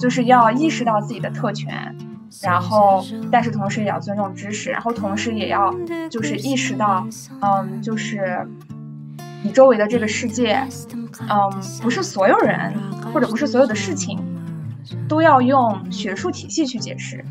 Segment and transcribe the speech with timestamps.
[0.00, 1.94] 就是要意识到自己的特权，
[2.42, 5.72] 然后但是同时也要尊重知识，然后同时也要
[6.10, 7.06] 就是意识到，
[7.42, 8.48] 嗯，就是
[9.42, 10.66] 你周围的这个世界，
[11.28, 11.38] 嗯，
[11.82, 12.72] 不是所有人
[13.12, 14.18] 或者不是所有的事情
[15.06, 17.22] 都要用学术体系去解释。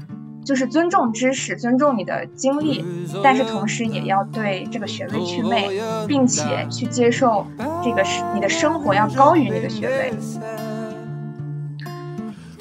[0.46, 2.84] 就是尊重知识，尊重你的经历，
[3.24, 5.70] 但是同时也要对这个学位祛魅，
[6.08, 7.46] 并且去接受
[7.84, 10.14] 这个是你的生活要高于你的学位。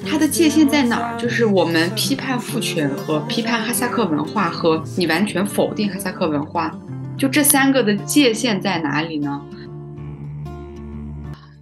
[0.09, 1.17] 它的界限在哪儿？
[1.17, 6.75] 就是我们批判父权和批判哈萨克文化，和你完全否定哈萨克文化，
[7.17, 9.41] 就这三个的界限在哪里呢？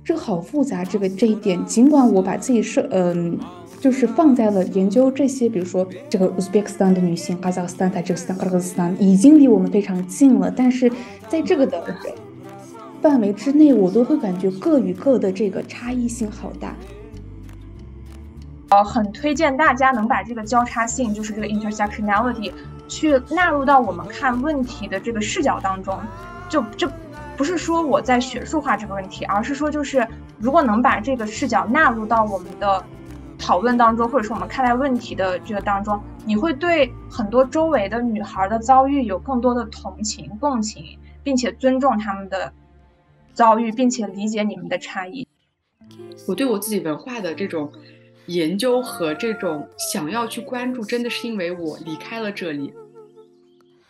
[0.03, 3.37] 这个好复杂，这个这一点，尽管我把自己设嗯。
[3.79, 10.91] 就是放在了研究这些，比如说这个乌兹别克斯坦的女性，哈萨克斯坦、塔吉克斯坦、克尔斯坦已经离我们非常近了，但是
[11.29, 11.79] 在这个的
[13.03, 16.75] 范围之内，我都会感觉各与各的这个差异性好大。
[18.69, 22.51] 呃，很推荐大家能把这个交叉性，就是这个 intersectionality，
[22.87, 25.97] 去纳入到我们看问题的这个视角当中。
[26.49, 26.89] 就就
[27.35, 30.07] 不是说我在学术化这个问题，而是说就是
[30.37, 32.83] 如果能把这个视角纳入到我们的。
[33.39, 42.51] 讨论当中，或者说我们看待问题的这个当中，你会对很多周围的女孩的遭遇有更多的同情、共情，并且尊重他们的
[43.35, 45.27] 遭遇，并且理解你们的差异。
[46.27, 47.71] 我对我自己文化的这种
[48.27, 52.73] 研究和这种想要去关注，真的是因为我离开了这里，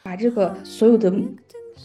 [0.04, 1.14] 把这个所有的。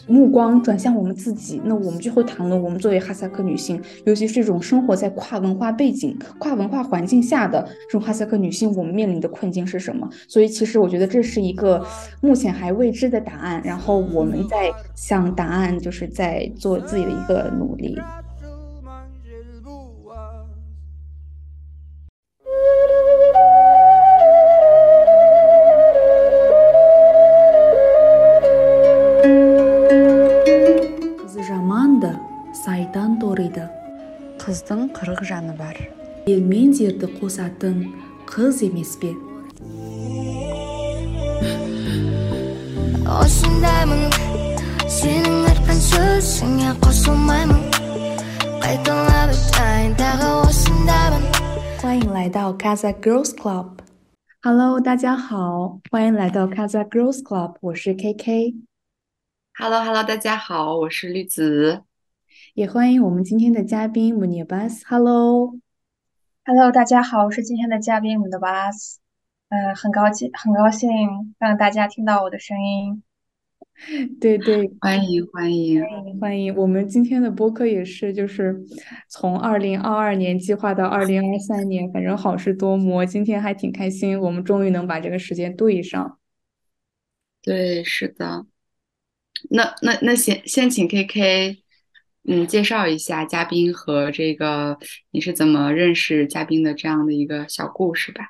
[0.08, 10.08] 目光转向我们自己，那我们就会谈论我们作为哈萨克女性，尤其是这种生活在跨文化背景、跨文化环境下的这种哈萨克女性，我们面临的困境是什么？
[10.26, 11.86] 所以，其实我觉得这是一个
[12.20, 17.96] 目前还未知的答案，然后我们在向答案，就是在做自己的一个努力。
[34.51, 35.77] қыздың қырық жаны бар
[36.27, 37.85] ел мен жерді қосатын
[38.27, 39.13] қыз емес пе
[43.07, 44.03] осындаймын
[44.97, 47.63] сенің айтқан сөзіңе қосылмаймын
[48.63, 51.23] қайталап айтайын тағы осындаймын
[51.81, 61.83] 欢迎来到 Kaza Girls Club。Hello，大家好，欢迎来到 Kaza Girls Club，我是 KK。Hello，Hello，大家好，我是绿子。
[62.54, 68.70] 也欢迎我们今天的嘉宾 m u n i b a s Hello，Hello，大家好，我是今天的嘉宾 m u n i b a
[68.70, 69.00] s
[69.48, 70.90] 呃，很高兴，很高兴
[71.38, 73.02] 让大家听到我的声音。
[74.20, 76.54] 对对，欢迎欢迎欢迎欢迎！
[76.54, 78.54] 我们今天的播客也是，就是
[79.08, 83.06] 从二零二二年计划到二零二三年，反正好事多磨。
[83.06, 86.18] 今天还挺开心，我们终于能把这个时间对上。
[87.40, 88.44] 对，是的。
[89.48, 91.61] 那那那先先请 KK。
[92.28, 94.78] 嗯，介绍一下嘉宾和这个
[95.10, 98.28] 你是怎么认识嘉宾的这样的一个小故事吧。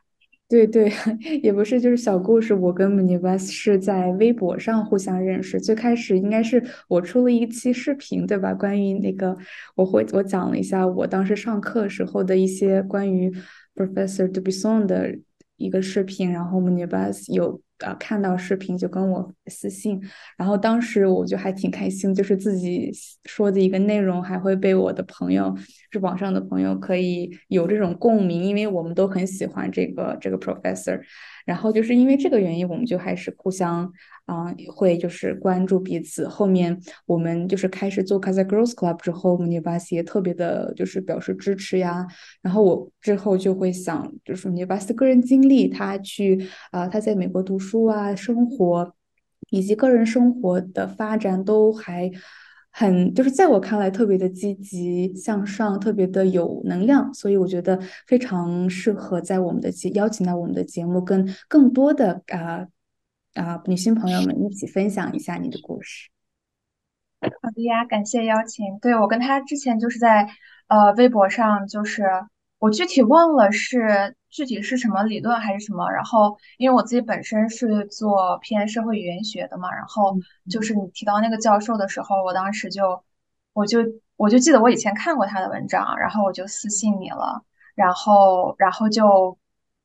[0.49, 0.91] 对对，
[1.43, 2.55] 也不是就是小故事。
[2.55, 8.55] 我跟 m u n i v a s 是在微博上互相认识，最开始应该是我出了一期视频，对吧？
[8.55, 9.37] 关于那个，
[9.77, 13.31] 我会我讲了一下我当时上课时候的一些关于
[13.75, 15.17] Professor Dubison 的
[15.57, 17.61] 一个视频，然后 m u n i v a s 有。
[17.83, 20.01] 呃，看到视频就跟我私信，
[20.37, 22.91] 然后当时我就还挺开心，就是自己
[23.25, 25.55] 说的一个内容还会被我的朋友，
[25.91, 31.01] 是网上的朋友可以有这种共鸣，因为我们都很喜欢这个这个 professor，
[31.45, 33.93] 然后就是因为这个原因，我们就还是互相。
[34.27, 36.29] 啊，会就是关注彼此。
[36.29, 42.07] 后面我们就是开始做 Casa Girls Club 之后 m u n i b a s 也特别的，就是表示支持呀。
[42.41, 48.95] 然后我之后就会想，就是 m u n i b a s 的个人经历，他去啊，他在美国读书啊，生活
[49.51, 52.11] 以及个人生活的发展都还
[52.71, 57.13] 很，就是在我看来特别的积极向上，特别的有能量。
[57.13, 62.69] 所以我觉得非常适合在我们的节邀请到我们的节目，跟更多的啊。
[63.35, 66.11] 啊，女性朋友们一起分享一下你的故事。
[67.21, 68.79] 好的呀，感谢邀请。
[68.81, 70.29] 对我跟他之前就是在
[70.67, 72.05] 呃微博上，就是
[72.59, 75.89] 我具体忘了是具体是什么理论还是什么。
[75.91, 80.17] 然后因为我自己本身是做偏社会语言学的嘛，然后
[80.51, 83.03] 就是你提到那个教授的时候，我当时就
[83.53, 83.79] 我就
[84.17, 87.43] 我就记得我以前看过他的文章，然后我就私信你了，
[87.75, 89.39] 然后然后就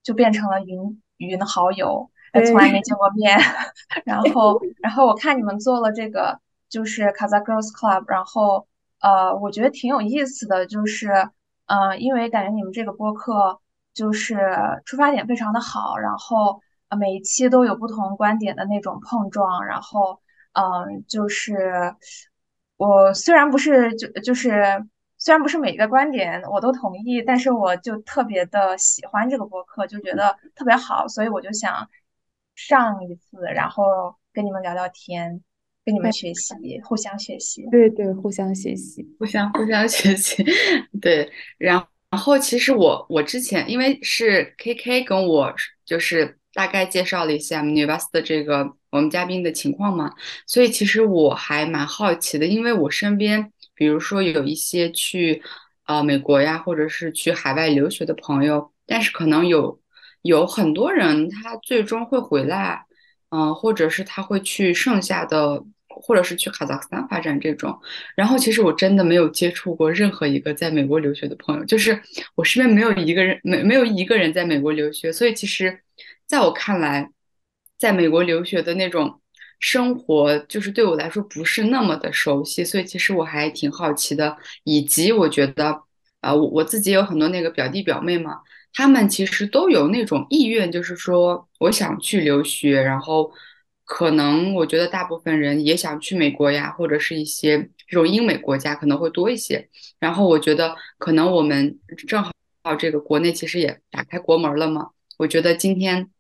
[0.04, 2.10] 就变成了云云好友。
[2.46, 3.38] 从来没见过面，
[4.06, 6.40] 然后，然后我看你们做了这个，
[6.70, 8.68] 就是 Kaza Girls Club，然后，
[9.02, 11.30] 呃，我觉得挺有意思的，就是，
[11.66, 13.60] 呃，因为感觉你们这个播客
[13.94, 14.38] 就是
[14.86, 20.20] 出发点非常的好，然后呃每一期都有不同观点的那种碰撞，然后
[20.54, 21.96] 嗯，就是
[22.78, 24.86] 我虽然不是就就是
[25.18, 31.90] 虽然不是每一个观点我都同意，但是我就特别的喜欢这个播客，就觉得特别好，所以我就想
[32.58, 33.84] 上一次，然后
[34.34, 35.42] 跟你们聊聊天，
[35.86, 37.66] 跟你们学习，互相学习。
[37.72, 39.08] 对对，互相学习。
[39.20, 40.44] 互相互相学习，
[41.00, 45.54] 对，然后其实我我之前因为是 KK 跟我
[45.86, 50.12] 就是大概介绍了一下 Univers 的这个我们嘉宾的情况嘛，
[50.48, 55.44] 所以其实我还蛮好奇的，因为我身边比如说有一些去
[55.86, 59.80] 呃美国呀，或者是去海外留学的朋友，但是可能有
[60.22, 62.86] 有很多人他最终会回来，
[63.30, 65.64] 嗯、或者是他会去剩下的。
[66.00, 67.76] 或者是去卡萨克斯坦发展这种，
[68.16, 72.00] 然后其实我真的没有接触过任何一个在美国留学的朋友，就是
[72.36, 75.82] 我身边没有一个人没没有一个人在美国留学，所以其实
[76.28, 77.10] 在我看来，
[77.80, 79.20] 在美国留学的那种
[79.60, 85.82] 生活，就是对我来说不是那么的熟悉，所以其实我还挺好奇的，以及我觉得，
[86.22, 88.42] 啊、我我自己有很多那个表弟表妹嘛，
[88.78, 93.32] 他们其实都有那种意愿，就是说我想去留学，然后
[93.86, 97.58] 可能我觉得大部分人也想去美国呀，或者是一些
[97.88, 99.68] 这种英美国家可能会多一些。
[99.98, 102.32] 然后我觉得可能我们正好
[102.78, 106.12] 这个国内其实也打开国门了嘛，我觉得今天，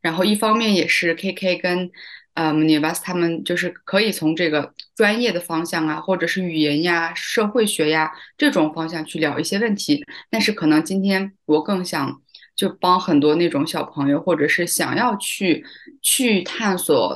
[0.00, 1.92] 然后一方面也是 KK 跟
[2.38, 10.04] 呃 n i v a s 他们就是可以从这个专业的方向啊，或者是语言呀、社会学呀这种方向去聊一些问题。
[10.30, 12.22] 但是可能今天我更想
[12.54, 15.64] 就帮很多那种小朋友，或者是想要去
[16.00, 17.12] 去探索，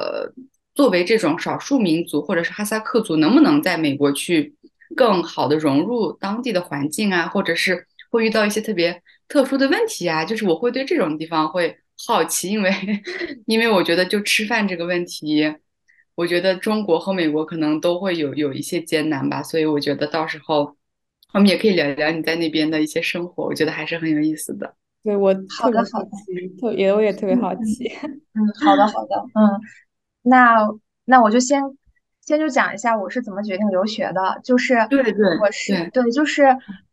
[0.75, 4.57] 作为这种少数民族或者是哈萨克族，能不能在美国去
[4.97, 12.71] 更好的融入当地的环境啊，或者是会遇到一些特别特殊的问题啊，就是我会对这种地方会好奇，因为
[13.47, 15.55] 因为我觉得就吃饭这个问题。
[16.15, 20.77] 我觉得中国和美国可能都会有有一些艰难吧，所以我觉得到时候
[21.33, 24.75] 我们也可以聊一聊你在那边的一些生活，我觉得还是很有意思的。
[25.03, 27.91] 对，我好的，特别好奇，特也我也特别好奇。
[28.37, 29.61] 嗯，好的，好的，嗯，
[30.23, 30.59] 那
[31.07, 31.63] 那我就先
[32.21, 36.45] 先就讲一下我是怎么决定留学的，就是对对我是对，对，就是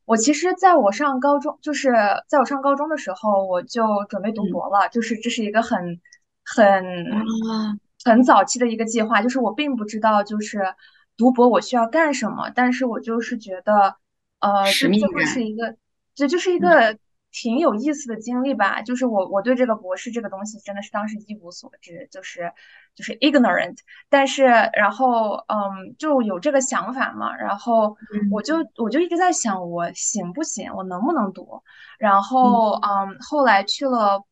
[0.10, 1.94] 我其实在我上高中，就是
[2.28, 4.48] 在我上高中的时候，我就准备读嗯。
[4.48, 6.02] 博了，就是这是一个很
[6.44, 10.74] 很啊，很早期的一个计划，就是我并不知道就是
[11.16, 13.98] 读博我需要干什么，但是我就是觉得，
[14.40, 15.76] 呃，这会是，一个，
[16.16, 16.60] 这就是一嗯。
[16.60, 16.98] 个
[17.32, 18.82] 挺有意思的经历吧。
[18.82, 22.52] 就是我我对这个博士这个东西真的是当时一无所知，就是
[22.96, 23.78] 就是 ignorant。
[24.10, 24.44] 但是
[24.74, 27.96] 然后嗯，就有这个想法嘛，然后
[28.30, 31.62] 我嗯就我就一直在想，我行不行，我能不能读？
[31.98, 34.24] 然嗯后嗯，后来去了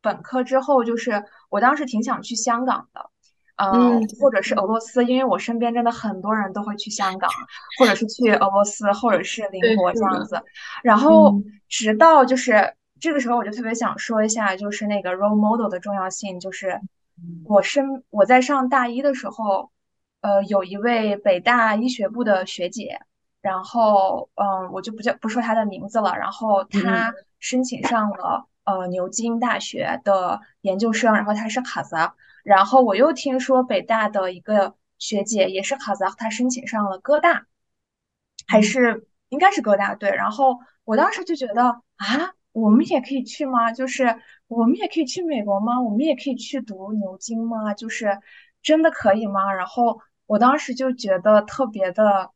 [0.00, 3.10] 本科之后，就是我当时挺想去香港的。
[3.56, 7.30] 呃，嗯或者是俄罗斯，因为我身边真的很多人都会去香港，
[7.78, 10.42] 或者是去俄罗斯，或者是邻，国这，样子。
[10.82, 16.38] 然后嗯直到就是这个时候，我就特别想说一下，就是那个 role model 的重要性。
[16.38, 16.78] 就是
[17.46, 19.70] 我身我在上大一的时候，
[20.20, 23.00] 呃，有一位北大医学部的学姐，
[23.40, 26.14] 然后嗯，我就不叫不说她的名字了。
[26.18, 32.14] 然后她申请上了呃牛津大学的研究生，然后她是卡扎。
[32.46, 37.46] 然后我又听说北大的一个学姐也是卡扎，她申请上了哥大。
[38.46, 40.10] 还嗯是应该是哥大，对。
[40.10, 43.72] 然后我当时就觉得啊，我们也可以去吗？
[43.72, 45.80] 就是我们也可以去美国吗？
[45.82, 47.74] 我们也可以去读牛津吗？
[47.74, 48.20] 就是
[48.62, 49.52] 真的可以吗？
[49.52, 52.30] 然后我当时就觉得特别的，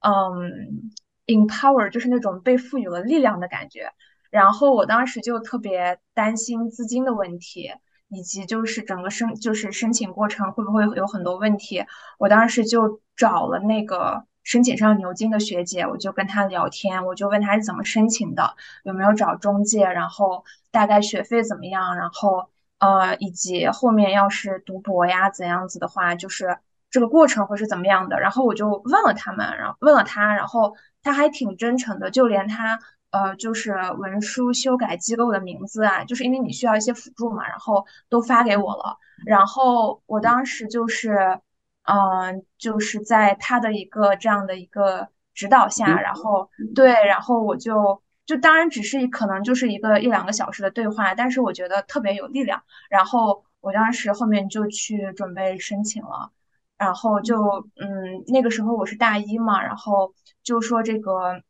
[0.00, 0.92] 嗯
[1.26, 3.90] ，empower，就是那种被赋予了力量的感觉。
[4.30, 7.72] 然后我当时就特别担心资金的问题，
[8.08, 11.84] 以及就是整个申就是申请过程会不会有很多问题。
[12.18, 22.48] 我当时就找了那个申请上牛津的学姐，我就跟她聊天，我就问她是怎么申请的，有没有找中介，然后大概学费怎么样，然后
[22.78, 26.58] 呃，以及后面要是读博呀怎样子的话，就是
[26.90, 28.20] 这个过程会是怎么样的。
[28.20, 32.78] 然后我就问了他们，然后问了他，然后他还挺真诚的，就连他。
[33.10, 38.98] 呃，就是文书修改机构的名字啊，就是因为你需要一些辅助嘛，然后都发给我了。
[39.24, 41.40] 然后我当时就是，
[41.84, 52.62] 嗯、就是在他的一个这样的一个指导下，然后对，然后我就就当然只是可能就是一个一两个小时的对话，但是我觉得特别有力量。
[52.90, 56.30] 然后我当时后面就去准备申请了，
[56.76, 57.40] 然后就
[57.80, 61.40] 嗯，那个时候我是大一嘛，然后就说这个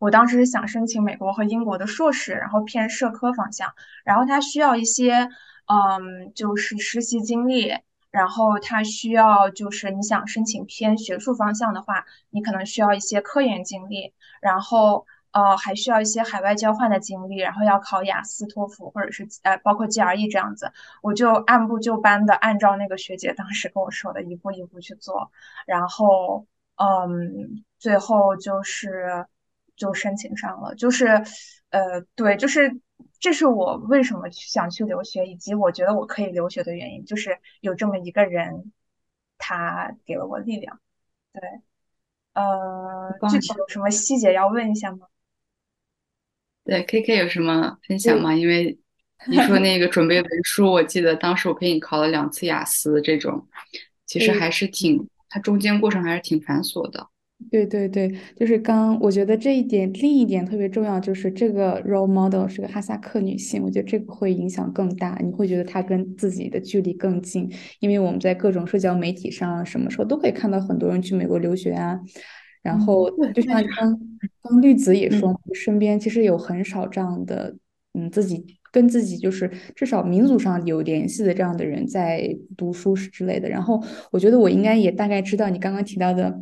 [0.00, 3.72] 我当时是想申请美国和英国的硕士，然后偏社科方向，
[4.04, 5.28] 然后它需要一些，
[5.66, 7.72] 嗯，就是实习经历，
[8.10, 25.30] 然后它需要就是你想申请偏学术方向的话，你可能需要一些科研经历，然后呃还需要一些海外交换的经历，然后要考雅思、托福或者是呃包括 GRE 这样子，我就按部就班的按照那个学姐当时跟我说的一步一步去做，
[25.66, 29.26] 然后嗯，最后就是
[29.80, 31.06] 就申请上了，就是
[31.70, 32.78] 呃对，就是
[33.18, 38.72] 这是我为什么想去留学，以及我觉得我可以留学的原因，就是有这么一个人，
[39.38, 40.78] 他给了我力量。
[41.32, 41.40] 对，
[42.34, 45.06] 呃，具体有什么细节要问一下吗？
[46.62, 48.34] 对，KK 有什么分享，吗？
[48.34, 48.78] 因为
[49.28, 53.48] 你说那个准备文书，我记得当时我陪你考了两次雅思，这种
[54.04, 57.08] 其实，还是挺，它中间过程还是挺繁琐的。
[57.48, 71.98] 对对对，就是刚，我觉得这一点，另一点特别重要，就是这个 role model 是个哈萨克女性，我觉得这个会影响更大，你会觉得她跟自己的距离更近，因为我们在各种社交媒体上，什么时候都可以看到很多人去美国留学啊，
[72.62, 73.98] 然嗯，后，就像刚
[74.42, 77.56] 刚绿子也说嗯，身边其实有很少这样的，
[77.94, 83.82] 嗯，自己跟自己就是至少民族上有联系的这样的人在读书之类的，然后
[84.12, 86.40] 我觉得我应该也大概知道你刚刚提到的。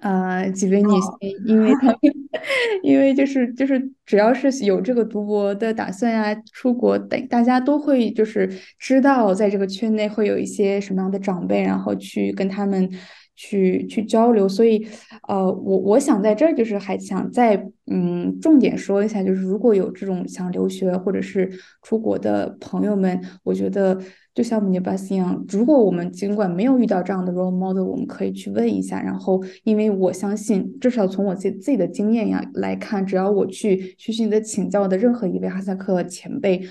[0.00, 1.98] 啊、几位女性，哦，因为她们，
[2.82, 12.90] 因为就是就是只要是有这个读博的打算呀，出国，大大家都会就是知道在这个圈内会有一些什么样的长辈，然后去跟他们
[13.34, 14.86] 去去交流，所以
[15.28, 21.50] 呃，我我想在这儿就是还想再嗯重点说一下，就是如果有这种想留学或者是
[21.82, 24.00] 出国的朋友们，我觉得
[24.34, 29.02] 就像我们 b u s 一样，如果我们尽管没有遇到这样的 role model，我们可以去问一下。
[29.02, 36.62] 然后，因为我相信，至少从我自自己的经验呀来看，只要我去虚心的请教的任何一位哈萨克前辈。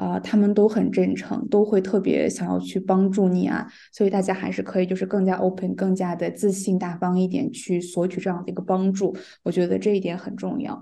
[0.00, 10.72] 啊、他们都很真诚，都会特别想要去帮助你啊，所以大家还是可以就是更加 open、更加的自信、大方一点去索取这样的一个帮助，我觉得这一点很重要。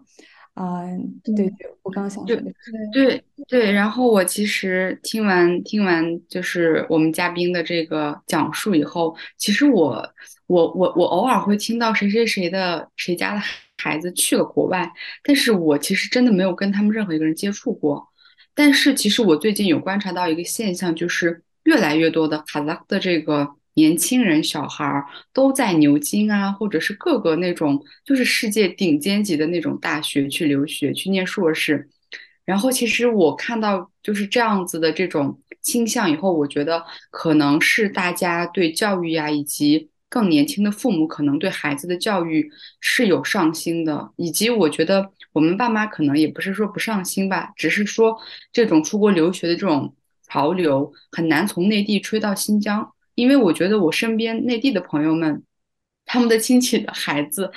[0.54, 0.82] 啊、
[1.25, 2.52] 对对对，我刚刚想说对，的，
[2.92, 3.72] 对，对，对。
[3.72, 10.08] 然后我其实听完听完就是我们嘉宾的这个讲述以后，其实我
[10.46, 13.40] 我我我偶尔会听到谁谁谁的谁家的
[13.78, 14.88] 孩子去了国外，
[15.25, 18.06] 但是我其实真的没有跟他们任何一个人接触过。
[18.59, 31.88] 但是其实我最近有观察到一个现象，就是越来越多的卡扎克的这个年轻人小孩儿都在牛津啊，或者是各个那种就是世界顶尖级的那种大学去留学，去念硕士。
[32.45, 42.50] 然后其实我看到就是这样子的这种倾向以后，我觉得可能是大家对教育呀，以及更年轻的父母可能对孩子的教育
[42.81, 48.19] 是有上心的，以及我觉得我们爸妈可能也不是说不上心吧，只是说
[48.53, 49.95] 这种出国留学的这种
[50.29, 55.43] 潮流很难从内地吹到新疆，因为我觉得我身边内地的朋友们，
[56.05, 57.53] 他们的亲戚的孩子。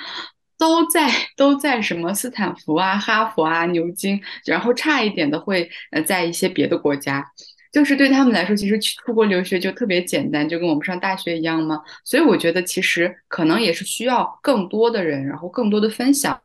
[0.58, 7.26] 都在都在什么斯坦福啊、哈佛啊、牛津，然后差一点的会呃在一些别的国家，
[7.72, 11.80] 就是对他们来说，其实去出国留学就特别简单，就跟我们上大学一样嘛。
[12.04, 16.40] 所以我觉得其实可能也是需要更多的人，然后更多的分享。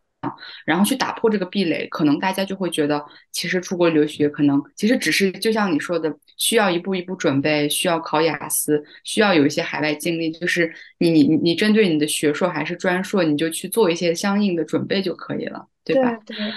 [0.66, 16.12] 然后去打破这个壁垒，可能大家就会觉得，其实出国留学可能其实只是就像你说的，需要一步一步准备，需要考雅思，需要有一些海外经历，就是你你你针对你的学硕还是专硕，你就去做一些相应的准备就可以了，对吧？
[16.26, 16.54] 对对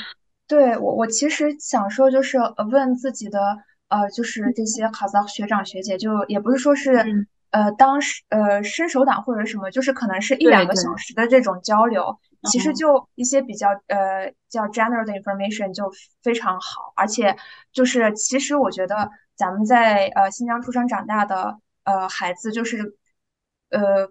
[0.48, 2.38] 对，我我其实想说，就是
[2.72, 3.38] 问自己的
[3.90, 12.18] 呃，就是这些考藏学长学姐，就也不是说是嗯，呃当时呃伸手党或者什么，就是可能是一两个小时的这种交流，
[12.50, 15.92] 其实嗯，就一些比较呃叫 general 的 information 就
[16.22, 17.36] 非常好，而且
[17.72, 22.96] 就是其实我觉得咱们在呃新疆出生长大的呃孩子，就是
[23.70, 24.08] 呃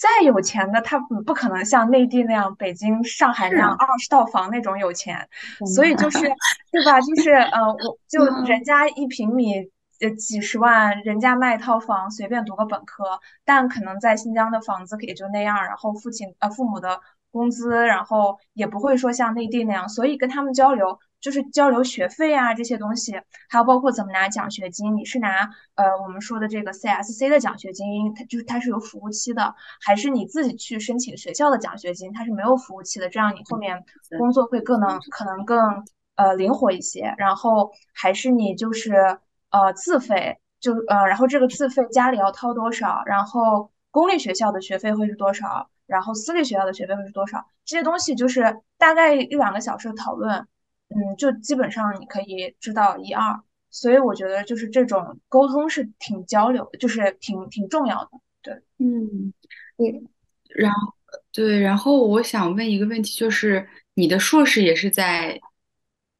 [0.00, 5.28] 再有钱的，他不不可能像内地那样、北京、上海那样二十套房那种有钱，
[5.74, 6.98] 所以就是对吧？
[7.02, 9.56] 就是呃，我就人嗯，家一平米
[10.00, 16.98] 呃几十万，人家卖一套房，随便读个本科，但可能在新疆的房子也就那样，然后父亲呃父母的
[17.30, 33.84] 工资，然后也不会说像内地那样，所以跟他们交流就是交流学费啊这些东西，还有包括怎么拿奖学金，你是拿呃我们说的这个 CSC 的奖学金，它就是它是有服务期的，还是你自己去申请学校的奖学金，它是没有服务期的，这样你后面
[34.18, 35.84] 工作会更能可能更
[36.16, 39.18] 呃灵活一些，然后还是你就是
[39.50, 50.46] 呃自费，就呃然后这个自费家里要掏多少，然后公立学校的学费会是多少，然后私立学校的学费会是多少，这些东西就是大概一两个小时的讨论，
[50.90, 53.40] 嗯，就基本上你可以知道一二。
[53.72, 58.10] 所以我觉得就是这种沟通是挺交流，就是挺挺重要的。
[58.42, 59.32] 对，嗯，
[59.76, 60.02] 对，
[60.48, 60.92] 然后
[61.32, 65.40] 对，然后我想问一个问题，就是你的硕士也是在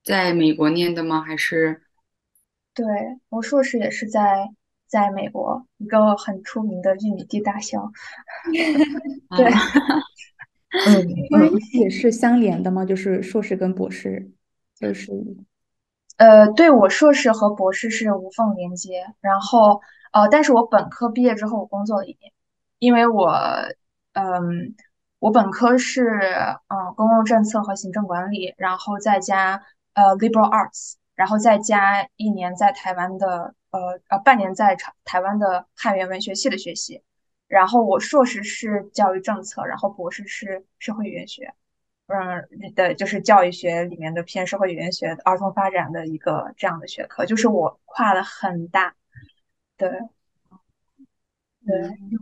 [0.05, 1.23] 在美国念的吗？
[1.23, 1.83] 还是
[2.73, 2.87] 对，
[3.31, 4.49] 我硕士也是在
[4.87, 7.83] 在美国一个很出名的玉米地大校。
[9.29, 9.37] 啊？
[9.37, 9.47] 对，
[10.85, 11.59] 嗯。
[11.75, 12.85] 也是相连的吗？
[12.85, 14.31] 就是硕士跟博士，
[14.81, 15.13] 就是
[16.17, 19.81] 呃，对，我硕士和博士是无缝连接，然后
[20.13, 22.33] 呃，但是我本科毕业之后，我工作了一年，
[22.79, 23.31] 因为我，
[24.13, 24.75] 嗯，
[25.19, 26.21] 我本科是
[26.69, 29.63] 嗯、公共政策和行政管理，然后再加
[29.95, 37.03] 呃 liberal arts，然后再加一年在台湾的呃呃半年在台台湾的汉语言文学系的学习，
[37.49, 41.55] 然后我硕士是教育政策，然后博士是社会语言学。
[42.11, 48.95] 嗯的，就是教育学里面的偏社会语言学、儿童发展的一个这样的学科，就是我跨了很大，
[49.77, 49.91] 对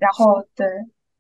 [0.01, 0.67] 然后对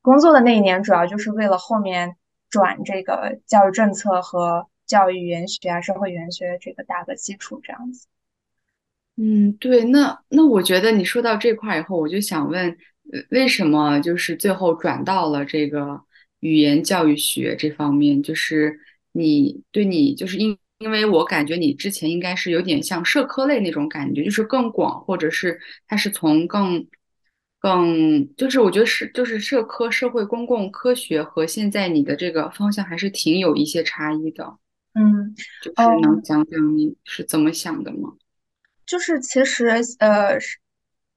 [0.03, 2.17] 工作的那一年，主要就是为了后面
[2.51, 8.07] 转这个教育政策和教育语言学啊、社会语言学这个打个基础，这样子。
[9.17, 12.71] 嗯，对，那那我觉得你说到这块儿以后，我就想问，
[13.13, 16.01] 呃为什么就是最后转到了这个
[16.40, 18.23] 语言教育学这方面？
[18.23, 18.78] 就是
[19.12, 26.87] 你对你就是因因为我感觉你之前应该是有点像社科类那种感觉，就是更广，或者是它是从更
[27.59, 34.57] 更就是我觉得是就是社科社会公共科学和现在你的这个方向还是挺有一些差异的，
[34.95, 38.12] 嗯，就是能嗯，讲讲你是怎么想的吗？
[38.87, 39.66] 就是其实
[39.99, 40.59] 呃，是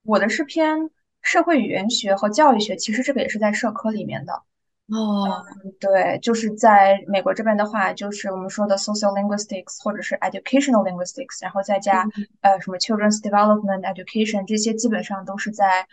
[0.03, 0.89] 我的是偏
[1.21, 4.41] 社会语言学和教育学，其实这个也是在社科里面的。
[4.93, 5.41] 哦，
[5.79, 15.88] 对，就是在美国这边的话，就是我们说的 social linguistics 或者是 educational linguistics，然后再加嗯呃什么 children's development education，这些基本上都是在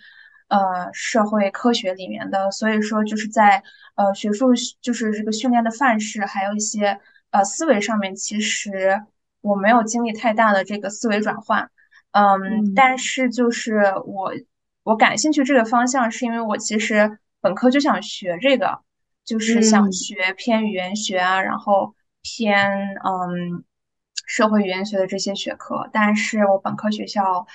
[0.48, 2.50] 呃社会科学里面的。
[2.50, 3.62] 所以说就是在
[3.94, 4.48] 呃学术
[4.80, 6.98] 就是这个训练的范式，还有一些
[7.30, 9.00] 呃思维上面，其实
[9.42, 11.70] 我没有经历太大的这个思维转换。
[12.10, 14.32] 嗯，嗯但是就是我
[14.82, 18.80] 我感兴趣这个方向，是因为我其实本科就想学这个。
[19.28, 19.92] 就是想嗯。
[19.92, 22.66] 学偏语言学啊，然后偏
[23.04, 23.62] 嗯
[24.26, 27.46] 社会语言学的这些学科，但是我本科学校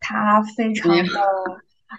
[0.00, 1.20] 它非，常的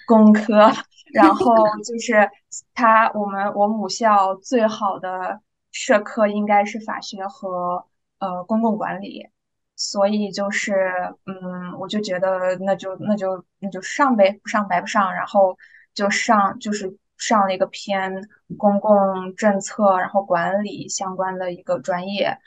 [0.06, 0.72] 工科，
[1.14, 2.30] 然后就是
[2.74, 7.86] 它我们我母校最好的社科应该是法学和
[8.20, 9.28] 呃公共管理，
[9.76, 10.92] 所以就是
[11.26, 15.58] 嗯，我就觉得那就那就那就上呗，不上白不上，然后
[15.94, 22.38] 就上就是上了一个偏公共政策然后管理相关的一个专业，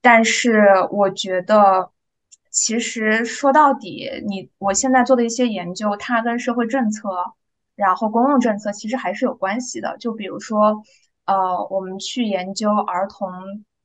[0.00, 1.90] 但是我觉得
[2.50, 7.10] 其实说到底，你我现在做的一些研究，它跟社会政策。
[7.76, 10.82] 然后公共政策其实还是有关系的，就比如说，
[11.26, 13.30] 呃，我们去研究儿童，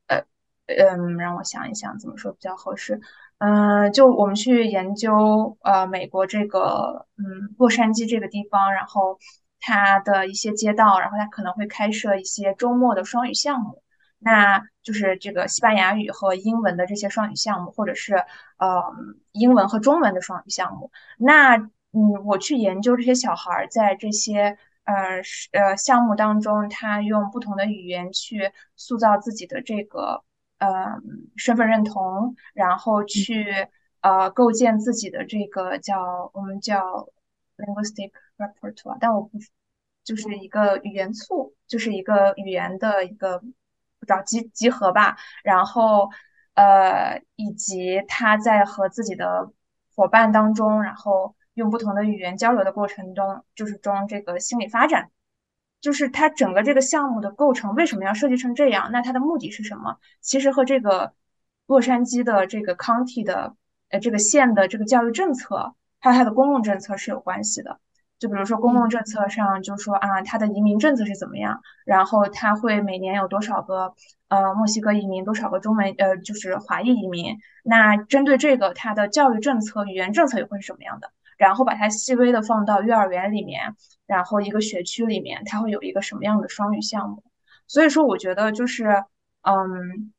[0.08, 0.24] 呃，
[0.68, 3.02] 嗯，让我想一想怎么说比较合适，
[3.40, 9.20] 嗯，就我们去研究，呃，美国这个，嗯，洛杉矶这个地方，然后
[9.62, 13.82] 它的一些街道，然后它可能会开设一些周末的双语项目，
[14.20, 18.16] 那就是这个西班牙语和英文的这些双语项目，或者是
[18.58, 18.84] 呃
[19.32, 20.92] 英文和中文的双语项目。
[21.18, 21.56] 那
[21.94, 30.24] 嗯，我去研究这些小孩儿在这些呃是呃项目当中，他用不同的语言去塑造自己的这个
[30.58, 31.02] 呃
[31.36, 33.68] 身份认同，然后去
[34.00, 37.10] 呃构建自己的这个叫我们叫
[37.58, 39.38] linguistic repertoire，但我不
[40.04, 46.10] 就是一个语言簇，就是一个语言的一个不知道集集合吧，然后
[46.56, 49.52] 呃以及他在和自己的
[49.96, 55.12] 伙伴当中，然后用不同的语言交流的过程中，就是中这个心理发展，
[55.82, 58.90] 就是它整个这个项目的构成为什么要设计成这样？
[58.92, 60.00] 那它的目的是什么？
[60.20, 61.14] 其实和这个
[61.68, 63.56] 洛杉矶的这个 county 的
[63.90, 67.80] 呃这个县的这个教育政策，还有它的公共政策是有关系的。
[68.22, 73.96] 就比如说公共政策上，就说啊，它的移民政策是怎么样，然后它会每年有多少个
[74.28, 81.12] 呃墨西哥移民，多少个中文呃就是华裔移民，那针对这个，它的教育政策、语言政策又会是什么样的？
[81.38, 87.24] 然后把它细微的放到幼儿园里面，然后一个学区里面，它会有一个什么样的双语项目？
[87.66, 89.04] 所以说，我觉得就是，
[89.42, 90.14] 嗯，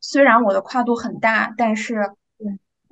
[0.00, 2.12] 虽然我的跨度很大，但是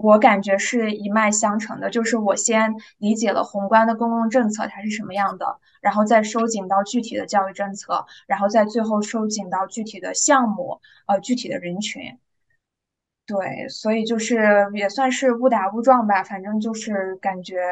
[0.03, 12.19] 我感觉是一脉相承的，就是我先理解了宏观的公共政策它是什么样的，然后再收紧到具体的教育政策，然后再最后收紧到具体的项目，呃，具体的人群。
[13.27, 17.63] 对，所以就是也算是误打误撞吧，反正就是感觉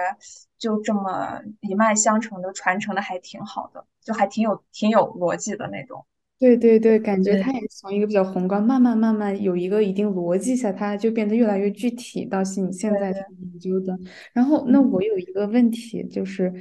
[0.59, 6.05] 就这么一脉相承的传承的还挺好的，就还挺有挺有逻辑的那种。
[6.39, 13.99] 对对对，感觉它对，也从一个比较宏观，慢慢慢慢有一个一定逻辑下，它就变得越来越具体，到是你现在在研究的。
[14.33, 14.89] 然后，那嗯。
[14.93, 16.53] 我有一个问题，就是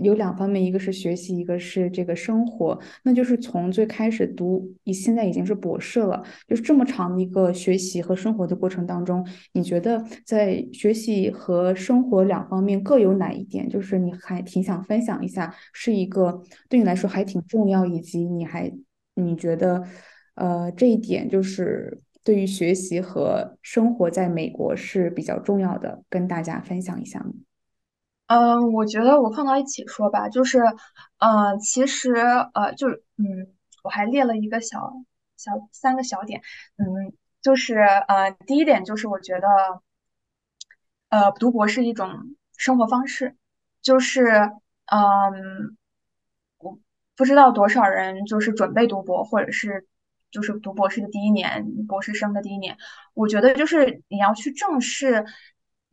[0.00, 2.78] 有两方面，一个是学习，一个是这个生活。
[3.02, 18.72] 那就是从最开始读，你现在已经是博士了，就是这么长的一个学习和生活的过程当中，你觉得在学习和生活两方面各有哪一点，就是你还挺想分享一下，是一个对你来说还挺重要，以及你还
[19.16, 19.82] 你觉得，
[20.34, 27.32] 呃，这一点就是对于学习和生活在美国是比较重要的，跟大家分享一下吗？
[28.28, 30.60] 嗯，我觉得我放到一起说吧，就是，
[31.18, 32.12] 呃，其实，
[32.54, 34.92] 呃，就，嗯，我还列了一个小
[35.36, 36.40] 小三个小点，
[36.76, 39.46] 嗯，就是，呃，第一点就是我觉得，
[41.10, 43.36] 呃，读博是一种生活方式，
[43.80, 44.50] 就是，
[44.86, 45.76] 嗯，
[47.16, 49.86] 不知道多少人就是准备读博，或者是
[50.30, 52.76] 就是读博士的第一年，博士生的第一年，
[53.14, 55.24] 我觉得就是你要去正视，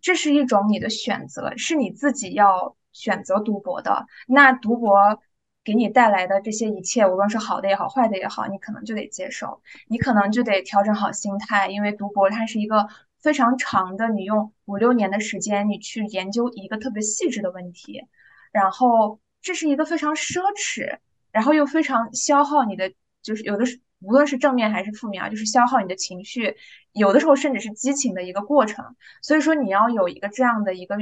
[0.01, 4.05] 这是一种你的选择，是你自己要选择读博的。
[4.27, 5.21] 那读博
[5.63, 12.89] 给你带来的这些一切，无论是好的也好，坏的也好，你可能就得接受，你可能就得调整好心态，因为读博它是一个
[13.21, 18.03] 非常长的，你用五六年的时间，你去研究一个特别细致的问题，
[18.51, 20.97] 然后这是一个非常奢侈。
[21.33, 26.55] 然后又非常消耗你的，就是有的是无论是正面还是负面啊，就是消耗你的情绪，
[26.93, 28.95] 有的时候甚至是激情的一个过程。
[29.21, 30.95] 所以说你要有一个这样的一个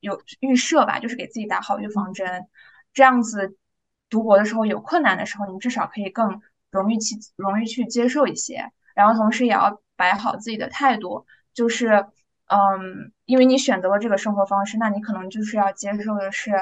[0.00, 2.48] 有预设吧，就是给自己打好预防针，
[2.92, 3.56] 这样子
[4.10, 8.72] 读博的时候有困难的时候，你至少可以更容易去容易去接受一些。
[8.94, 12.06] 然后同时也要摆好自己的态度，就是
[12.46, 16.52] 嗯，因为你选择了这个生活方式，那你可能就是要接受的是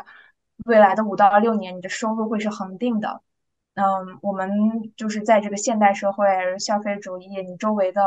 [0.65, 3.21] 未来的五到六年，你的收入会是恒定的。
[3.75, 4.51] 嗯，我们
[4.97, 6.27] 就是在这个现代社会，
[6.59, 8.03] 消费主义，你周围的，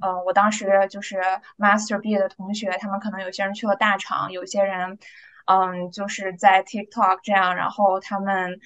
[0.00, 1.20] 呃，我当时就是
[1.58, 4.98] master 毕业的同学，他们可能有些人去了大厂，有些人，
[5.46, 8.58] 嗯，就是在 TikTok 这样，然后他们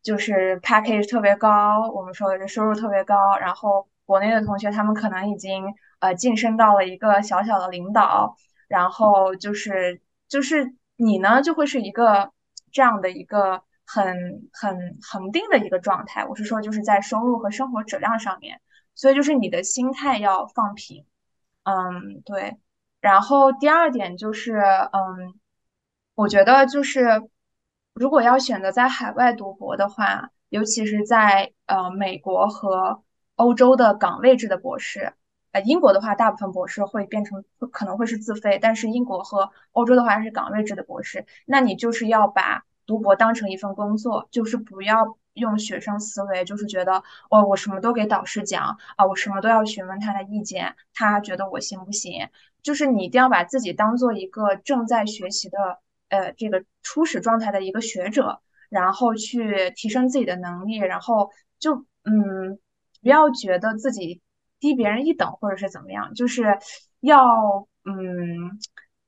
[0.00, 8.36] 就是 package 特别高，我们说的是收入特别高，然后国内的同学他们可能已经呃晋升到了一个小小的领导，
[8.68, 12.30] 然后就是就是你呢就会是一个
[12.76, 16.26] 这样的一个很很恒定的一个状态。
[16.26, 18.60] 我是说就是在收入和生活质量上面，
[18.94, 21.06] 所以就是你的心态要放平。
[21.62, 22.58] 嗯，对。
[23.00, 25.40] 然后第二点就是，嗯，
[26.14, 27.30] 我觉得就是
[27.94, 33.02] 如果要选择在海外读博的话，尤其是在呃美国和
[33.36, 35.14] 欧洲的岗位制的博士。
[35.60, 52.28] 英国的话，大部分博士会变成可能会是自费，但是英国和欧洲的话是岗位制的博士，那你就是要把读博当成一份工作，就是不要用学生思维，就是觉得哦，我什么都给导师讲啊，我什么都要询问他的意见，他觉得我行不行？
[52.62, 62.58] 就是你一定要把自己当做一个正在学习的呃这个初始状态的一个学者，然后去提升自己的能力，然后就嗯。
[63.02, 64.20] 不要觉得自己
[64.60, 66.58] 低别人一等，或者是怎么样，就是
[67.00, 68.58] 要嗯，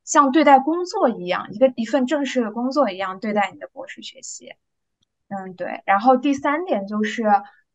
[0.04, 4.54] 像对待工作一样，一个一份正式的工作一样对待你的博士学习。
[5.28, 5.82] 嗯，对。
[5.84, 7.24] 然后第三点就是，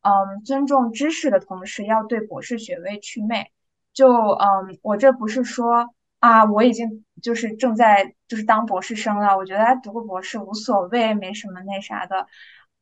[0.02, 3.52] 嗯，尊重知识的同时，要对博士学位祛魅。
[3.94, 12.26] 就嗯，我这不是说啊，我已经就是正在就是当博士生了，我觉得读个博士无所谓，没什么那啥的，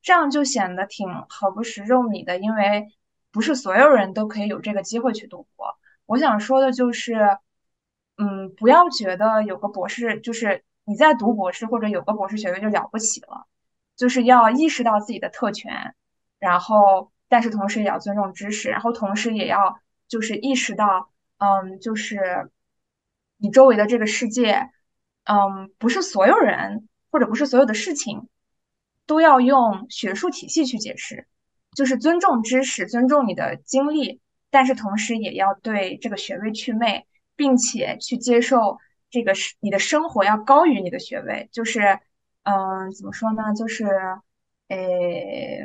[0.01, 2.87] 这样就显得挺好不食肉糜的，因为
[3.31, 5.77] 不是所有人都可以有这个机会去读博。
[6.05, 7.37] 我想说的就是，
[8.17, 13.47] 嗯，不要觉得有个博士，就是你在读博士或者有个博士学位就了不起了。
[13.97, 15.93] 就是要意识到自己的特权，
[16.39, 22.49] 然后但是同时也要尊重知识，然后同时也要就是意识到，嗯，就是
[23.37, 24.71] 你周围的这个世界，
[25.25, 28.27] 嗯，不是所有人或者不是所有的事情
[29.05, 31.27] 都要用学术体系去解释，
[31.75, 37.05] 就是尊重知识，尊重你的经历，但是同时也要对这个学位祛魅，
[37.35, 38.77] 并且去接受
[39.09, 41.99] 这个是你的生活要高于你的学位，就是。
[42.43, 43.53] 嗯，怎么说呢？
[43.53, 43.85] 就是，
[44.69, 45.63] 诶，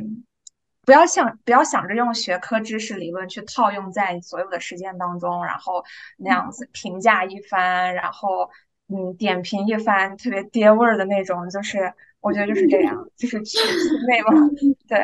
[0.85, 5.83] 不要想不要想着用学科知识理论去套用在所有的实践当中，然后
[6.19, 8.51] 那样子评价一番，然后
[8.89, 14.33] 嗯点评一番，特别爹味儿的那种，就是我觉得就是这样，就是取其美嘛。
[14.87, 14.99] 对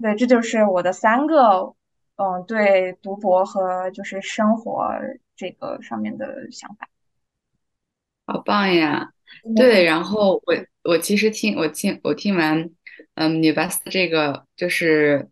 [0.00, 1.74] 对，这就是我的三个
[2.16, 4.88] 嗯对读博和就是生活
[5.36, 6.88] 这个上面的想法。
[8.26, 9.10] 好棒呀！
[9.56, 12.70] 对，然后我我其实听我听我听完，
[13.14, 15.28] 嗯，你巴斯这个就是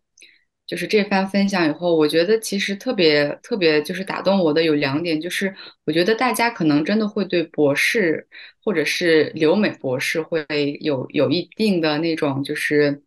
[0.66, 8.28] 就是这番分享以后，我觉得其实特别特别就是打动我的有两点，就是我觉得大家可能真的会对博士
[8.62, 10.46] 或者是留美博士会
[10.80, 13.02] 有有一定的那种就是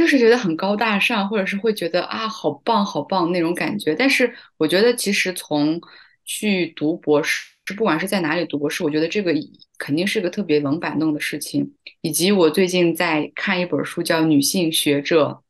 [0.00, 5.78] 就是觉得很高大上，或者是会觉得啊好棒好棒那种感觉，但是我觉得其实从
[6.24, 7.50] 去读博士。
[7.76, 9.30] 不管是在哪里读博士，我觉得这个
[9.76, 11.74] 肯定是个特别冷板凳的事情。
[12.00, 15.42] 以及我最近在看一本书，叫《女性学者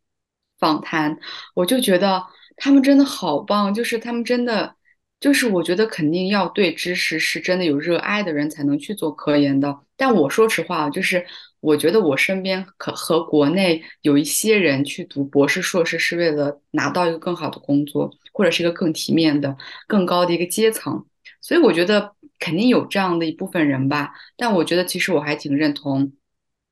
[0.58, 1.14] 访谈》，
[1.54, 4.74] 我就觉得他们真的好棒，就是他们真的，
[5.20, 9.78] 就是我觉得肯定要对知识是真的有热爱的人才能去做科研的。
[9.96, 11.24] 但我说实话，就是
[11.60, 21.04] 我觉得我身边可和国内有一些人去读博士、硕士，是为了拿到一个更好的工作，或者是一个更体面的、更高的一个阶层。
[21.42, 26.12] 所以我觉得肯定有这样的一部分人吧，但我觉得其实我还挺认同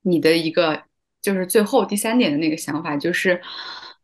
[0.02, 0.82] 你的一个，
[1.20, 3.40] 就是最后第三点的那个想法，就是，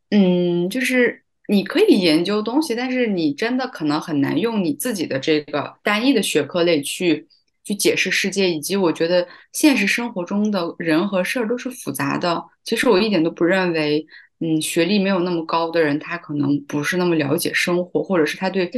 [0.09, 7.27] 嗯，就是你可以研究东西，但是你真的可能很难用你自己的这个单一的学科类去
[7.65, 12.41] 去解释世界，以及我觉得现实生活中的人和事儿都是复杂的。
[12.63, 14.05] 其实我一点都不认为，
[14.39, 18.71] 嗯，学历没有那么高的人，他可能不是那么了解生活，或者是他对。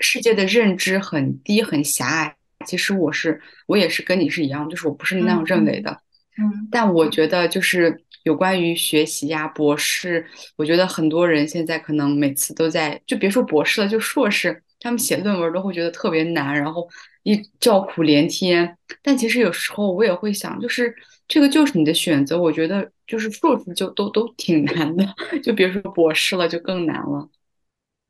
[0.00, 5.90] 世界的认知很低很狭隘，其实我是我也是跟你是一样，就是我不是那样认为的。
[6.38, 10.24] 嗯，但我觉得就是有关于学习呀，博士，
[10.54, 16.88] 我觉得很多人现在可能每次都在，就别说博士了，就硕士，他们写论文都会觉得特别难，然后
[17.22, 18.76] 一叫苦连天。
[19.02, 20.94] 但其实有时候我也会想，就是
[21.26, 22.40] 这个就是你的选择。
[22.40, 25.06] 我觉得就是硕士就都都挺难的，
[25.42, 27.28] 就别说博士了，就更难了。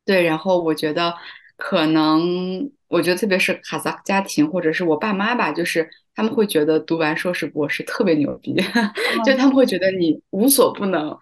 [0.04, 1.14] 对，然后我觉得。
[1.60, 8.54] 可能我觉得，特别是卡萨克家庭，或者是我爸妈吧，就是他们会觉得读完硕士博士特别牛逼，
[9.26, 11.18] 就他们会觉得你无所不能。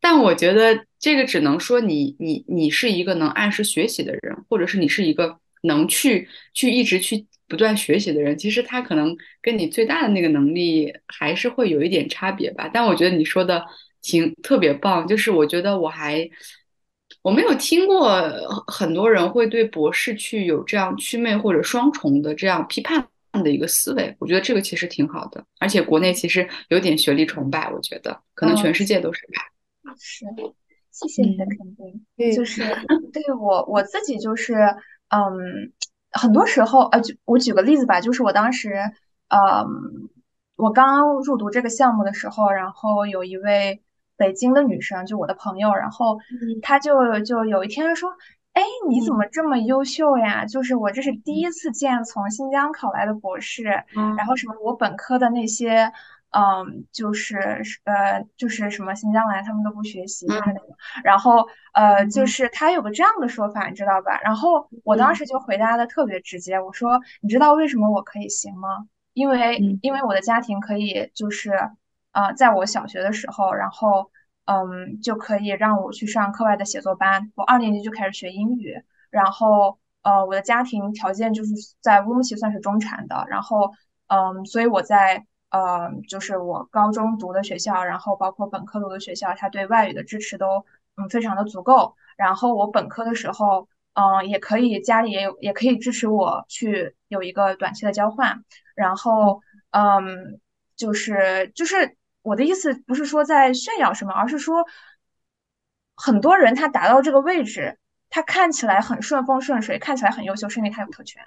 [0.00, 8.36] 但我觉得这个只能说你你你是一个能按时学习的人，或者是你是一个能去去一直去不断学习的人。
[8.36, 12.70] 其实他可能跟你最大的那个能力还是会有一点差别吧。
[12.72, 13.64] 但我觉得你说的
[14.02, 16.28] 挺特别棒，就是我觉得我还。
[17.22, 18.30] 我没有听过
[18.66, 25.44] 很多人会对博士去有这样祛魅或者双重的这样批判的一个思维，我觉得这个其实挺好的。
[25.58, 29.42] 而且国内其实有点学历崇拜，我觉得可能全世界都是吧。
[29.96, 30.26] 是，
[30.90, 32.34] 谢谢你的肯定。
[32.34, 32.62] 就是
[33.12, 34.54] 对我我自己就是，
[35.08, 35.72] 嗯，
[36.12, 38.74] 很多时候，呃，我举个例子吧，就是我当时，
[39.28, 40.10] 嗯，
[40.56, 43.82] 我刚入读这个项目的时候，然后有一位。
[44.20, 46.18] 北京的女生，就我的朋友，然后
[46.60, 48.10] 她就就有一天说
[48.52, 50.44] ：“哎，你怎么这么优秀呀？
[50.44, 53.62] 就是我这是第一次见从新疆考来的博士，
[54.16, 55.92] 然后什么我本科的那些，
[56.30, 57.38] 嗯，就是
[57.84, 60.76] 呃，就是什么新疆来他们都不学习，就是那种。
[61.04, 64.20] 然后呃，就是他有个这样的说法，你知道吧？
[64.22, 68.86] 然后我当时就回答的特别直接，我说：你知道为什么我可以行吗？
[69.12, 71.52] 因为因为我的家庭可以就是。”
[72.10, 74.10] 呃，在我小学的时候，然后
[74.46, 77.30] 嗯，就可以让我去上课外的写作班。
[77.36, 83.24] 我二年级就开始学英语，然后呃，我的家庭条件就是在乌鲁木齐算是中产的。
[83.28, 83.72] 然后
[84.08, 90.64] 嗯，所以我在呃，就是我高中读的学校，然后包括本科读的学校，他对外语的支持都
[90.96, 91.94] 嗯非常的足够。
[92.16, 98.44] 然后我本科的时候，嗯，也可以家里也有也可以支持我去有一个短期的交换。
[98.74, 100.40] 然后嗯。
[100.78, 104.64] 就是就是我的意思，不是说在炫耀什么，而是说
[105.96, 107.76] 很多人他达到这个位置，
[108.10, 111.20] 他看起来很顺风顺水，看起来很优秀，是因为他有特权。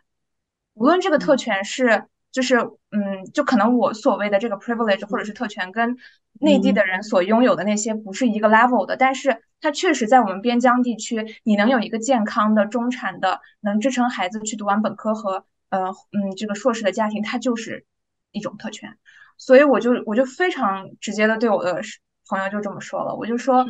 [0.74, 2.58] 无论这个特权是就是
[2.92, 5.98] 嗯，就可能我所谓的这个 privilege 或者是特权，跟
[6.40, 17.86] 内地的人所拥有的那些不是一个 level 的，但是它确实在我们边疆地区，你能有一个健康的中产的，能支撑孩子去读完本科和呃嗯这个硕士的家庭，它就是
[18.32, 18.98] 一种特权。
[19.38, 21.82] 所以我就我就非常直接的对我的
[22.30, 23.66] 朋友就这么说了，我就说，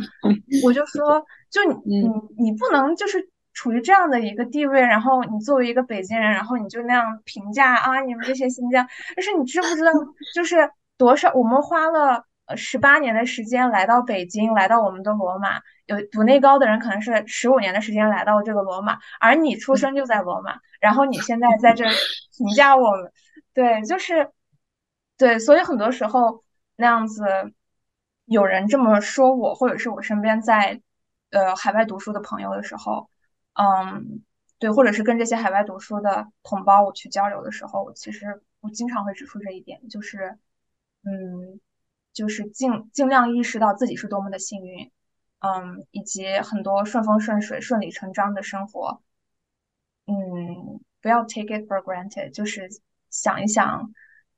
[0.64, 9.92] 我就说，就你你你不能就是处于这样的一个地位，然后你作为一个北京人，然后你就那样评价啊，你们这些新疆，但是你知不知道，
[10.34, 15.62] 就是多少我们花了十八年的时间来到北京，来到我们的罗马。
[15.88, 21.84] 有读内高的人可能是十五年的时间来到这个罗马，而你出生就在罗马，然后你现在在这
[22.38, 23.12] 评价我们，
[23.54, 24.30] 对，就是
[25.18, 26.44] 对，所以很多时候
[26.78, 27.26] 那样子
[28.26, 30.82] 有人这么说我，或者是我身边在
[31.32, 33.10] 呃海外读书的朋友的时候，
[33.54, 34.22] 嗯，
[34.60, 40.38] 对，或者是跟这些海外读书的同胞我去交流的时候，我其实我经常会指出这一点，就是
[41.04, 41.60] 嗯，
[42.14, 44.92] 就是尽尽量意识到自己是多么的幸运。
[45.44, 49.02] 嗯，以及很多顺风顺水、顺理成章的生活，
[50.06, 52.70] 嗯，不要 take it for granted，就是
[53.10, 53.92] 想一想，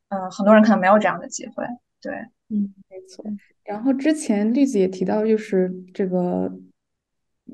[0.07, 1.65] 嗯，很多人可能没有这样的机会，
[1.99, 2.13] 对，
[2.47, 3.25] 嗯，没错。
[3.65, 6.49] 然后之前栗子也提到，就是这个，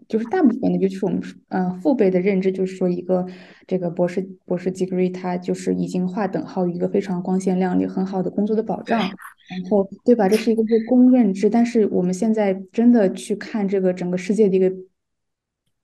[0.08, 3.26] 就是大部分的，尤其是我们呃父辈的认知，就是说一个
[3.68, 9.00] 这个博士博士 degree，它就是已经划等号一个非常光鲜亮丽、很好的工作的保障。
[9.00, 10.30] 然后，对吧？
[10.30, 14.72] 这是一个被公认知，但是我们现在真的去看这个整个世界的一个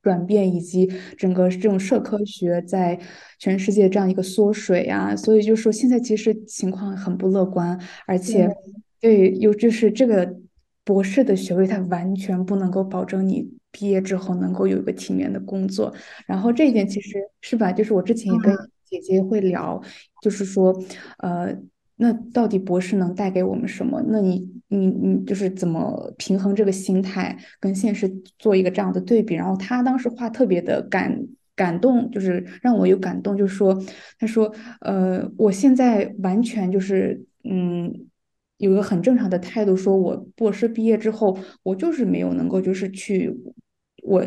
[0.04, 3.00] 转变，以及整个这种社科学在
[3.40, 8.48] 全世界这样一个缩水啊，所以就说现在其实情况很不乐观，而且
[9.02, 10.36] 对，又就是这个
[10.84, 15.94] 博士的学位，它完全不能够保证你毕业之后能够有一个体面的工作。
[16.26, 17.74] 然后这一点其实是吧？
[17.74, 19.82] 就是我之前也跟姐姐会聊，
[20.22, 20.74] 就是说，
[21.18, 21.54] 呃。
[21.98, 24.04] 那到底博士能带给我们什么？
[24.10, 28.06] 那你你你就是怎么平衡这个心态跟现实
[28.38, 29.34] 做一个这样的对比？
[29.34, 31.18] 然后他当时话特别的感
[31.56, 33.82] 感动，就是让我有感动，就是说
[34.20, 37.90] 他说呃，我现在完全就是嗯，
[38.58, 43.34] 有一个很正常的态度，说我博士毕业之后，我就是没有能够就是去。
[44.06, 44.24] 我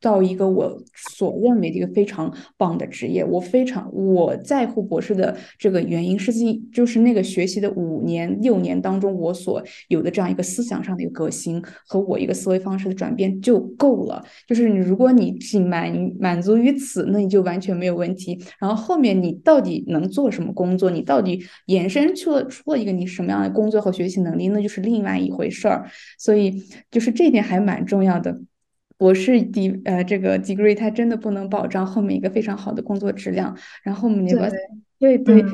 [0.00, 14.24] 到一个我所认为的一个非常棒的职业，我非常我在乎博士的这个原因，实际就是那个学习的五年六年当中，我所有的这样一个思想上的一个革新和我一个思维方式的转变就够了。
[14.46, 18.40] 就是你如果你仅满满足于此，那你就完全没有问题。
[18.60, 25.90] 然后后面你到底能做什么工作，你到底延伸出了出了一个你什么样的工作和学习能力，那就是另外一回事儿。
[26.18, 28.40] 所以就是这点还蛮重要的。
[28.96, 33.56] 博士底呃，这个 degree 它真的不能保障后面一个非常好的工作质量。
[33.82, 34.50] 然后我们那个
[34.98, 35.44] 对对。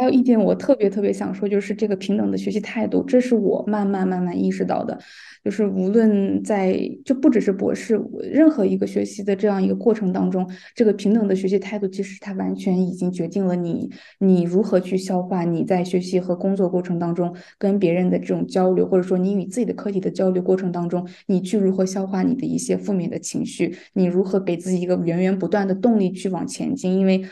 [0.00, 4.98] 还有一点我特别特别想说，就是这个平等的学习态度，这是我慢慢慢慢意识到的。
[5.44, 27.22] 就是无论在就不只是博士，任何一个学习的这样一个过程当中，这个平等的学习态度，其实它完全已经决定了你你如何去消化你在学习和工作过程当中跟别人的这种交流，或者说你与自己的课题的交流过程当中，你去如何消化你的一些负面的情绪，你如何给自己一个源源不断的动力去往前进，因为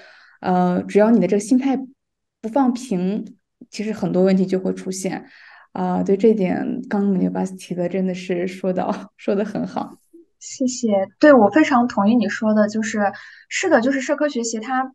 [0.40, 1.78] 呃，只要你的这个心态。
[2.40, 3.36] 不放平，
[3.70, 5.26] 其实很多问题就会出现
[5.72, 6.02] 啊。
[6.02, 9.98] 对这点，刚刚尼巴斯提的真的是说到 说的很好，
[10.38, 10.88] 谢谢。
[11.18, 13.00] 对我非常同意你说的，就是
[13.48, 14.92] 是的，就是社科学习它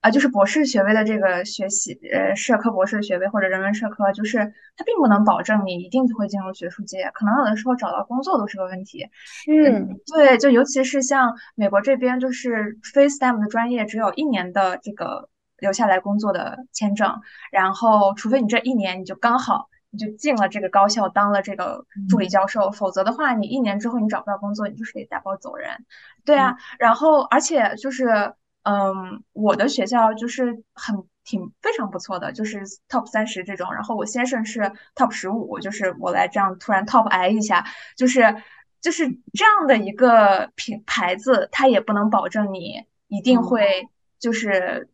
[0.00, 4.38] 啊，就是博士学位的这个学习，呃，社科博士学位或者人文社科，就是
[4.76, 9.06] 它并不能保证你一定就会进入学术界，可能有的时候找到工作都是个问题。
[9.48, 15.28] 嗯，对，就尤其是像美国这边，就是非 STEM 的专业只有一年的这个。
[15.58, 25.86] 留下来工作的签证，然后除非你这一年你就刚好你就进了这个高校当了这个助理教授，否则的话你一年之后你找不到工作，你就是得打包走人。
[26.24, 37.64] 对啊，然后而且就是嗯，我的学校就是很挺非常不错的，就是 top 三十这种，然后我先生是 top 十五，就是我来这样突然 top 挨一下，
[37.96, 38.36] 就是
[38.82, 44.90] 就是这样的一个品牌子，它也不能保证你一定会就是。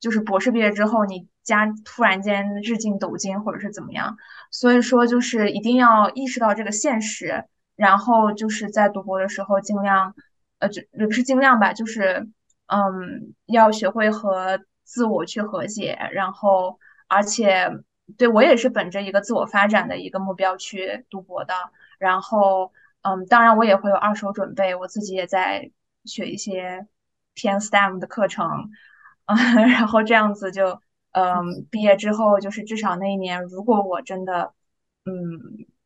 [0.00, 4.16] 就是博士毕业之后，你家突然间日进斗金，或者是怎么样？
[4.50, 7.44] 所以说，就是一定要意识到这个现实，
[7.76, 10.14] 然后就是在读博的时候，尽量，
[10.58, 12.28] 呃，就也不是尽量吧，就是，
[12.66, 16.78] 嗯，要学会和自我去和解，然后，
[17.08, 17.70] 而且，
[18.18, 21.54] 对我也是本着一个自我发展的一个目标去读博的，
[21.98, 25.70] 然后，嗯，当然我也会有二手准备，我自己也在
[26.04, 26.86] 学一些
[27.34, 28.70] 偏 STEM 的课程。
[29.26, 29.34] 啊，
[29.66, 30.80] 然后这样子就，
[31.12, 34.52] 嗯，毕业之后就是至少那一年，如果我真的，
[35.04, 35.12] 嗯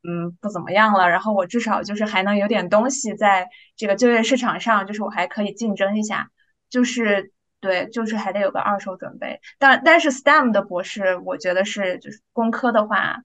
[0.03, 6.31] 嗯不怎么样了，然后我至少就是还能有点东西在这个就业市场上，就是我还可以竞争一下，
[6.69, 9.41] 就是对，就是还得有个二手准备。
[9.59, 13.23] 但但是 STEM 的博士，我觉得是就是工科的话，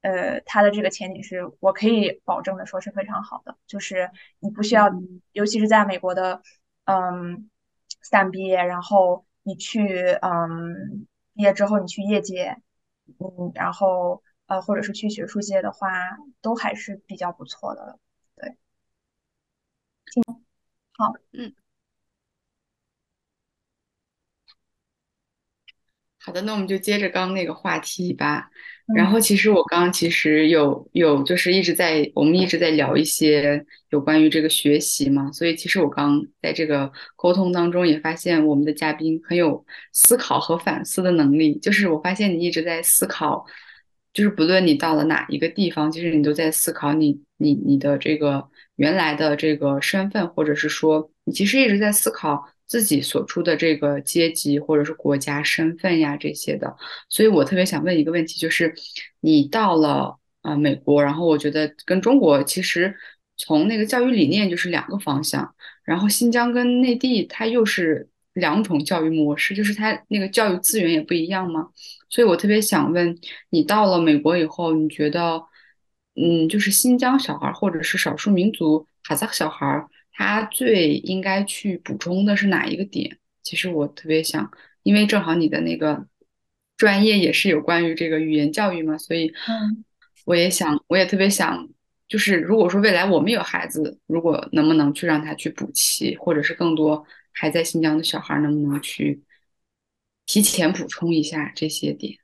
[0.00, 4.10] 呃，它的这个前景是我可以保证的说是非常好的，就是
[4.40, 4.88] 你不需要，
[5.32, 6.40] 尤其是在美国的，
[6.84, 7.50] 嗯
[8.02, 9.26] ，STEM 毕业，然后。
[9.48, 9.88] 你去，
[10.22, 12.56] 嗯，毕业之后你去业界，
[13.18, 15.88] 嗯，然后呃，或者是去学术界的话，
[16.42, 17.98] 都还是比较不错的。
[18.36, 18.56] 对，
[20.92, 21.54] 好，嗯。
[26.28, 28.50] 好的，那我们就接着刚那个话题吧。
[28.94, 39.64] 然后其实我刚刚其实有有就是一直在我们一直在聊一些有关于这个学习嘛，所以其实我刚在这个沟通当中也发现我们的嘉宾很有
[39.94, 41.58] 思考和反思的能力。
[41.60, 43.46] 就是我发现你一直在思考，
[44.12, 52.44] 就是不论你到了哪一个地方，其实你都在思考你你你的这个原来的这个身份，或者是说你其实一直在思考。
[52.68, 56.76] 自己所处的这个阶级或者是国家身份呀这些的，
[57.08, 58.74] 所以我特别想问一个问题，就是
[59.20, 62.94] 你到了啊美国，然后我觉得跟中国其实
[63.38, 71.70] 从那个教育理念就是两个方向，然后新疆跟内地它又是两种教育模式，就是它那个教育资源也不一样嘛，
[72.10, 75.42] 所以我特别想问你到了美国以后，你觉得
[76.16, 79.86] 嗯，就是新疆小孩或者是少数民族哈萨克小孩。
[80.18, 83.20] 他最应该去补充的是哪一个点？
[83.44, 84.50] 其实我特别想，
[84.82, 86.04] 因为正好你的那个
[86.76, 89.32] 专业也是有关于这个语言教育嘛，所以
[90.24, 91.68] 我也想，我也特别想，
[92.08, 99.22] 就是如果说未来我们有孩子，如果能不能去让他去补齐，或者是更多还在新疆的小孩能不能去
[100.26, 102.18] 提前补充一下这些点？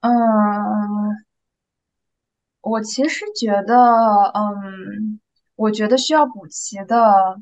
[0.00, 0.10] 嗯，
[2.62, 3.76] 我其实觉得，
[4.34, 5.20] 嗯。
[5.60, 7.38] 我觉得需要补齐的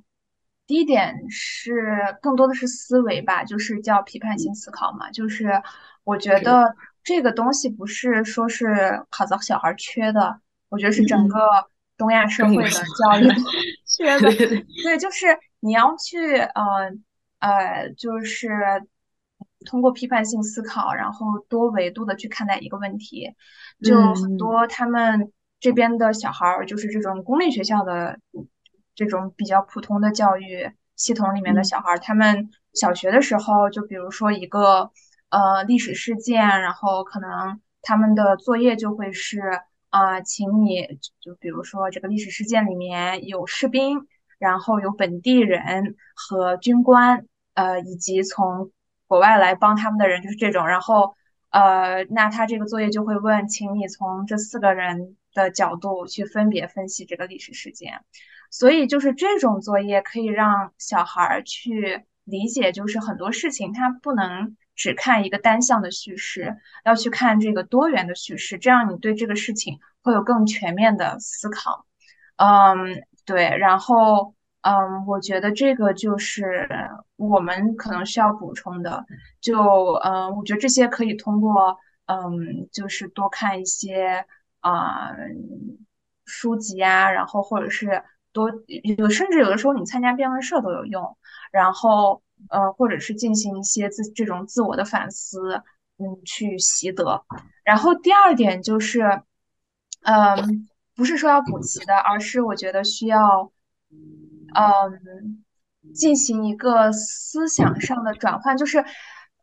[0.66, 5.09] 第一点是更多的是思维吧，就是叫批判性思考嘛。
[5.12, 5.62] 就是
[6.03, 11.39] 我觉得这个东西不是说是哈萨克小孩缺的，我觉得是整个
[11.97, 13.29] 东亚社会的教育
[13.87, 14.33] 缺的。
[14.83, 15.27] 对，就是
[15.61, 16.91] 你要去呃
[17.39, 18.51] 呃，就是
[19.64, 23.33] 通过批判性思考，然后多维度的去看待一个问题，
[23.81, 25.33] 就很多他们。
[25.61, 28.20] 这边的小孩儿就是这种公立学校的
[28.94, 34.90] 这种比较普通的教育系统里面的小孩儿，他们小学的时候，就比如说一个
[35.30, 39.40] 呃历史事件，然后可能他们的作业就会是
[39.90, 44.06] 啊，请你就比如说这个历史事件里面有士兵，
[44.38, 48.70] 然后有本地人和军官，呃，以及从
[49.06, 51.14] 国外来帮他们的人，就是这种，然后
[51.50, 55.16] 呃，那他这个作业就会问，请你从这四个人。
[55.35, 58.05] 的角度去分别分析这个历史事件，
[58.51, 71.87] 所以就是这种作业可以让小孩儿去理解，就是很多事情他不能只看一个单向的叙事，要去看这个多元的叙事，这样你对这个事情会有更全面的思考。
[72.37, 76.68] 嗯，对，然后嗯，我觉得这个就是
[77.16, 79.05] 我们可能需要补充的，
[79.41, 79.61] 就
[80.05, 81.76] 嗯，我觉得这些可以通过
[82.07, 84.24] 嗯，就是多看一些。
[84.69, 85.11] 啊，
[86.25, 88.03] 书籍啊，然后或者是
[88.33, 88.51] 多
[88.99, 91.16] 有，甚至有的时候你参加辩论社都有用。
[91.51, 95.62] 然后，呃，或者是进行一些自这种自我的反思，
[95.99, 97.25] 嗯，去习得。
[97.64, 99.23] 然后第二点就是，
[100.03, 103.51] 嗯，不是说要补齐的，而是我觉得需要，
[104.55, 105.43] 嗯，
[105.95, 108.59] 进行一个思想上的转换。
[108.59, 108.85] 就是，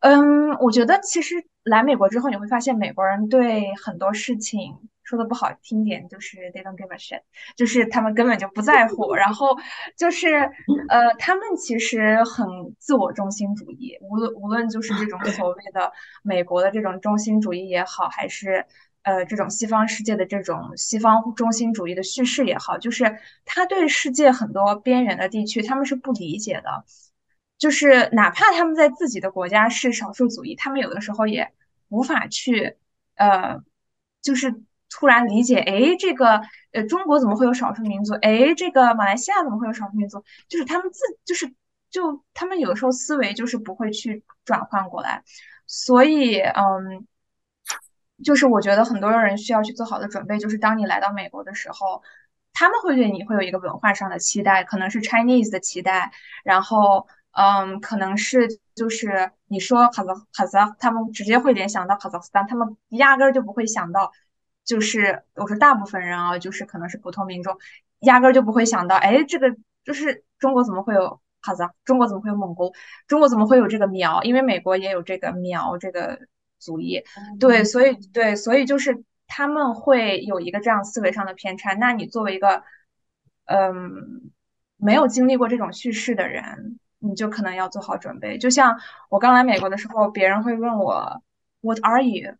[0.00, 4.76] 嗯，我觉得其实来美国之后，你会发现美国人对很多事情。
[5.06, 7.22] 说的不好听点，就是 they don't give a shit，
[7.56, 9.14] 就是他们根本就不在乎。
[9.14, 9.56] 然后
[9.96, 10.34] 就是，
[10.88, 12.46] 呃，他们其实很
[12.80, 15.92] 自我中心主义，无论无论就是这种所谓的
[16.22, 18.66] 美国的这种中心主义也好，还是
[19.02, 26.84] 呃这种西方世界的这种西方中心主义的叙事也好，就是他对世界很多边缘的地区他们是不理解的，
[27.58, 31.52] 就是哪怕他们在自己的国家是少数族裔，他们有的时候也
[31.90, 32.76] 无法去，
[33.14, 33.62] 呃，
[34.20, 34.62] 就是。
[34.88, 36.40] 突然理解，哎，这个
[36.72, 38.14] 呃，中国怎么会有少数民族？
[38.14, 40.24] 哎，这个马来西亚怎么会有少数民族？
[40.48, 41.52] 就是他们自就是
[41.90, 45.22] 就他们有的时候思维就是不会去转换过来，
[45.66, 47.06] 所以嗯，
[48.24, 52.02] 就是我觉得很多人需要去做好的准备，就是当你来到美国的时候，
[52.52, 56.12] 他们会对你会有一个文化上的期待，可能是 Chinese 的期待，
[56.44, 64.12] 然后嗯，可能是就是你说哈萨哈萨，他们直接会联想到哈萨克斯坦，他们压根儿就不会想到。
[64.66, 67.56] 就是我说大部分人啊，就是可能是普通民众，
[68.00, 71.72] 压根儿就不会想到，哎，这个就是中国怎么会有哈萨？
[71.84, 72.74] 中国怎么会有蒙古？
[73.06, 74.22] 中国怎么会有这个苗？
[74.24, 76.18] 因为美国也有这个苗这个
[76.58, 77.02] 族裔，
[77.38, 81.74] 对，所以对，所以就是他们会有一个这样思维上的偏差。
[81.74, 82.64] 那你作为一个
[83.44, 84.32] 嗯
[84.76, 88.38] 没有经历过这种叙事的人，你就可能要做好准备。
[88.38, 91.22] 就像我刚来美国的时候，别人会问我
[91.60, 92.34] What are you？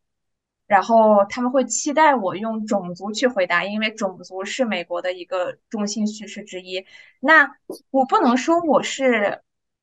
[0.67, 6.85] 然后他们会期待我用种族去回答，因为种族是美国的一个中心叙事之一。
[7.21, 7.55] 那
[7.91, 9.43] 我不能说我是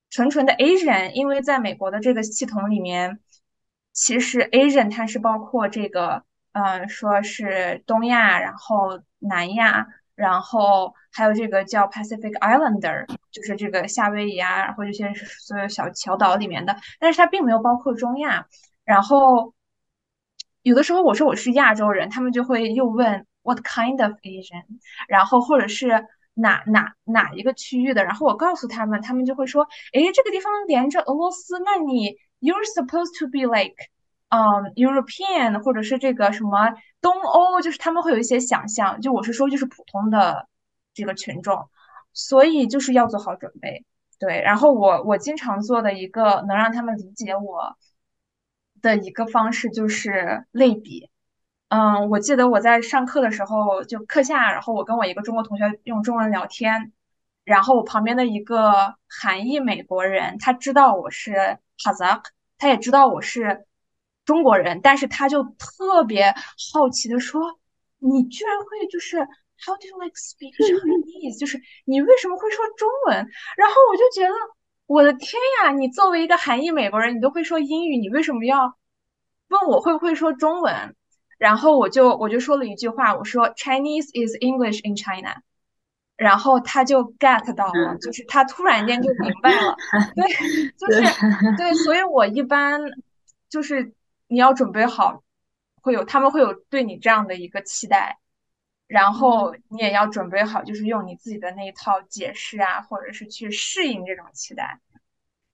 [0.09, 3.19] 纯纯的 Asian，因为在美国的这个系统里面，
[3.93, 18.45] 其实 Asian 它是包括这个，嗯，说是东亚，然后南亚，然后还有这个叫 Pacific Islander，就是这个夏威夷啊，然后这些所有小小岛里面的，但是它并没有包括中亚，
[18.84, 19.53] 然后。
[20.64, 24.64] 有的时候我说我是亚洲人，他们就会又问 What kind of Asian？
[25.09, 33.76] 然后或者是哪哪哪一个区域的，然后我告诉他们，他们就会说，哎，这个地方连着俄罗斯，那你 You're supposed to be like，
[34.30, 39.01] 嗯，European，或者是这个什么东欧，就是他们会有一些想象。
[39.01, 40.47] 就我是说，就是普通的
[40.93, 41.70] 这个群众，
[42.14, 43.86] 所以就是要做好准备。
[44.18, 47.76] 对，然后我我经常做的一个能让他们理解我。
[48.84, 51.09] 的一个方式就是类比，
[51.69, 56.91] 嗯，我记得我在上课的时候，就课下，然后我跟我一个中国同学用中文聊天，
[57.45, 63.65] 然后我旁边的一个韩裔美国人，他知道我是哈萨克，他也知道我是
[64.25, 66.36] 中国人，但是他就特别
[66.73, 67.57] 好奇的说
[67.99, 69.17] ：“你居然会就是
[69.65, 71.39] How do you like speak Chinese？
[71.39, 73.15] 就是你为什么会说中文？”
[73.57, 74.36] 然后我就觉得。
[74.86, 75.71] 我的天呀！
[75.71, 78.75] 你作为一个韩裔美国人，你都会说英语，你为什么要
[79.47, 80.95] 问我会不会说中文？
[81.38, 85.41] 然后我就我就说了一句话，我说 Chinese is English in China。
[86.15, 89.75] 然后他就 get 到了，就是他突然间就明白了。
[90.15, 90.23] 对，
[90.77, 91.01] 就是
[91.57, 92.79] 对，所以我一般
[93.49, 93.93] 就是
[94.27, 95.23] 你要准备好，
[95.81, 98.19] 会有他们会有对你这样的一个期待，
[98.88, 104.79] 然后你也要准备好，就是用你自己的那一套解释啊，或者是去适应这种期待。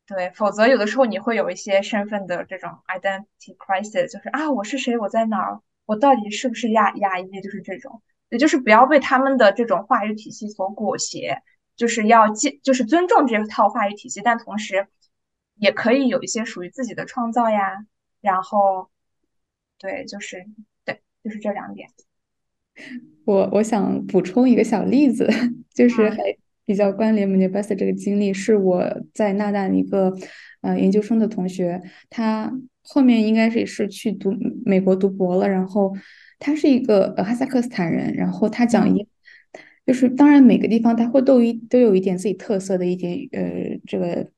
[0.06, 4.98] 对，否则有的时候你会有一些身份的这种 identity crisis，就是啊，我是谁？
[4.98, 5.62] 我在哪儿？
[5.86, 7.42] 我到底是不是亚亚裔？
[7.42, 11.42] 就是这种，也就是不要被他们的这种话语体系所裹挟，
[11.76, 14.88] 就是要记，就是尊重这套话语体系，但同时
[15.56, 17.86] 也可以有一些属于自己的创造呀。
[18.20, 18.90] 然后，
[19.78, 20.46] 对，就是
[20.86, 21.90] 对，就是这两点。
[23.26, 25.30] 我我想补充一个小例子，
[25.74, 26.18] 就是还。
[26.66, 30.16] 比较关联 i v e s 这个经历是我在纳大的一个
[30.62, 32.54] 呃研究生的同学，他
[32.84, 34.32] 后面应该是也是去读
[34.64, 35.92] 美国读博了，然后
[36.38, 39.04] 他是一个呃哈萨克斯坦人，然后他讲英，
[39.88, 44.30] 就是当然每个地方他会都一都有一点自己特色的一点呃这个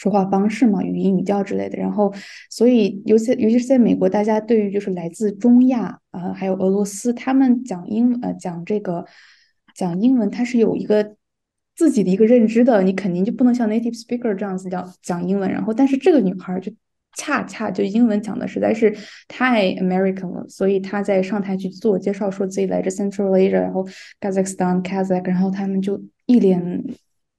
[0.00, 2.12] 说话方式嘛，语音语调之类的，然后
[2.48, 9.04] 所以尤其尤其是在美国，大家对于就是来自中亚啊还有俄罗斯，他们讲英呃讲这个
[9.74, 11.16] 讲英文，他是有一个。
[11.76, 15.50] 自己的一个认知的，你肯定就不能像 native speaker 这样子讲讲英文。
[15.50, 16.70] 然后，但是这个女孩就
[17.16, 18.94] 恰恰就英文讲的实在是
[19.26, 23.86] 太 American 了，所以她在上台去自我介绍，说自己来自 Central Asia，然后
[24.20, 26.84] Kazakhstan、Kazakh，然后他们就一脸。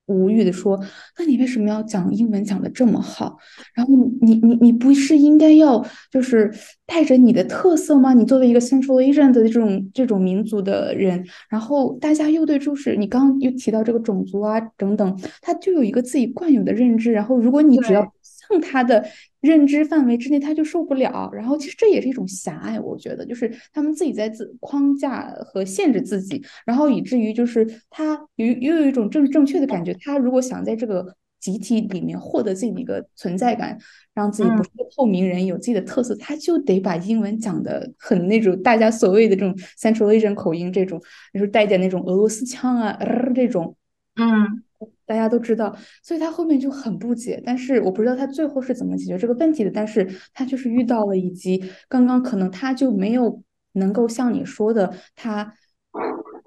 [0.08, 0.78] 无语的说
[1.18, 3.38] ：“那你为什么要讲英文讲的这么好？
[3.74, 6.52] 然后你你你不是应该要就是
[6.86, 8.14] 带着你的特色吗？
[8.14, 17.12] 你作为一个 Central Asian 的这种这种民族的人，然后大家又对就是你刚刚又提到这个种族啊等等，他就有一个自己惯有的认知。
[17.14, 18.12] 然后如果你只要像
[18.60, 19.06] 他的。”
[19.42, 21.28] 认知范围之内，他就受不了。
[21.34, 29.96] 然后，其实这也是一种狭隘，我觉得，就是他们自己在自框架和限制自己，然后以至于就是他有又有一种正正确的感觉。
[30.02, 33.76] 他如果想在这个集体里面获得自己的一个存在感，
[34.14, 41.02] 让自己不是个透明人，有自己的特色，他就得把英文讲的很那种大家所谓的这种 Central Asian 口音，这种
[41.34, 42.96] 就是带点那种俄罗斯腔啊，
[43.34, 43.76] 这种，
[44.18, 44.64] 嗯。
[45.12, 49.70] 大家都知道，所以他后面就很不解，但是我不知道他最后是怎么解决这个问题的。
[49.70, 53.44] 但是他就是遇到了，以及刚刚可能他就没有
[53.74, 55.54] 能够像你说的，他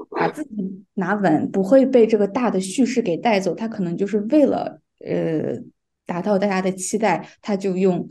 [0.09, 3.55] 把自己拿稳，不会被这个大的叙事给带走。
[3.55, 5.61] 他可能就是为了呃
[6.07, 8.09] 达到大家的期待，他就用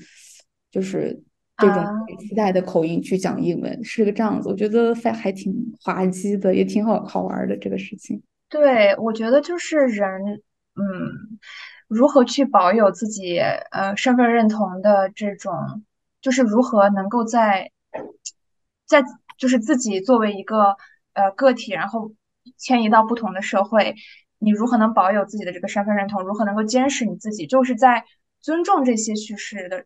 [0.69, 1.19] 就是
[1.57, 1.83] 这种
[2.19, 4.49] 期待的口音去讲英文，是个这样子。
[4.49, 5.51] 我觉得还还挺
[5.81, 8.21] 滑稽的，也挺好好玩的这个事情。
[8.53, 10.43] 对，我觉得就是人，
[10.75, 11.39] 嗯，
[11.87, 15.83] 如何去保有自己呃身份认同的这种，
[16.21, 17.71] 就是如何能够在
[18.85, 19.03] 在
[19.39, 20.77] 就是自己作为一个
[21.13, 22.11] 呃个体，然后
[22.59, 23.95] 迁移到不同的社会，
[24.37, 26.21] 你如何能保有自己的这个身份认同？
[26.21, 27.47] 如何能够坚持你自己？
[27.47, 28.05] 就是在
[28.39, 29.85] 尊重这些叙事的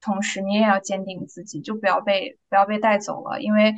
[0.00, 3.74] 同时，你也要坚定自己，就不要被不要被带走了，因为。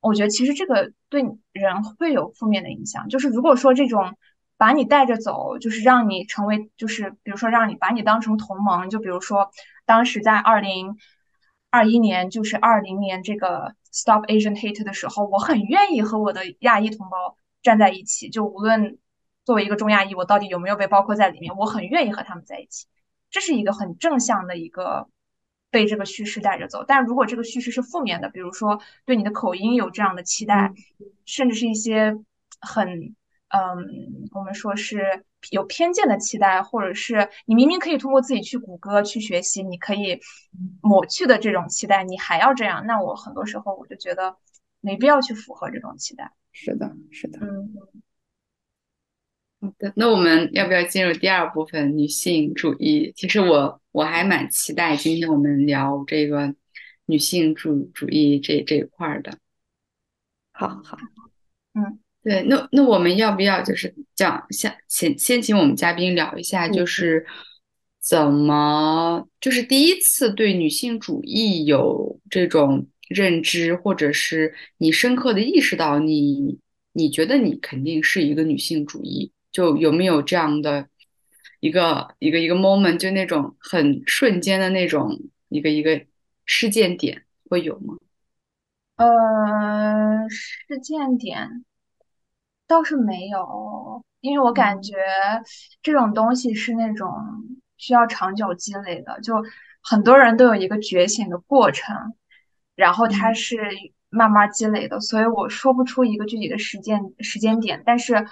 [0.00, 1.22] 我觉得其实这个对
[1.52, 4.16] 人会有负面的影响，就是如果说这种
[4.56, 9.50] 把你带着走，就是让你成为，就是比如说让你把你当成同盟，就比如说
[9.86, 10.96] 当时在二零
[11.70, 18.28] 二一年就是二零年这个 Stop Asian Hate 的时候，我很愿意和我的亚裔同胞站在一起。
[18.30, 18.98] 就无论
[19.44, 22.86] 作为一个中亚裔，我到底有没有被包括在里面，我很愿意和他们在一起。
[23.30, 25.08] 这是一个很正向的一个
[25.70, 26.84] 被这个叙事带着走。
[26.86, 30.72] 但如果这个叙事是负面的，比如说对你的口音有这样的期待，
[31.24, 32.16] 甚至是一些
[32.60, 33.14] 很
[33.48, 40.20] 嗯，我们说是有偏见的期待，或者是你明明可以通过自己去谷歌去学习，你可以
[40.82, 44.36] 抹去的这种期待，你还要这样，那我很多时候我就觉得
[44.80, 46.30] 没必要去符合这种期待。
[46.52, 47.38] 是的，是的。
[47.40, 47.72] 嗯，
[49.60, 53.12] 好的，那我们要不要进入第二部分女性主义？
[53.16, 56.54] 其实我我还蛮期待今天我们聊这个
[57.06, 59.38] 女性主主义这这一块儿的。
[60.52, 60.96] 好好，
[61.74, 61.98] 嗯。
[62.20, 67.24] 对，那那我们要不要就是讲，下先先请我们嘉宾聊一下，就是
[68.00, 76.58] 怎么就是第一次对女性主义有这种认知，或者是你深刻的意识到你
[76.92, 80.88] 你觉得你肯定是一个女性主义，就有没有这样的
[81.60, 85.18] 一个一个一个 moment，就那种很瞬间的那种
[85.48, 86.04] 一个一个
[86.44, 87.96] 事件点会有吗？
[88.96, 91.64] 呃，事件点。
[92.66, 94.92] 倒是没有，因为我感觉
[95.82, 97.10] 这种东西是那种
[97.78, 99.42] 需要长久积累的，就
[99.80, 102.14] 很多人都有一个觉醒的过程，
[102.74, 103.56] 然后它是
[104.10, 108.26] 慢慢积累的，所以我说不出一个具体的时间时间点，但是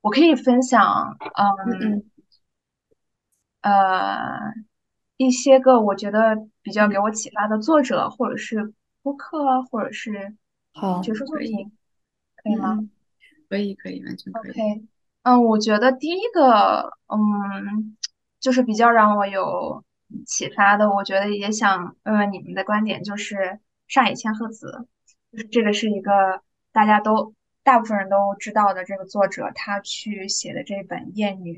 [0.00, 2.04] 我可以分享，嗯
[3.62, 4.54] 呃
[5.16, 8.72] 一些个我觉得比较给我启发的作者，或者是
[9.02, 10.34] 播客，或者是
[10.72, 11.70] 好学术作品，
[12.36, 12.78] 可以吗？
[13.48, 14.50] 可以，可以，完全可以。
[14.52, 14.82] OK，
[15.24, 17.96] 嗯，我觉得第一个，嗯，
[18.40, 19.84] 就是比较让我有
[20.26, 24.86] 启发的，我觉得也想问问你们的观点，就是上野千鹤子，
[25.32, 26.40] 就是这个是一个
[26.72, 27.34] 大家都
[27.70, 31.56] 大部分人都知道的这个作者，他去写的这本《厌女》，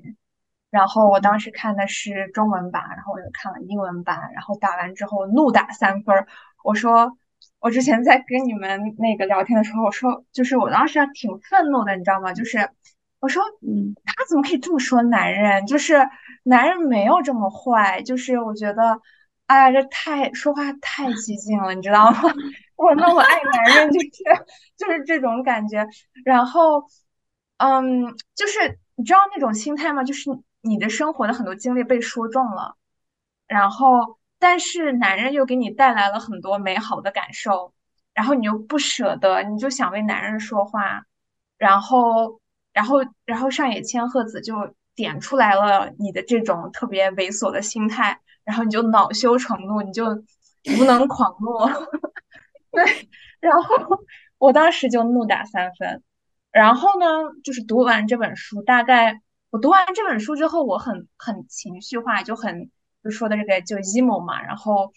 [0.71, 6.27] 然后我当时看的是中文版，然后我又看了英文版，然后打完之后怒打三分儿，
[6.63, 7.17] 我说。
[7.59, 12.33] 我之前在跟你们那个聊天的时候，我说，就是我当时挺愤怒的，你知道吗？
[12.33, 12.69] 就是
[13.21, 15.65] 我说，嗯，他怎么可以这么说男人？
[15.67, 15.95] 就是
[16.43, 18.03] 男人没有这么坏。
[18.03, 19.01] 就是我觉得，
[19.53, 22.23] 哎呀，这太说话太激进了，你知道吗？
[22.77, 24.09] 我那么爱男人，就是
[24.79, 25.87] 就是这种感觉。
[26.25, 26.85] 然后，
[27.59, 30.03] 嗯，就是你知道那种心态吗？
[30.05, 30.31] 就是
[30.63, 32.77] 你的生活的很多经历被说中了，
[33.47, 34.19] 然后。
[34.39, 37.73] 但是男人又给你带来了很多美好的感受，
[38.13, 41.05] 然后你又不舍得，你就想为男人说话，
[41.59, 42.41] 然后，
[42.73, 51.67] 然后，然后上野千鹤子就点出来了你的这种特别猥琐的心态，然后你就恼羞成怒，你就无能 狂怒，
[52.73, 53.09] 对，
[53.41, 54.05] 然后
[54.39, 56.03] 我当时就怒打三分，
[56.51, 57.07] 然后呢，
[57.45, 59.21] 就是读完这本书，大概
[59.51, 62.71] 我读完这本书之后，我很很情绪化，就很。
[63.05, 64.93] 就说的这个就 emo 嘛，然后，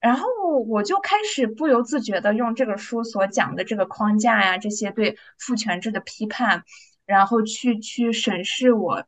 [0.00, 0.26] 然后
[0.66, 6.64] 我就开始不由自觉的用这个书所讲的这个框架呀，这些对父权制的批判，
[7.06, 9.04] 然后去去审视我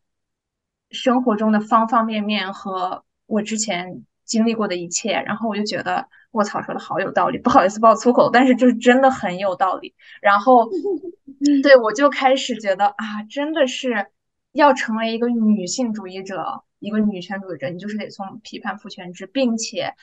[0.93, 9.95] 生活中的方方面面和我之前经历过的一切，然后我就觉得卧槽，说的好有道理，不好意思爆粗口，但是就是真的很有道理。
[10.21, 10.69] 然后，
[11.63, 14.11] 对我就开始觉得啊，真的是
[14.53, 16.65] 要成为一个女性主义者。
[16.81, 19.95] 一个女权主义者，你就是得从批判父权制，并且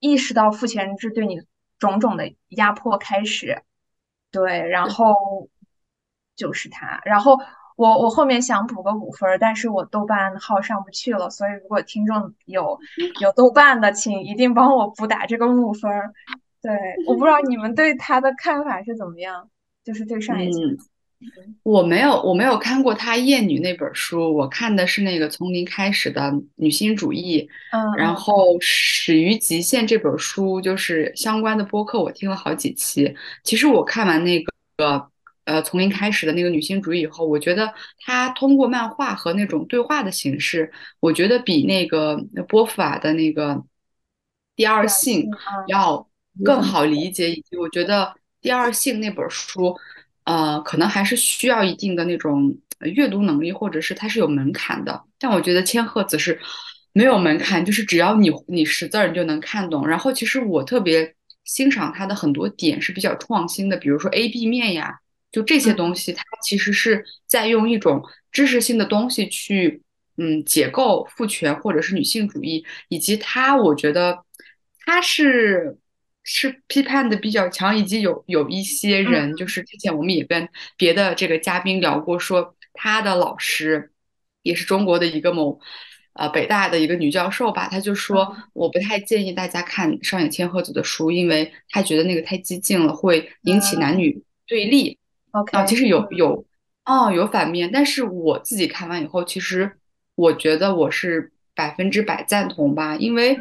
[0.00, 1.42] 意识到父权制对你
[1.78, 3.62] 种种的压迫开始，
[4.32, 5.48] 对，然后
[6.34, 7.38] 就是他，然后
[7.78, 12.76] 我我后面想补个五分，但是我豆瓣号上不去了，所以如果听众有
[13.22, 15.88] 有豆瓣的，请一定帮我补打这个五分。
[16.60, 16.72] 对，
[17.06, 19.48] 我不知道你们对他的看法是怎么样，
[19.84, 20.60] 就是对上一集。
[21.62, 27.48] 我没有，我没有看过他《厌女》那本书，我看的是那个从零开始的女性主义。
[27.72, 33.14] 嗯，然后《始于极限》这本书就是相关的播客，我听了好几期。
[33.44, 35.08] 其实我看完那个
[35.48, 40.70] 呃从零开始的那个女性主义以后，我觉得她通过漫画和那种对话的形式，
[41.00, 43.64] 我觉得比那个波伏娃的那个
[44.54, 45.28] 第二性
[45.66, 46.08] 要
[46.44, 49.74] 更好理解，以及我觉得第二性那本书。
[50.28, 55.02] 呃，可能还是需要一定的那种阅读能力，或者是它是有门槛的。
[55.18, 56.38] 但我觉得千鹤子是
[56.92, 59.88] 没有门槛，就是只要你你识字儿，你就能看懂。
[59.88, 65.00] 然后其实我特别欣赏他的很多点是比较创新的，比如说 A B 面呀，
[65.30, 68.02] 就这些东西，它其实是在用一种
[68.32, 69.82] 知识性的东西去
[70.16, 74.24] 嗯解构父权或者是女性主义，以及他我觉得
[74.86, 75.78] 他是
[76.22, 83.92] 是批判的比较强，以及有有一些人，就是之前我们也跟别的这个嘉宾聊过，说他的老师
[84.42, 85.60] 也是中国的一个某
[86.14, 88.36] 呃北大的一个女教授吧，她就说。
[88.54, 94.98] 我不太建议大家看上野千鹤子的书，因为她觉得那个太激进了，会引起男女对立。
[95.40, 96.44] OK，啊，其实有有
[96.84, 99.72] 哦有反面，但是我自己看完以后，其实
[100.14, 103.38] 我觉得我是百分之百赞同吧，因为。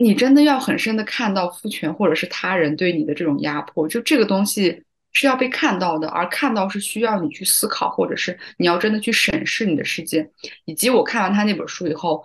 [0.00, 10.30] 你真的要很深的看到父权或者是他人对你的这种压迫，就这个东西是要被看到的，而看到是需要你去思考，或者是你要真的去审视你的世界。
[10.66, 12.22] 以及我看完他那本书以后，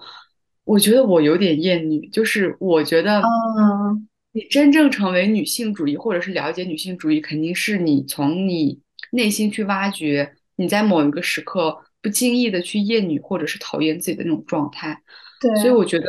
[0.65, 8.81] 我觉得我有点厌女，就是我觉得，嗯，你真正成为女性主义，或者是了解女性主义，肯定是你从你
[9.11, 15.01] 内心去挖掘你在某一个时刻不经意的去厌女，或者是讨厌自己的那种状态。
[15.39, 16.05] 对，所以我觉得。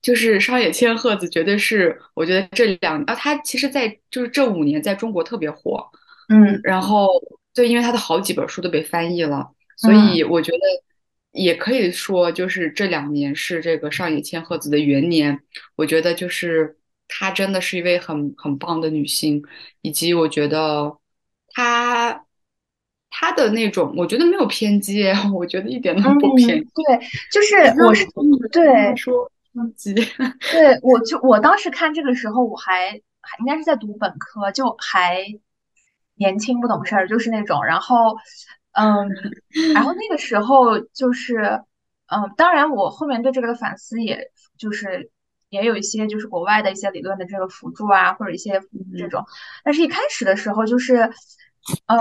[0.00, 5.84] 就是上野千鹤子，绝对是我觉得这两啊，她其实，在就是这五年在中国特别火，
[6.28, 7.08] 嗯，然后
[7.52, 10.58] 就因为她的好几本书都被翻译了，所以我觉得
[11.32, 15.40] 也可以说，就是这两年是这个上野千鹤子的元年。
[15.74, 16.77] 我觉得就是
[17.08, 19.42] 她真的是一位很很棒的女性，
[19.80, 20.96] 以及我觉得
[21.48, 22.24] 她
[23.10, 25.04] 她的那种，我觉得没有偏激，
[25.34, 26.58] 我觉得一点都不偏。
[26.58, 27.00] 对，
[27.32, 28.06] 就是我是
[28.52, 29.30] 对说。
[30.52, 32.90] 对，我就我当时看这个时候，我还
[33.20, 35.24] 还应该是在读本科，就还
[36.14, 37.64] 年轻不懂事儿，就是那种。
[37.64, 38.16] 然后，
[38.72, 39.08] 嗯，
[39.74, 41.60] 然后那个时候就是，
[42.06, 45.10] 嗯，当然我后面对这个的反思，也就是
[45.50, 48.60] 也有一些就是国外的一些理论的这个辅助啊，或者一些
[48.96, 49.24] 这种。
[49.64, 51.10] 但是一开始的时候，就是，
[51.86, 51.98] 嗯，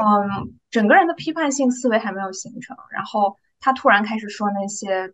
[0.70, 5.14] 整个人的批判性思维还没有形成，然后他突然开始说那些。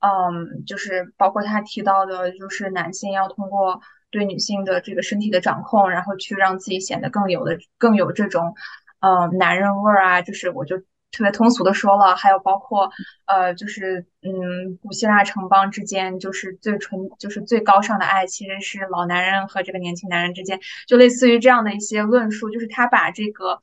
[0.00, 3.78] 嗯，就是包括他提到的，就是男性要通过
[4.10, 8.54] 对女性的这个身体的掌控，然后去让自己显得更有的更有这种，
[9.00, 10.22] 呃，男人味儿啊。
[10.22, 10.76] 就是我就
[11.10, 12.90] 特别通俗的说了，还有包括
[13.26, 23.60] 呃，就是嗯，古希腊城邦之间，就是最纯，就是最高尚的爱，其实是老男人和这个年轻男人之间，就类似于这样的一些论述，就是他把这个，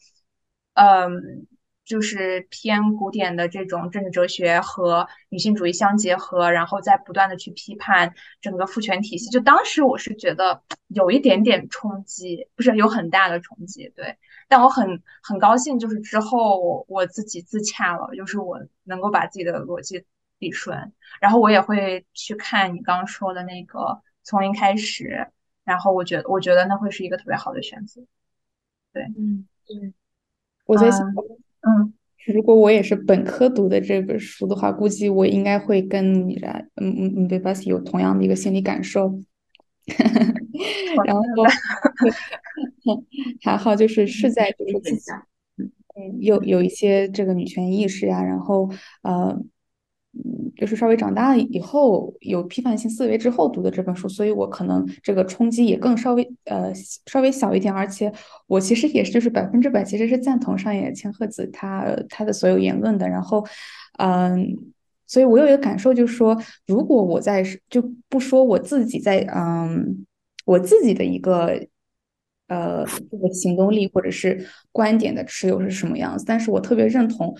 [0.73, 1.47] 嗯。
[1.85, 9.29] 就是偏古典的这种政治哲学和女性主义相结合，然后再不断的去批判整个父权体系。
[9.29, 14.17] 就当时我是觉得有一点点冲击，不是有很大的冲击，对。
[14.47, 20.03] 但我很很高兴，就是之后我自己自洽了，就是我能够把自己的逻辑
[20.39, 25.27] 理顺，然后我也会去看你刚刚说的那个从零开始，
[25.63, 28.01] 然后我觉得我觉得那会是一个特别好的选择，
[28.91, 29.93] 对，嗯，对，
[30.65, 31.13] 我在想。
[31.67, 31.93] 嗯，
[32.33, 39.19] 如果我也是本科读的这本书的话，估计我应该会跟你的，嗯嗯嗯，对巴西有同样的一个心理感受。
[41.05, 41.21] 然后
[43.41, 45.11] 还好，就是是在就是自己，
[45.95, 48.69] 嗯，有有一些这个女权意识呀，然后
[49.03, 49.39] 呃。
[50.55, 56.71] 就是稍微长大了以后有批判性思维之后读的这本书，所以我可能这个冲击也更稍微呃
[57.05, 58.11] 稍微小一点，而且
[58.47, 63.07] 我其实也是就是百分之百其实是赞同上野千鹤子他他的所有言论的。
[63.09, 63.45] 然后，
[63.99, 64.55] 嗯，
[65.05, 70.05] 所以我有一个感受就是说，如果我在就不说我自己在嗯
[70.45, 71.67] 我自己的一个
[72.47, 77.35] 呃这个行动力或者是观点的持有是什么样子，但是我特别认同。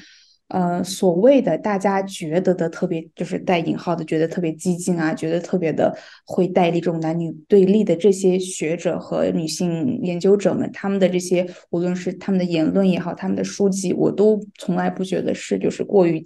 [0.48, 16.24] 呃，所谓的大家觉得的特别，就是带引号的，觉得特别激进啊，觉得特别的会带这种男女对立的这些学者和女性研究者们，他们的这些，无论是他们的言论也好，他们的书籍，我都从来不觉得是就是过于，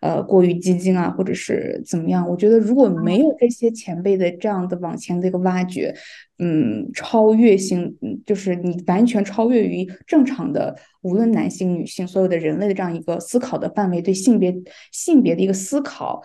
[0.00, 2.26] 呃，过于激进啊，或者是怎么样。
[2.26, 5.94] 我觉得如果没有这些前辈的这样的往前的一个挖掘。
[6.42, 14.50] 嗯，超越性，就是你完全超越于正常的，无论男性、女性，所有的人类的这样一个思考的范围，对性别、
[14.90, 16.22] 性别的一个思考，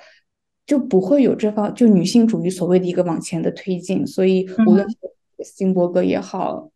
[0.65, 4.07] 就不会有这方就女性主义所谓的一个往前的推进。
[4.07, 4.97] 所以，无论是
[5.43, 6.71] 辛伯格也好，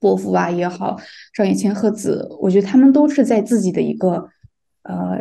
[0.00, 0.96] 波伏娃也好，
[1.34, 4.30] 上野千鹤子，我觉得他们都是在自己的一个
[4.84, 5.18] 呃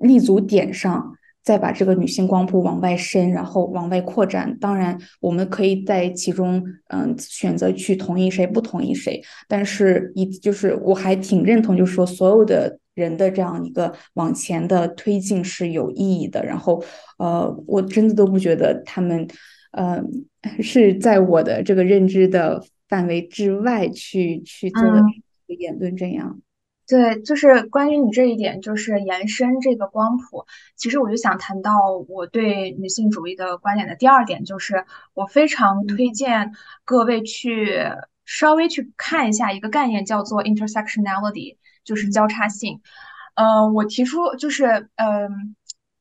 [0.00, 1.14] 立足点上。
[1.42, 4.56] 再把这个女性光谱往外伸，然后往外扩展。
[4.60, 9.22] 当然，我们可以在其中，嗯，选择去同意谁，不同意谁。
[9.48, 16.44] 但是，一就是我还挺认同，就是说所有的人的这样一个往前的推进是有意义的。
[16.44, 16.82] 然后，
[17.18, 19.26] 呃，我真的都不觉得他们，
[19.72, 20.02] 呃，
[20.60, 25.02] 是在我的这个认知的范围之外去去做的
[25.58, 26.40] 言论这样。
[26.90, 30.44] 对，就是关于你这一点，就是延伸这个光谱。
[30.74, 31.72] 其实我就想谈到
[32.08, 34.84] 我对女性主义的观点的第二点，就是
[35.14, 36.50] 我非常推荐
[36.84, 37.78] 各位去
[38.24, 42.80] 稍微去看一下一个概念，叫做 intersectionality，就是交叉性。
[43.36, 45.54] 嗯，我提出就是，嗯，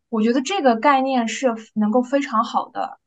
[0.10, 2.98] 我觉得这个概念是能够非常好的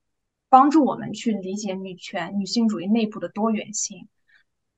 [0.49, 4.07] 帮助我们去理解女权、女性主义内部的多元性。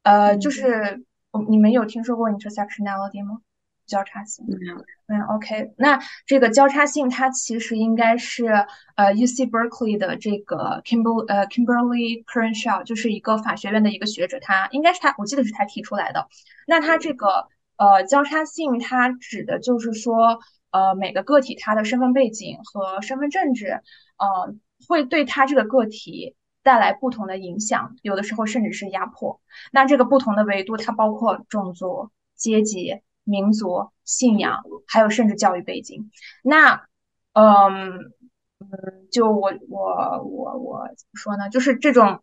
[0.04, 1.04] 呃，就是。
[1.48, 3.40] 你们有听说过 intersectionality 吗？
[3.86, 4.46] 交叉性？
[4.48, 4.76] 没有。
[5.06, 8.46] 嗯，OK，那这个交叉性它其实应该是
[8.94, 16.26] 呃 UC Berkeley 的这个 Kimberly 呃 Kimberly Crenshaw，就是一个法学院的一个学者，他应该是他，我记得是他提出来的。
[16.66, 23.82] 那他这个呃交叉性，它指的就是说呃每个个体他的身份背景和身份政治，
[24.16, 24.54] 呃
[24.88, 26.34] 会对他这个个体。
[26.64, 29.40] 带来不同的影响，有的时候甚至是压迫。
[29.70, 36.10] 那这个不同的维度，它包括种族、阶级、民族、信仰，还有甚至教育背景。
[36.42, 36.86] 那，
[37.34, 38.12] 嗯
[38.58, 41.50] 嗯，就我我我我怎么说呢？
[41.50, 42.22] 就是这种，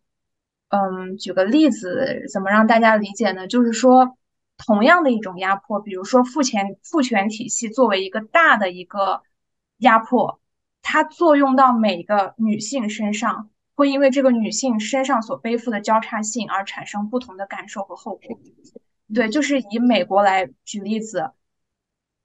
[0.68, 3.46] 嗯，举个例子，怎么让大家理解呢？
[3.46, 4.18] 就是说，
[4.58, 9.22] 同样的一种压迫，比如说父权父权体系作为一个大的一个
[9.78, 10.40] 压迫，
[10.82, 13.50] 它作用到每个女性身上。
[13.74, 18.38] 会因为这个女性身上所背负的交叉性而产生不同的感受和后果。
[19.14, 21.32] 对，就是以美国来举例子，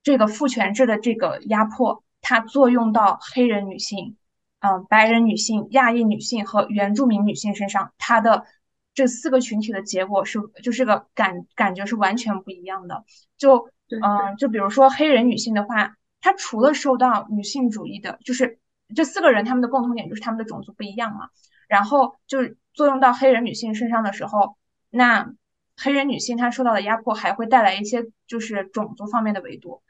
[0.04, 4.18] 这个父权制的这个压迫，它作用到黑人女性、
[4.60, 8.46] 嗯，白人女性、亚裔女性和原住民女性身上，它的
[8.94, 13.06] 这四个群体的结果是，就是个感感觉是完全不一样的。
[13.38, 18.60] 就嗯，就比如说黑人女性的话，她除了受到女性主义的，就是。
[18.96, 21.30] 这四个人他们的共同点就是他们的种族不一样嘛，
[21.68, 24.56] 然后就是作用到黑人女性身上的时候，
[24.90, 25.34] 那
[25.76, 29.82] 黑人女性她受到的压迫还会带来一些就是种族方面的维度，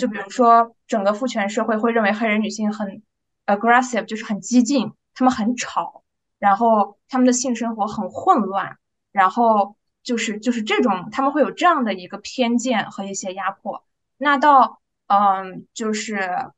[0.00, 3.02] 就比如说整个父权社会会认为黑人女性很
[3.46, 6.02] aggressive，就是很激进，她们很吵，
[6.38, 8.78] 然后她们的性生活很混乱，
[9.12, 13.84] 然后就是就是这种他们会有这样的一个偏见和一些压迫，
[14.16, 16.52] 那到嗯就是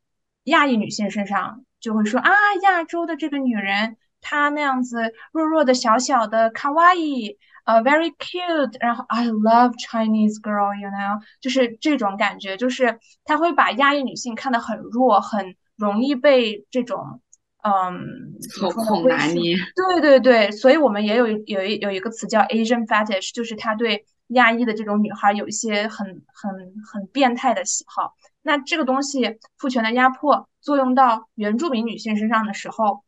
[0.44, 1.64] 亚裔女性身上。
[1.80, 2.30] 就会说啊，
[2.62, 8.76] 亚洲的这个女人，她那样子弱弱的、小小的，卡哇伊，呃，very cute。
[8.80, 17.20] 然后 I love Chinese girl，you know，就是这种感觉，就是她会把亚裔女性看得很弱，很容易被这种，
[17.62, 19.56] 嗯，操控拿捏。
[19.76, 26.50] 对对对，所以我们也有有一有一个词叫 Asian fetish，就是他对亚裔的这种女孩有一些很很
[26.84, 28.14] 很变态的喜好。
[28.48, 33.04] 那这个东西，父权的压迫作用到原住民女性身上的时候，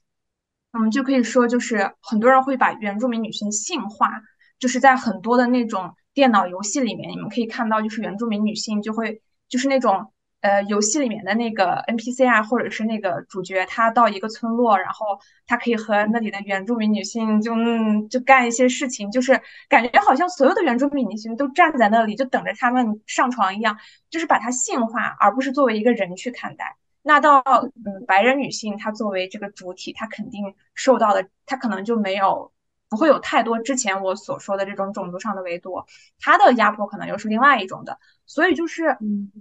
[0.70, 4.20] 我们就可以说，就是很多人会把原住民女性性化，
[4.59, 10.12] 就是在很多的那种电脑游戏里面，你们可以看到，就是原住民女性就会，就是那种。
[10.41, 23.76] 呃，游戏里面的那个 NPC 啊，或者是那个主角，他到一个村落，然后他可以和那里的原住民女性就嗯就干一些事情，就是感觉好像所有的原住民女性都站在那里，就等着他们上床一样，
[24.09, 26.76] 就是把它性化，而不是作为一个人去看待。
[27.03, 27.43] 那到
[27.84, 32.53] 嗯，白人女性，她作为这个主体，她肯定受到的，她可能就没有。
[32.91, 35.84] 不会有太多之前我所说的这种种族上的维度，
[36.18, 38.99] 它的压迫可能又是另外一种的，所以就是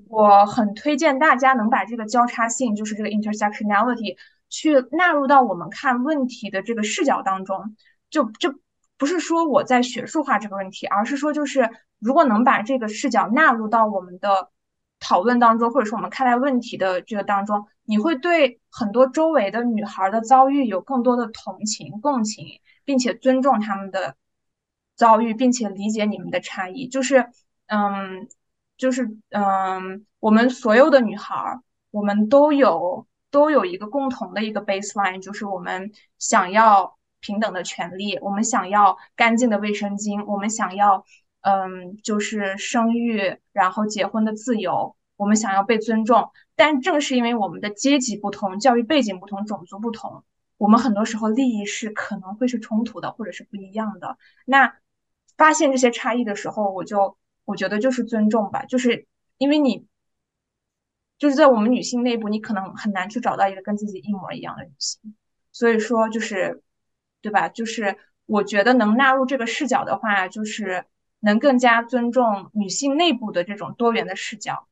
[0.07, 4.17] 我很推荐大家能把这个交叉性，就是这个 intersectionality
[4.49, 7.75] 去纳入到我们看问题的这个视角当中，
[8.11, 8.53] 就就
[8.97, 14.51] 不是说我在学术化这个问题，而是说就是如果能把这个视角纳入到我们的
[14.99, 22.45] 讨论当中，或者说我们看待问题的这个当中，你会对很多周围的女孩的遭遇有更多的同情共情。
[22.89, 24.15] 并且尊重他们的
[24.95, 27.29] 遭遇，并且理解你们的差异，就是，
[27.67, 28.27] 嗯，
[28.77, 31.59] 就是，嗯，我们所有的女孩，
[31.91, 41.05] 我们都有都有一个共同的一个 baseline，就是我们想要平等的权利，我们想要干净的卫生巾，我们想要，
[41.41, 46.31] 嗯，就是生育，然后结婚的自由，我们想要被尊重。
[46.55, 50.23] 但正是因为我们的阶级不同、教育背景不同、种族不同。
[50.59, 54.17] 我们很多时候利益是可能会是冲突的，或者是不一样的。
[54.43, 54.75] 那
[55.37, 59.07] 发现这些差异的时候，我就我觉得就是尊重吧，就是
[59.37, 59.87] 因为你
[61.17, 65.15] 就是在我们女性内部，你可能很难去找到一个跟自己一模一样的女性。
[65.53, 66.61] 所以说，就是
[67.21, 67.47] 对吧？
[67.47, 67.95] 就是
[68.25, 70.83] 我觉得能纳入这个视角的话，就是
[71.21, 74.67] 能更加尊重女性内部的这种多元的视角。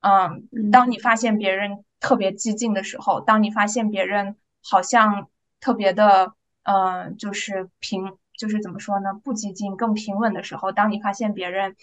[0.00, 4.34] 嗯，当你发现别人特别激进的时候，当你发现别人。
[4.62, 5.28] 好像
[5.60, 9.14] 特别的，嗯，就是平，就是怎么说呢？
[9.14, 11.76] 不激进，更平稳的时候，当你发现别人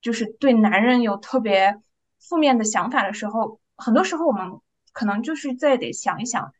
[0.00, 1.80] 就是对男人有特别
[2.18, 4.60] 负面的想法的时候，很多时候我们
[4.92, 6.52] 可能就是再得想一想，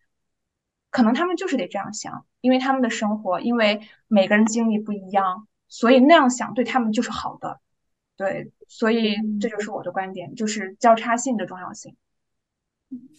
[0.90, 7.60] 可能他们就是得这样想，因为他们的生活，因为每个人经历不一样，所以那样想对他们就是好的。
[8.16, 11.96] 对，所以这就是我的观点，就是交叉性的重要性。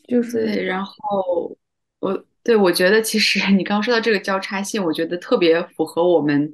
[0.06, 1.56] 就是，然后
[2.00, 6.52] 我对我觉得，其实你刚刚说到这个交叉性，我觉得特别符合我们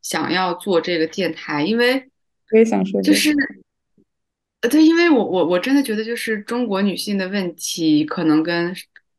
[0.00, 2.08] 想要做这个电台，因为
[2.50, 3.32] 我也想说，就是
[4.60, 8.74] 呃，对，因为我我我真的觉得，就是中国女性的问题，可能跟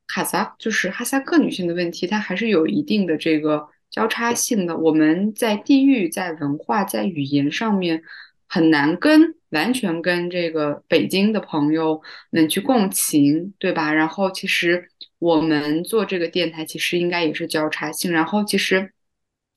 [0.08, 4.78] 哈萨就是哈萨克女性的问题，它还是有一定的这个交叉性的。
[4.78, 8.04] 我们在地域、在文化、在语言上面。
[8.46, 12.00] 很难跟完全跟这个北京的朋友
[12.30, 13.92] 们去共情，对吧？
[13.92, 14.92] 然后其实
[15.24, 18.12] 我们做这个电台，其实应该也是交叉性。
[18.12, 18.92] 然后其实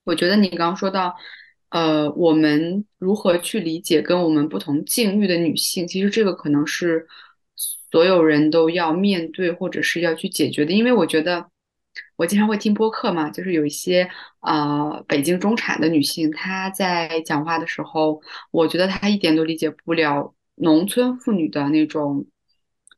[0.05, 1.15] 我觉得你刚刚说到，
[1.71, 7.07] 呃，我们如何去理解跟我们不同境遇的女性，其实这个可能是
[7.91, 11.51] 所有人都要面对或者是要去解决的，因为我觉得。
[12.17, 14.09] 我经常会听播客嘛，就是有一些
[14.41, 22.27] 呃北京中产的女性，她在讲话的时候，我觉得她一点都理解不了农村妇女的那种，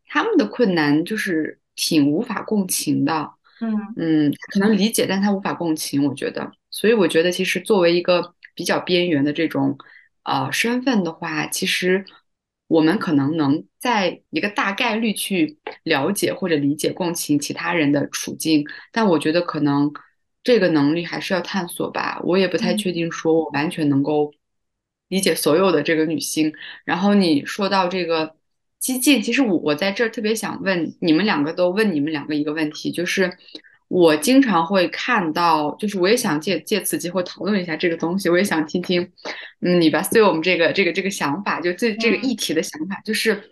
[0.06, 3.30] 她们的困难就是挺无法共情的。
[3.60, 6.50] 嗯嗯，可能理解，但他无法共情，我觉得。
[6.70, 9.78] 所以我觉得其实作为一个比较边缘的这种
[10.24, 12.04] 呃身份的话，其实。
[12.68, 18.62] 我们可能能在一个大概率去了解或者理解、共情其他人的处境，
[18.92, 19.90] 但我觉得可能
[20.44, 22.20] 这个能力还是要探索吧。
[22.24, 24.34] 我也不太确定，说我完全能够
[25.08, 26.52] 理解所有的这个女性。
[26.84, 28.36] 然后你说到这个
[28.78, 33.36] 激进，其实我我在这儿特别想问你们两个，都问你们两个一个问题，就是。
[33.90, 39.00] 我经常会看到，就是我也想借借此机会讨论一下这个东西，我也想听听，
[39.62, 43.42] 嗯，你吧对我们这个这个这个想法，就这这个议题的想法，就是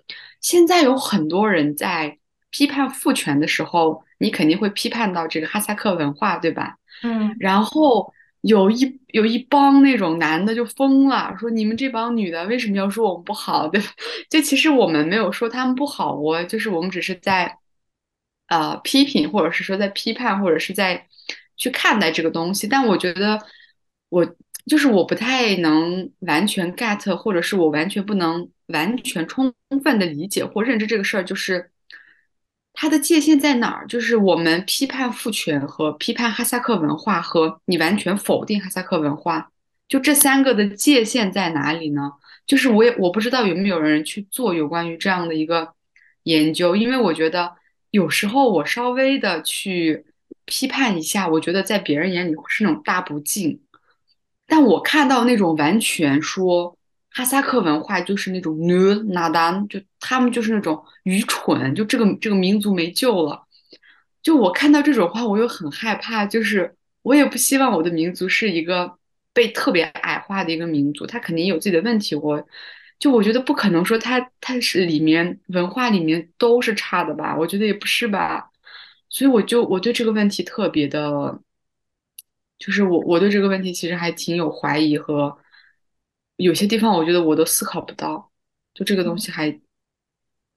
[0.42, 2.18] 现在有很多人在
[2.50, 6.76] 批判父权的时候，你肯定会批判到这个哈萨克文化，对吧？
[7.02, 8.12] 嗯，然后
[8.46, 13.86] 有一有一帮那种男的就疯了，说你们这帮女的为什么要说我们不好， 对吧？
[14.30, 17.58] 就其实我们没有说他们不好，我就是我们只是在。
[18.48, 21.08] 呃，批评或者是说在批判，或者是在
[21.56, 23.42] 去看待这个东西，但我觉得
[24.08, 24.24] 我
[24.66, 31.72] 就是我不太能完全 get，或者是我完全不能完全充分的理解或认知这个事儿，就是
[32.76, 33.86] 它的界限在哪儿？
[33.88, 39.50] 就是我们批判父权和批判哈萨克文化，和你完全否定哈萨克文化，
[39.88, 42.12] 就这三个的界限在哪里呢？
[42.46, 45.72] 就是我也我不知道有没有人去做有关于这样的一个
[46.22, 47.56] 研究，因为我觉得。
[47.92, 50.04] 有时候我稍微的去
[50.44, 53.60] 批判一下，我觉得在别人眼里是那种大不敬，
[54.46, 56.75] 但我看到那种完全说
[57.16, 63.42] 哈萨克文化就是那种 nu nadan，就他们就是那种愚蠢，就这个这个民族没救了。
[64.22, 68.98] 就我看到这种话，我又很害怕，就是我也不希望我的民族是一个
[69.32, 72.46] 被特别矮化的一个民族，他肯定有自己的问题，我。
[72.98, 77.36] 就我觉得不可能说他他是里面文化里面都是差的吧？
[77.36, 78.50] 我觉得也不是吧，
[79.10, 81.38] 所以我就我对这个问题特别的，
[82.58, 85.36] 就是我我对这个问题其实还挺有怀疑和
[86.36, 88.30] 有些地方我觉得我都思考不到，
[88.72, 89.60] 就这个东西还，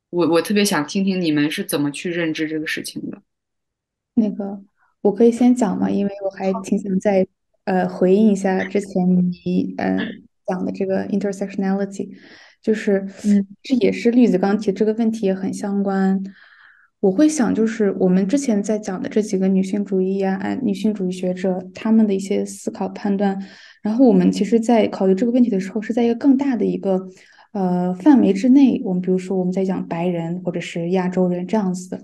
[0.10, 3.22] 我我特别想听听你们是怎么去认知这个事情的。
[4.14, 4.62] 那个
[5.02, 7.28] 我可以先讲吗，因为我还挺想再
[7.66, 9.98] 呃回应一下之前你呃。
[10.50, 12.10] 讲的这个 intersectionality，
[12.60, 16.20] 就是，嗯，这也是绿子刚提这个问题也很相关。
[17.02, 23.40] 我会想，就是我们之前在讲的这几个女性主义啊，女性主义学者他们的一些思考判断，
[23.82, 27.08] 然后我们其实，在考虑这个问题的时候，是在一个更大的一个
[27.54, 28.82] 呃范围之内。
[28.84, 31.98] 我们比如说，我们在讲白人或者是亚洲人这样子的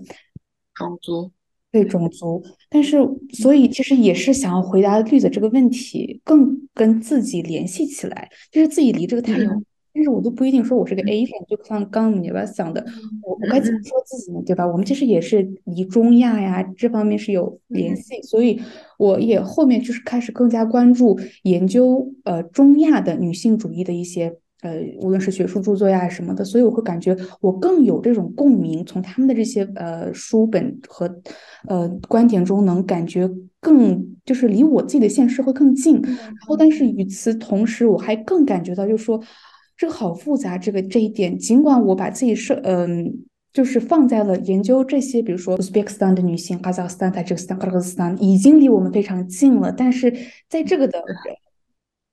[0.74, 1.30] 种族。
[1.72, 2.96] 对种族，但是
[3.34, 9.46] 所以其实也是想要回答绿子这个问题，更跟自己联系起来，就是自己离这个太远，
[9.96, 12.84] 但是我都不一定说我是个 Asian，就像刚刚你吧想的，
[13.22, 14.42] 我我该怎么说自己呢？
[14.44, 14.66] 对吧？
[14.66, 18.60] 我们其实也是离中亚呀这方面是有联系，所以
[18.98, 24.36] 我也后面就是开始更加关注研究呃中亚的女性主义的一些。
[24.62, 31.20] 呃，无论是学术著作呀什么的，所以我会感觉我更有这种共鸣，从他们的这些呃书本和
[31.68, 33.30] 呃观点中，能感觉
[33.60, 36.00] 更就是离我自己的现实会更近。
[36.00, 39.22] 然后，但是与此同时，我还更感觉到，就是说
[39.76, 50.12] 这个好复杂，这个这一点，尽管我把自己设嗯，就是放在了研究这些，比如说乌兹别克斯坦的女性、哈萨克斯坦、塔吉克斯坦、克斯坦，已经离我们非常近了，但是
[50.48, 51.02] 在这个的。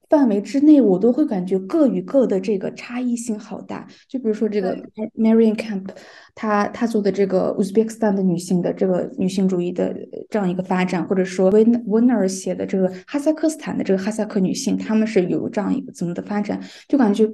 [0.09, 3.88] 范围之内，我都会感觉各与各的这个差异性好大。
[4.07, 4.78] 就比如说这个
[5.18, 5.88] Marian Camp，
[6.36, 9.91] 他他做的这个 Uzbekistan 的女性的这个女性主义的
[10.30, 17.28] 这样一个发展，或者说 Win Winner 写的这个哈萨克斯坦的这个哈萨克女性，她们是有这样一个怎么的发展，就感觉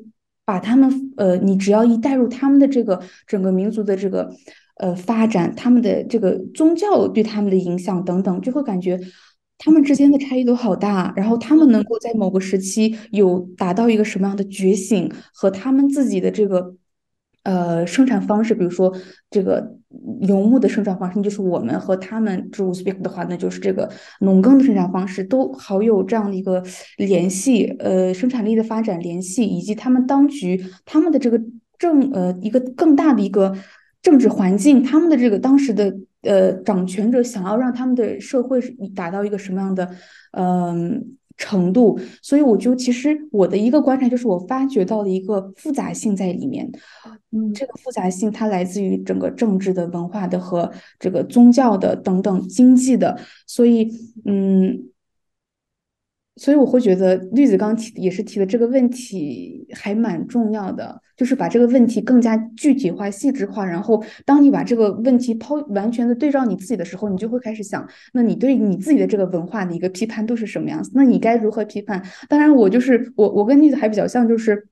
[0.49, 4.27] 把他们呃，你只要一带入他们的这个整个民族的这个
[4.77, 8.99] 呃发展，他们的这个宗教对他们的影响等等，就会感觉。
[9.59, 16.73] 他们之间的差异都好大，然后他们能够在某个时期有达到一个什么样的觉醒，和他们自己的这个
[17.43, 18.91] 呃生产方式，比如说
[19.29, 19.77] 这个
[20.21, 23.89] 游牧的生产方式，就是我们和他们这 Uzbek 的话，那就是这个
[24.21, 26.63] 农耕的生产方式，都好有这样的一个
[26.97, 31.41] 联系，呃，生产力的发展联系，以及他们当局他们的这个
[31.77, 33.55] 政呃一个更大的一个
[34.01, 35.95] 政治环境，他们的这个当时的。
[36.21, 38.59] 呃，掌权者想要让他们的社会
[38.93, 39.89] 达到一个什么样的
[40.33, 41.99] 嗯程度？
[42.21, 46.69] 所以我就其实我的一个观察就是，我发觉到了一个复杂性在里面。
[47.31, 53.17] 嗯，这个复杂性它来自于整个政治的、文化的和这个宗教的等等经济的。
[53.47, 53.89] 所以，
[54.25, 54.88] 嗯。
[56.39, 63.65] 所以我会觉得绿子刚提也是提的这个问题还蛮重要的，就是把这个问题更加具体化、细致化。
[63.65, 70.89] 然后，当你把这个问题抛完全的对照你自己的时候，你就会开始想，那你对你自己的这个文化的一个批判度是什么样子？
[70.95, 72.01] 那你该如何批判？
[72.29, 74.65] 当然，我就是我，我跟绿子还比较像，就是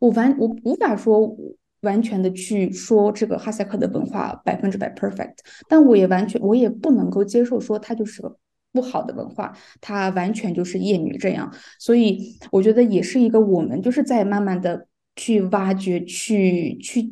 [0.00, 1.36] 我完我无法说
[1.82, 5.34] 完全的去说这个哈萨克的文化百分之百 perfect，
[5.68, 8.34] 但我也完全我也不能够接受说它就是个。
[8.72, 17.10] 不好的文化，它完全就是厌女这样，所以我觉得也是一个我们就是在慢慢的去挖掘、去去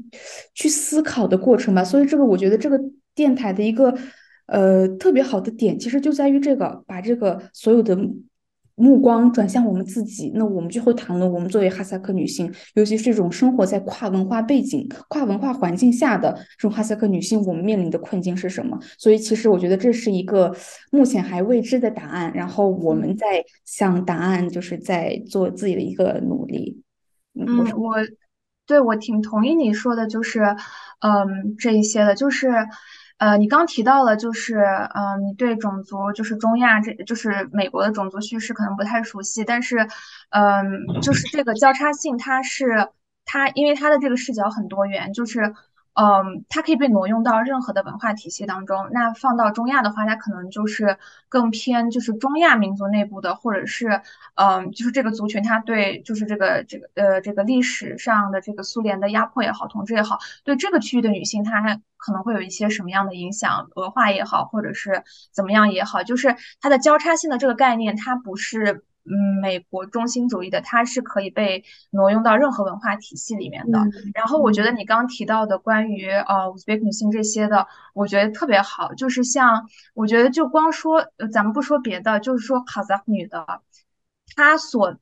[0.55, 1.83] 去思考的过程吧。
[1.83, 2.81] 所以这个我觉得这个
[3.15, 3.97] 电台的一个
[4.47, 7.99] 呃特别好的点，其实就在于这个把这个所有的。
[8.77, 18.79] 目光转向我们自己，那我们就会谈论我们作为哈萨克女性，尤其是这种生活在跨文化背景、跨文化环境下的这种哈萨克女性，我们面临的困境是什么？
[18.99, 20.55] 所以，其实我觉得这是一个
[20.93, 22.31] 目前还未知的答案。
[22.35, 26.83] 然后，我们在向答案，就是在做自己的一个努力。
[27.33, 27.95] 嗯，我
[28.67, 30.43] 对我挺同意你说的，就是
[31.01, 32.51] 嗯，这一些的，就是。
[33.19, 34.57] 呃，你刚提到了，就是，
[34.95, 39.79] 嗯，你对种族，就是中亚，这就是美国的种族叙事可能不太熟悉，但是，
[40.31, 42.89] 嗯，就是这个交叉性，它是
[43.25, 45.55] 它，因为它的这个视角很多元，就是。
[45.99, 48.91] 嗯，它可以被挪用到任何的文化体系当中。
[48.93, 50.99] 那放到中亚的话，它可能就是
[51.31, 54.03] 更偏，就是中亚民族内部的，或者是，
[54.35, 68.85] 嗯，就是这个族群，它对，就是这个这个呃这个历史上的这个苏联的压迫也好，统治也好，对这个区域的女性，她可能会有一些什么样的影响，恶化也好，或者是怎么样也好，就是它的交叉性的这个概念，它不是。
[69.09, 73.79] 嗯，美国中心主义的，它是可以被挪用到任何文化体系里面的。
[74.15, 78.95] 然后我觉得你刚提到的关于呃乌兹别克女性这些的，我觉得特别好。
[78.95, 83.47] 就是像我觉得就光说，咱们不说别的，就是说卡扎夫女的，
[84.35, 84.97] 她所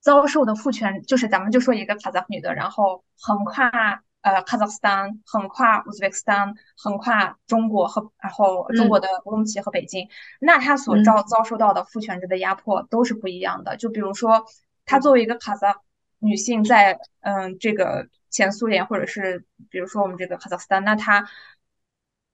[0.00, 4.02] 遭受的父权，就是咱们就说一个卡扎夫女的，然后横跨。
[4.22, 10.06] 呃，卡扎斯坦横跨乌兹别克斯坦，横跨中国和然后中国的乌鲁木齐和北京，
[10.40, 13.78] 那他所遭遭受到的父权制的压迫都是不一样的。
[13.78, 14.44] 就比如说，
[14.84, 15.80] 她作为一个卡萨
[16.18, 21.26] 女性，在嗯这个前苏联或者是比如说我们这个卡扎斯坦，那她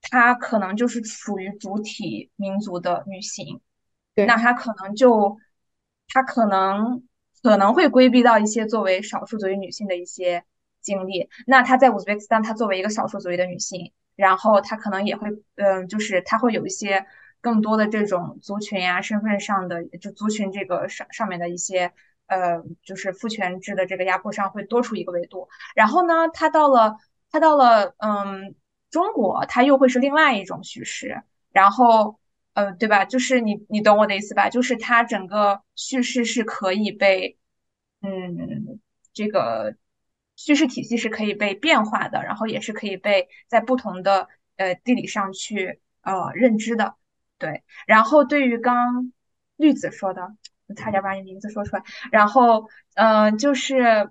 [0.02, 3.60] 她可能就是属于主体民族的女性，
[4.16, 5.38] 那她可能就
[6.08, 7.04] 她可能
[7.44, 10.44] 可能会规避到一些作为少数族裔女性的一些。
[10.86, 17.04] 经历，那她在乌兹别克斯坦，她作为一个少数族裔的女性，然后她可能也会，嗯，就是她会有一些
[17.40, 21.92] 更多的这种族群呀、身份上的，就族群这个上上面的一些，
[22.26, 25.48] 呃，就是父权制的这个压迫上会多出一个维度。
[25.74, 26.96] 然后呢，她到了，
[27.30, 28.54] 她到了，嗯，
[28.90, 31.22] 中国，她又会是另外一种叙事。
[31.52, 32.18] 然后，
[32.54, 33.04] 呃，对吧？
[33.04, 34.48] 就是你，你懂我的意思吧？
[34.50, 37.36] 就是它整个叙事是可以被，
[38.02, 38.78] 嗯，
[39.12, 39.74] 这个。
[40.36, 46.94] 叙事体系是可以被变化的，然后也是可以被在不同的呃地理上去呃认知的，
[47.38, 47.64] 对。
[47.86, 49.12] 然后对于刚
[49.56, 50.36] 绿子说的，
[50.76, 51.82] 差点把你名字说出来。
[52.12, 54.10] 然后嗯，就是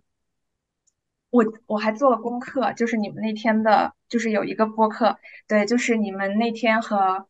[1.30, 7.28] 我我还做了功课，就是你们那天的，就是有一个播客，对，就是你们那天和。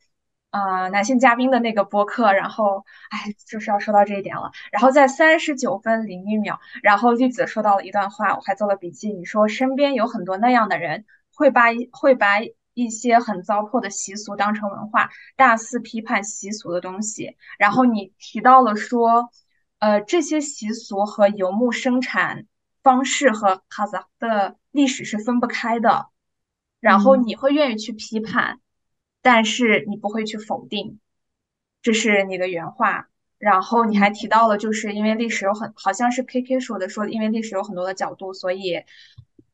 [0.56, 4.52] 呃，男性嘉宾的那个播客，然后，哎，就是要说到这一点了。
[4.72, 9.11] 然后在三十九分零一秒，然后栗子说到了一段话，我还做了笔记。
[9.11, 11.03] 你说身边有很多那样的人，
[11.34, 12.40] 会把会把
[12.73, 17.36] 一些很糟粕的习俗当成文化，大肆批判习俗的东西。
[17.57, 19.30] 然后你提到了说，
[19.80, 22.45] 呃，这些习俗和游牧生产
[22.82, 26.07] 方式和哈萨克的历史是分不开的。
[26.80, 28.60] 然后嗯你会愿意去批判，
[29.26, 31.00] 但是你不会去否定，
[31.82, 33.10] 这是你的原话。
[33.40, 38.84] 然后你还嗯提到了，就是因为历史有很，好像是 KK 说的，说因为历史有很多的角度，所以，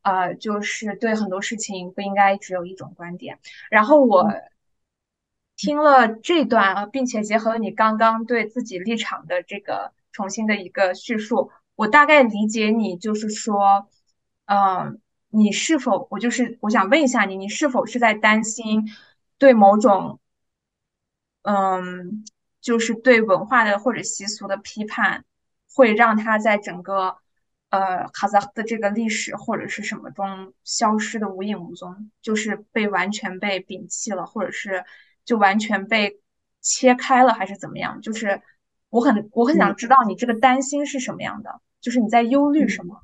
[0.02, 3.39] 呃，就是对很多事情不应该只有一种观点。
[3.69, 4.41] 然后我嗯
[5.56, 13.88] 听了这段啊，并且结合你刚刚对自己立场的这个重新的一个叙述，我大概理解你就是说，
[14.48, 14.99] 嗯、
[15.30, 18.89] 你是否，我就是我想问一下你，你是否是在担心
[19.41, 20.19] 对某种，
[21.41, 22.23] 嗯，
[22.61, 25.26] 就是对文化的或者习俗的批判，
[25.73, 27.18] 会让它在整个
[27.69, 34.85] 呃哈萨克的这个历史或者是什么中消失的无影无踪，就是被完全被摒弃了，或者是
[35.26, 36.22] 就完全被
[36.61, 37.99] 切开了，还是怎么样？
[38.01, 38.43] 就是
[38.89, 43.01] 我很我很想嗯知道你这个担心是什么样的，就是你在忧虑什嗯，么？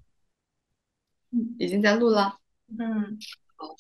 [1.32, 2.38] 嗯已经在录了。
[2.78, 3.18] 嗯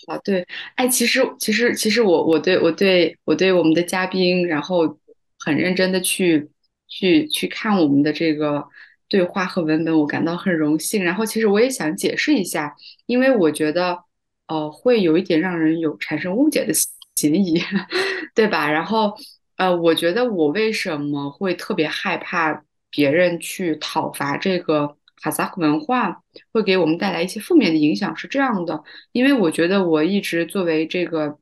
[0.08, 0.46] 好，对，
[0.76, 4.98] 哎，其实其实其实我我对我对我对我们的嘉宾，然后
[5.40, 6.50] 很认真的去
[6.88, 8.66] 去去看我们的这个
[9.08, 11.04] 对话和文本，我感到很荣幸。
[11.04, 12.76] 然后其实我也想解释一下，
[13.06, 14.00] 因为我觉得
[14.48, 16.74] 呃会有一点让人有产生误解的
[17.16, 17.62] 嫌疑，
[18.34, 18.72] 对吧？
[18.72, 19.16] 然后
[19.58, 26.22] 呃，我觉得我为什么会特别害怕别人去讨伐这个哈萨克文化，
[26.52, 28.84] 会给我们带来一些负面的影响，是这样的。
[29.12, 31.38] 因为我觉得我一直作为这个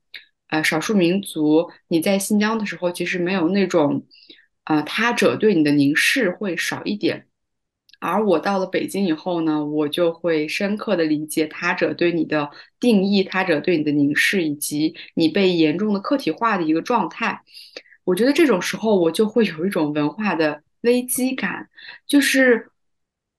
[0.50, 4.06] 呃少数民族，你在新疆的时候，其实没有那种
[4.64, 7.28] 呃他者对你的凝视会少一点。
[8.00, 17.42] 而我到了北京以后呢，我就会深刻的理解他者对你的定义，他者对你的凝视，以及你被严重的客体化的一个状态。
[18.04, 21.68] 我觉得这种时候，我就会有一种文化的危机感，
[22.06, 22.70] 就是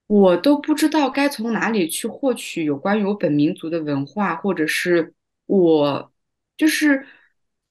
[0.07, 5.13] 我都不知道该从哪里去获取有关于我本民族的文化，或者是
[5.45, 6.11] 我
[6.55, 7.05] 就是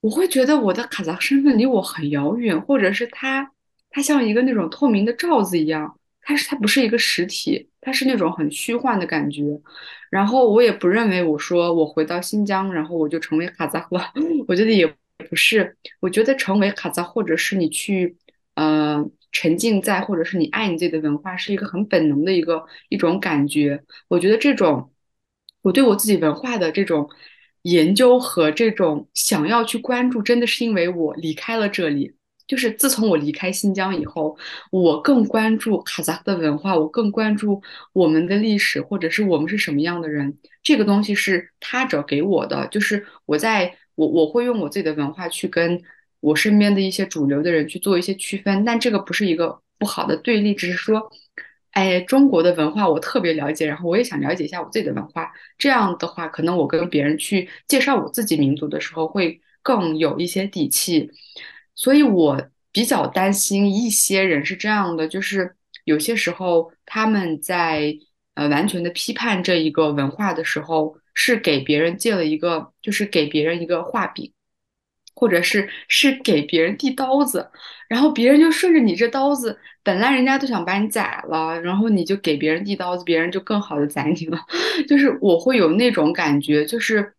[0.00, 3.50] 我会觉得我的卡扎身份离我很遥远，或者是它
[3.90, 9.42] 它像一个那种透明的罩子一样，它是它不是一个实体，它是那种很虚幻的感觉。
[10.10, 14.12] 然后我也不认为我说我回到新疆，然后我就成为卡扎了，
[14.46, 14.86] 我觉得也
[15.28, 15.76] 不是。
[16.00, 18.16] 我觉得成为卡扎，或者是你去
[18.54, 19.04] 呃
[19.36, 23.82] 沉浸在，或者是你爱你自己的文化，是一个很本能的一个一种感觉。
[24.08, 24.90] 我觉得这种
[25.60, 27.06] 我对我自己文化的这种
[27.62, 32.14] 研究和这种想要去关注，真的是因为我离开了这里。
[32.46, 34.38] 就是自从我离开新疆以后，
[34.70, 37.60] 我更关注哈萨克的文化，我更关注
[37.92, 40.38] 我们的历史，或者是我们是什么样的人。
[40.62, 45.82] 这个东西是他者给我的，就是我在我我会用我自己的文化去跟
[46.20, 51.10] 我身边的一些主流的人去做一些区分，但这个不是一个不好的对立，只是说，
[51.72, 61.10] 哎，中国的文化我特别了解，然后我也想了解一下我自己的文化，这样的话，可能我跟别人去介绍我自己民族的时候会更有一些底气，
[61.74, 67.94] 所以我比较担心一些人是这样的，就是有些时候他们在
[68.34, 74.32] 呃完全的批判这一个文化的时候，是给别人借了一个，就是给别人一个画饼，
[75.16, 77.50] 或者是是给别人递刀子，
[77.88, 84.38] 然后别人就顺着你这刀子，本来人家都想把你宰了，然后你就给别人递刀子，别人就更好的宰你了。
[84.86, 87.14] 就是我会有那种感觉，就是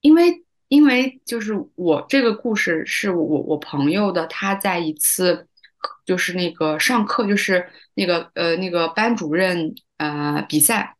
[0.00, 5.46] 因为因为就是我这个故事是我我朋友的，他在一次
[6.06, 10.96] 就是那个上课，就是那个呃那个班主任呃比赛，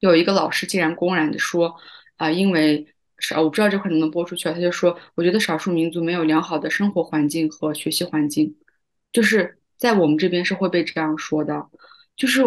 [0.00, 1.76] 有一个老师竟然公然的说
[2.16, 2.86] 啊、因为
[3.18, 8.56] 少我不知道这块能不能播出去啊，他就说我觉得少数民族没有良好的生活环境和学习环境，
[9.12, 11.68] 就是在我们这边是会被这样说的。
[12.16, 12.42] 就是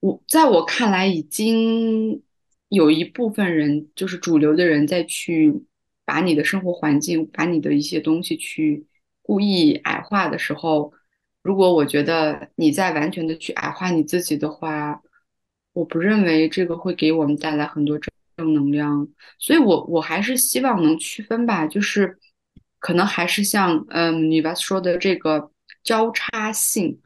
[0.00, 2.22] 我在我看来，已经
[2.68, 5.64] 有一部分人，就是主流的人，在去
[6.04, 8.86] 把你的生活环境，把你的一些东西去
[9.22, 10.92] 故意矮化的时候，
[11.42, 15.02] 如果我觉得你在完全的去矮化你自己的话，
[15.72, 19.08] 我不认为这个会给我们带来很多正正能量。
[19.38, 22.18] 所以我我还是希望能区分吧，就是
[22.78, 25.50] 可能还是像嗯你 v 说的这个
[25.82, 27.00] 交叉性。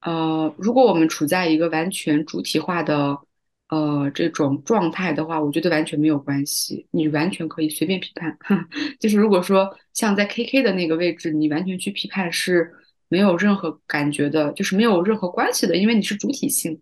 [0.00, 3.16] 呃，如果我们处在一个完全主体化的
[3.68, 8.36] 呃这种状态的话，我觉得完全没有关系，你完全可以随便批判。
[8.98, 12.72] 就是如果说像在 KK 的那个位置，你完全去批判是
[13.08, 16.80] 没有任何感觉的，就是没有任何关系的，因为你是主体性。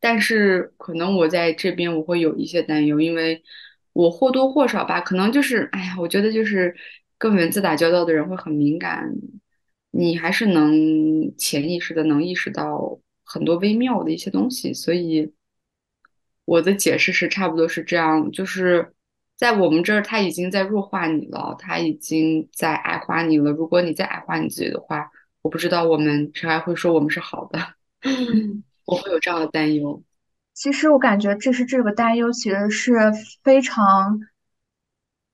[0.00, 3.42] 但是可能我在这边我会有一些担忧，因为
[3.92, 6.74] 我或多或少吧，可能就是，哎呀，我觉得就是
[7.18, 9.12] 跟文字打交道的人会很敏感，
[9.90, 14.72] 你还是能潜意识的能意识到很多微妙的一些东西。
[14.72, 15.32] 所以
[16.44, 18.94] 我的解释是差不多是这样，就是
[19.36, 23.50] 在我们这儿他已经在弱化你了，他已经在矮化你了。
[23.50, 25.10] 如果你再矮化你自己的话，
[25.42, 27.58] 我不知道我们谁还会说我们是好的，
[28.84, 30.02] 我会有这样的担忧。
[30.52, 33.12] 其实我感觉这是这个担忧，其实是
[33.42, 34.20] 非常，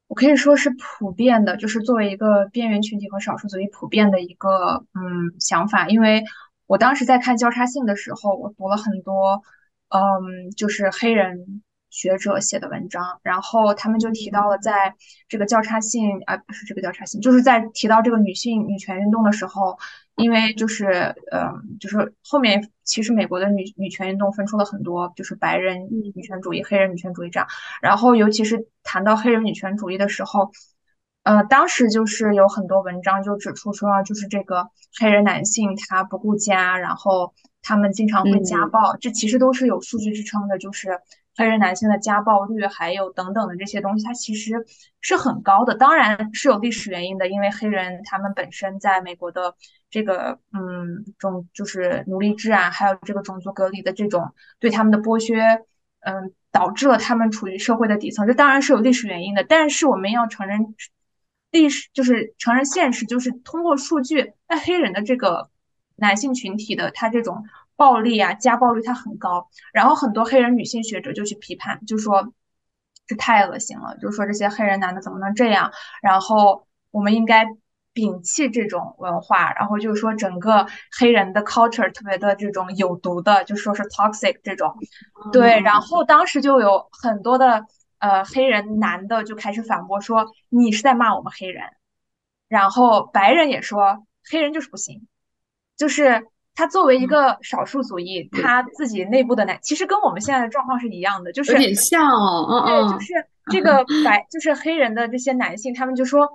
[0.07, 5.89] 我可以说是普遍的，就是作为一个边缘群体和少数族裔普遍的一个嗯想法。
[5.89, 6.23] 因为
[6.67, 9.43] 我当时在看交叉性的时候，我读了很多
[9.89, 14.95] 嗯，就是黑人学者写的文章，然后他们就提到了在
[15.29, 19.79] 这个交叉性啊，不是这个交叉性，就是在提到这个女性女权运动的时候。
[20.17, 20.87] 因为就是，
[21.31, 27.47] 呃，就是后面其实美国的女女权运动分出了很多，就是白人女权主义、黑人女权主义这样。
[27.81, 30.51] 然后尤其是谈到黑人女权主义的时候，
[31.23, 34.69] 呃，当时就是有很多文章就指出说，就是这个
[34.99, 40.99] 黑人男性他不顾家，然后他们经常会家暴，这其实都是有数据支撑的，就是。
[41.39, 44.65] 黑人男性的家暴率，还有等等的这些东西，它其实
[45.03, 45.75] 是很高的。
[45.75, 49.55] 当然是有历史原因的，因为黑人他们本身在美国的
[49.91, 55.65] 这个嗯种就是奴隶制啊，还有这个种族隔离的这种对他们的剥削，
[56.01, 58.27] 嗯，导致了他们处于社会的底层。
[58.27, 59.45] 这当然是有历史原因的。
[59.45, 60.75] 但是我们要承认
[61.51, 65.51] 历史，就是承认现实，就是通过数据，那黑人的这个
[65.97, 67.45] 男性群体的他这种。
[67.79, 72.33] 暴力啊，家暴率他很高，然后很多黑人女性学者就去批判，就说
[73.07, 77.45] 这太恶心了，就说这些黑人男的怎么能这样，然后我们应该
[77.97, 80.67] 摒弃这种文化，然后就是说整个
[80.97, 84.77] 黑人的 culture 特别的这种有毒的，就说是 toxic 这种，
[85.33, 87.65] 对，然后当时就有很多的
[87.99, 91.65] 呃黑人男的就开始反驳说你是在骂我们黑人，
[92.49, 95.09] 然后白人也说黑人就是不行，
[95.77, 96.27] 就是。
[96.59, 103.13] 他作为一个少数族裔，他自己内部的男，其实跟我们现在的状况是一样的，就是有点像哦，对，就是
[103.51, 106.27] 这个白，就是黑人的这些男性，他们就说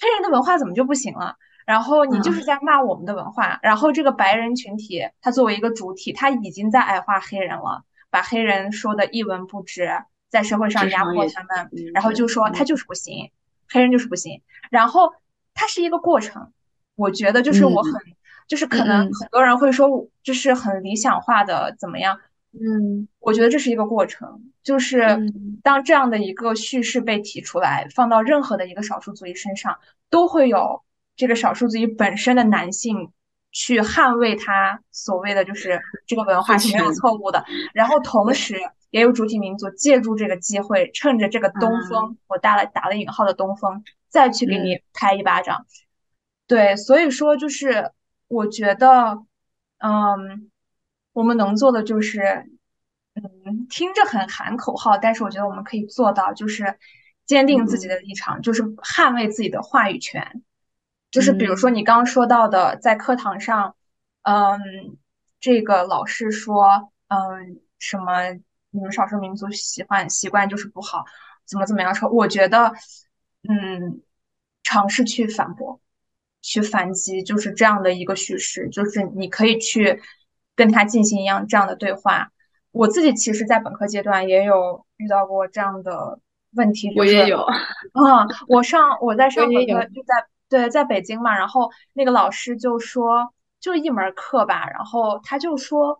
[0.00, 1.36] 黑人的文化怎么就不行了？
[1.66, 3.58] 然后你就是在骂我们的文化。
[3.62, 9.88] 然后这个白人群体，他作为一个主体，他已经在矮化黑人了，把黑人说的一文不值，
[10.28, 13.30] 在社会上压迫他们，然后就说他就是不行，
[13.68, 14.42] 黑人就是不行。
[14.70, 15.12] 然后
[15.54, 16.52] 它是一个过程，
[16.96, 17.92] 我觉得就是我很。
[18.46, 22.20] 就是可能很多人会说，就是很理想化的怎么样？
[22.54, 24.50] 嗯，我觉得这是一个过程。
[24.62, 25.02] 就是
[25.62, 29.78] 当这样的一个叙事被提出来，放到任何的一个少数族裔身上，
[30.08, 30.82] 都会有
[31.16, 33.12] 这个少数族裔本身的男性
[33.52, 37.44] 去捍卫他所谓的就是这个文化是没有错误的。
[37.74, 38.56] 然后同时
[38.90, 45.66] 也有主体民族借助这个机会，趁着这个东风，我打了打了引号的东风，再去给你拍一巴掌。
[46.46, 47.90] 对，所以说就是。
[48.26, 49.22] 我觉得，
[49.78, 50.50] 嗯，
[51.14, 52.20] 我们能做的就是，
[53.14, 56.78] 嗯，听着很喊口号，但是我觉得我们可以做到，就是
[57.24, 60.42] 坚定自己的立场，就是捍卫自己的话语权。
[61.10, 63.74] 就是比如说你刚刚说到的，在课堂上，
[64.22, 64.60] 嗯，
[65.40, 68.32] 这个老师说，嗯，什么
[68.70, 71.06] 你们少数民族喜欢习惯就是不好，
[71.46, 72.10] 怎么怎么样说？
[72.10, 72.74] 我觉得，
[73.48, 74.02] 嗯，
[74.62, 75.80] 尝试去反驳。
[76.46, 80.02] 去反击，就是这样的一个叙事，就是你可以去
[80.56, 82.30] 跟他进行一样这样的对话。
[82.70, 86.18] 我自己其实，在本科阶段也有遇到过这样的
[86.56, 86.92] 问题。
[86.96, 87.38] 我也有。
[87.92, 95.98] 嗯，我上我在上本科就在对在北京嘛，然后那个老师就说，就一门课吧，然后他就说，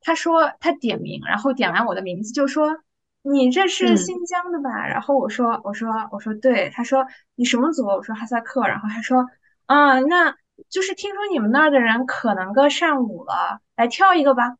[0.00, 2.76] 他说他点名，然后点完我的名字就说，
[3.22, 4.86] 你这是新疆的吧？
[4.86, 7.86] 然后我说我说我说对，他说你什么族？
[7.86, 9.26] 我说哈萨克，然后他说。
[9.66, 10.36] 啊，那
[10.70, 14.56] 就是听说你们那儿的人可能个善舞了，来跳一个吧，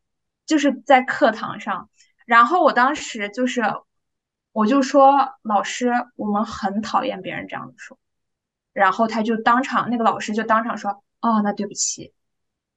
[0.47, 1.89] 就是在课堂上。
[2.27, 3.63] 然后我当时就是，
[4.53, 7.99] 我就说老师，我们很讨厌别人这样子说。
[8.73, 12.13] 然后他就当场，那个老师就当场说，哦，那对不起。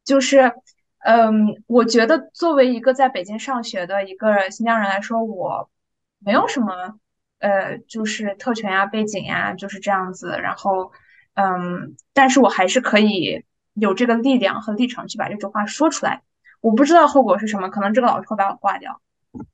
[0.04, 0.54] 就是，
[1.00, 5.70] 嗯，我觉得作为一个在北京上学的一个新疆人来说，我
[6.20, 7.00] 没有什么，
[7.40, 10.40] 呃，就是特权呀、背景呀，就是这样子。
[10.42, 10.92] 然后。
[11.40, 16.22] 嗯，但是我还是可以有这个力量和立场去把这句话说出来。
[16.60, 19.00] 我不知道后果是什么，可能这个老师会把我挂掉，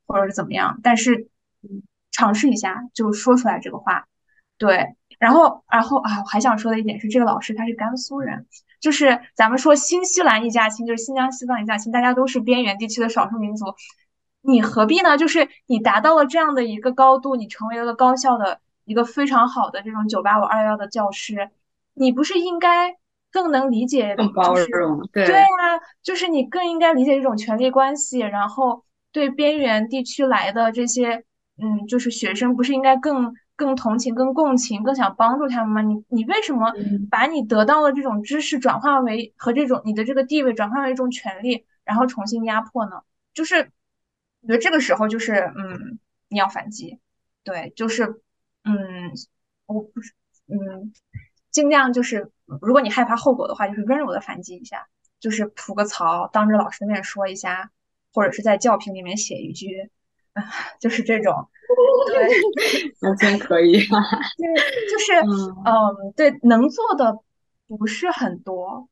[0.04, 0.80] 或者是怎么样。
[0.82, 1.28] 但是
[2.10, 4.08] 尝试一下就说出来这个话，
[4.58, 4.96] 对。
[5.20, 8.46] 然后，然后啊，我还想说的一点是，这个老师他是甘肃人，
[8.80, 13.66] 就是咱们说新西兰一家亲，就是新疆、西藏一家亲，大家都是边缘地区的少数民族，
[14.42, 15.16] 你何必呢？
[15.16, 21.48] 就是你达到了这样的一个高度，你成为了高校的一个非常好的这种九八五二幺幺的教师。
[21.98, 22.94] 你不是应该
[23.32, 25.46] 更能理解，更包容，对对呀，
[26.02, 31.24] 就是你更应该理解这种权力关系，然后对边缘地区来的这些，
[31.56, 35.80] 嗯，就是学生，不是应该更更同情、更共情、更想帮助他们吗？
[35.82, 36.70] 你你为什么
[37.10, 43.00] 把你得到的这种知识转化为和这种你的这个地位转化为一种权利，然后重新压迫呢？
[43.32, 43.70] 就是
[44.42, 45.98] 我觉得这个时候就是，嗯，
[46.28, 46.98] 你要反击，
[47.42, 48.20] 对，就是，
[48.64, 49.12] 嗯，
[49.64, 50.12] 我不是，
[50.48, 50.92] 嗯。
[51.56, 52.30] 尽量就是，
[52.60, 54.86] 如果你害怕后果的话，就是温柔的反击一下，
[55.18, 57.70] 就是吐个槽，当着老师的面说一下，
[58.12, 59.88] 或者是在教评里面写一句，
[60.34, 60.44] 啊，
[60.78, 61.48] 就是这种，
[62.08, 63.88] 对，完全可以，对，
[64.90, 65.14] 就是，
[65.64, 67.20] 嗯，对，能做的
[67.66, 68.86] 不是很多，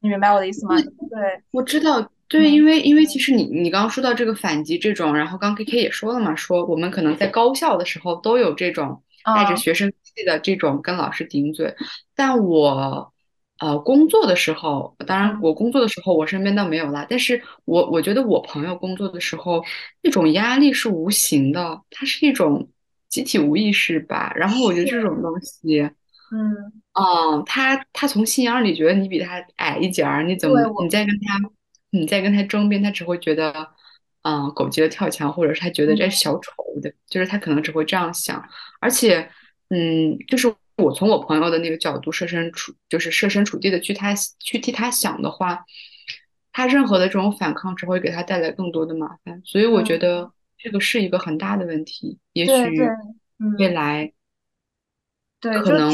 [0.00, 0.76] 你明白我的意思吗？
[0.76, 9.02] 对，我知道，对，因为因为其实你你刚刚说到这个反击这种，然后刚 K K 也说了嘛，说我们可能在高校的时候都有这种。
[9.24, 11.74] 带着学生气的这种跟老师顶嘴，
[12.14, 13.12] 但我
[13.58, 17.06] 呃工作的时候，当然我工作的时候我身边倒没有啦。
[17.08, 19.64] 但是我我觉得我朋友工作的时候，
[20.02, 22.68] 那种压力是无形的，它是一种
[23.08, 24.32] 集体无意识吧。
[24.36, 25.80] 然后我觉得这种东西，
[26.32, 31.38] 嗯，哦，他他从心眼里觉得你比他矮一截儿，你怎么你再跟他
[31.90, 33.68] 你再跟他争辩，他只会觉得。
[34.22, 36.52] 嗯，狗急了跳墙，或者是他觉得这小丑
[36.82, 38.46] 的，就是他可能只会这样想。
[38.78, 39.30] 而且，
[39.70, 45.64] 嗯，就是我从我朋友的那个角度设身处，就是设身处地的去他去替他想的话，
[46.52, 49.40] 他任何的这种反抗只会给他带来更多的麻烦。
[49.42, 52.18] 所以我觉得这个是一个很大的问题。
[52.34, 52.78] 也许
[53.58, 54.12] 未来，
[55.40, 55.90] 对，可能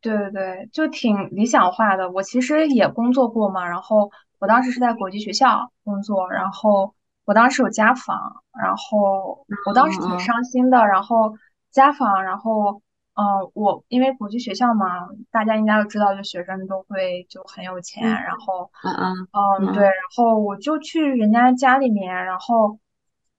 [0.00, 2.10] 对对对，就挺理想化的。
[2.10, 6.95] 我其实也工作过嘛，然后我当时是在国际学校工作，然后。
[7.26, 10.78] 我当时有家访，然后我当时挺伤心的。
[10.86, 11.36] 然后
[11.70, 12.80] 家访，然后
[13.14, 18.08] 嗯，我因为国际学校嘛，大家应该都知道，就学生都会就很有钱。
[18.08, 22.78] 然后嗯嗯嗯，对，然后我就去人家家里面，然后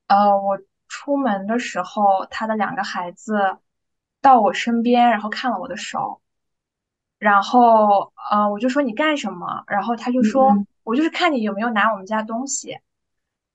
[0.08, 0.60] 呃，我
[0.90, 3.58] 出门的时候，他的两个孩子
[4.22, 6.22] 到我身边，然后看了我的手，
[7.20, 9.64] 然后呃，我就说你干什么？
[9.68, 12.78] 然后他就说我就是看你有没有拿我们家东西。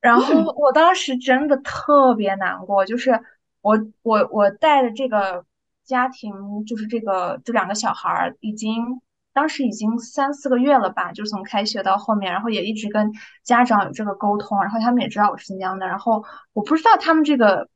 [0.02, 3.22] 然后我当时真的特别难过，就是
[3.60, 5.44] 我我我带的这个
[5.84, 9.00] 家庭，就是这个这两个小孩儿，已经
[9.32, 13.12] 当时已经三四个月了吧，就从开学到后面，然后也一直跟
[13.44, 17.68] 家长有这个沟通，然后他们也知道我是新疆的，然后我不知道他们这个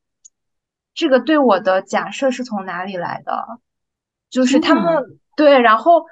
[0.95, 3.61] 这个对我的假设是从哪里来的，
[4.31, 6.07] 就是他们对，然后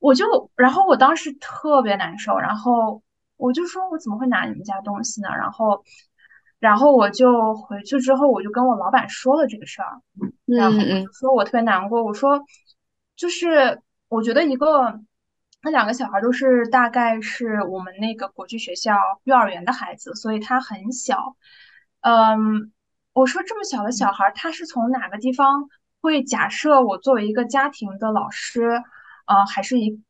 [0.00, 3.02] 我就然后我当时特别难受，然后。
[3.40, 5.28] 我就说，我怎么会拿你们家东西呢？
[5.30, 5.82] 然后，
[6.58, 10.00] 然后我就回去之后，我就跟我老板说了这个事儿，
[10.44, 12.04] 然后我就说我特别难过。
[12.04, 12.44] 我说，
[13.16, 15.00] 就是我觉得一个
[15.62, 18.94] 那两个小孩都是大概是我们那个国际学校
[19.24, 21.36] 幼儿园的孩子，所以他很小。
[22.02, 22.70] 嗯，
[23.14, 25.68] 我说这么小的小孩，他是从哪个地方
[26.02, 28.82] 会假设我作为一个家庭的老师，
[29.26, 30.02] 呃，还是一。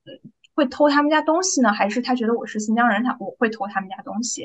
[0.60, 4.44] 会偷他们家东西呢，还是他觉得我是新疆人，他我会偷他们家东西？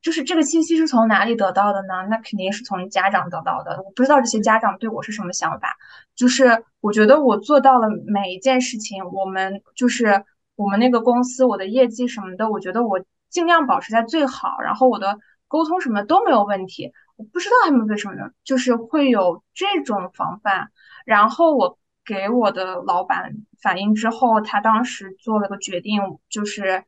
[0.00, 2.06] 就是这个信息是从哪里得到的呢？
[2.08, 3.82] 那肯定是从家长得到的。
[3.84, 5.76] 我不知道这些家长对我是什么想法。
[6.14, 10.24] 就是我觉得我做到了每一件事情，我们就是
[10.54, 16.92] 我们那个公司，我的业绩什么的，我觉得我尽量保持在最好，然后我的沟通什么都没有问题。
[17.16, 18.14] 我不知道他们为什么？
[18.44, 20.70] 就是会有这种防范，
[21.04, 21.80] 然后我。
[22.04, 26.84] 给我的老板反映之后，他当时做了个决定，就是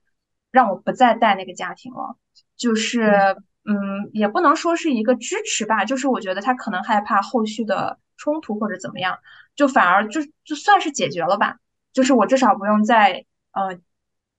[0.51, 2.17] 让我不再带那个家庭了。
[2.57, 9.19] 就是，嗯，也不能说是一个支持吧，就是我觉得他可能害怕后续的冲突或者怎么样，
[9.57, 11.59] 就反而就就算是解决了吧。
[11.93, 13.79] 就是我至少不用再呃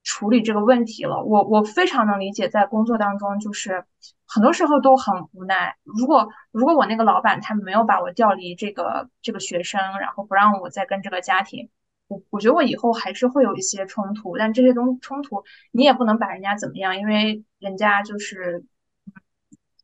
[0.05, 1.21] 处理这个问题了。
[1.21, 3.83] 我我非常能理解，在工作当中就是。
[4.27, 5.77] 很多时候都很无奈。
[5.83, 11.69] 如果如果我那个老板他没有把我调离这个这个学生，然后不让我再跟这个家庭，
[12.07, 14.35] 我我觉得我以后还是会有一些冲突。
[14.35, 18.65] 但这些东冲突你也不能把人家怎么样，因为人家就是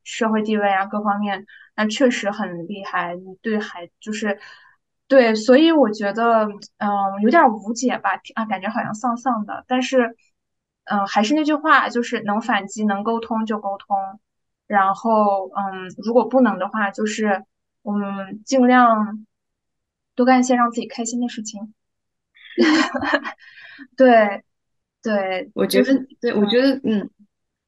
[0.03, 1.45] 社会地位啊各方面，
[1.75, 3.15] 那确实很厉害。
[3.15, 4.39] 你对孩就是
[5.11, 6.45] 对，所以我觉得
[6.77, 6.89] 嗯
[7.21, 9.65] 有点无解吧，啊感觉好像丧丧的。
[9.67, 10.15] 但是
[10.85, 13.97] 嗯还是那句话，就是能反击能沟通就沟通。
[14.67, 17.43] 然后，嗯，如果不能的话，就是
[17.81, 19.25] 我们尽量
[20.15, 21.73] 多干一些让自己开心的事情。
[23.97, 24.43] 对，
[25.03, 27.09] 对，我觉得，对，我觉得，嗯，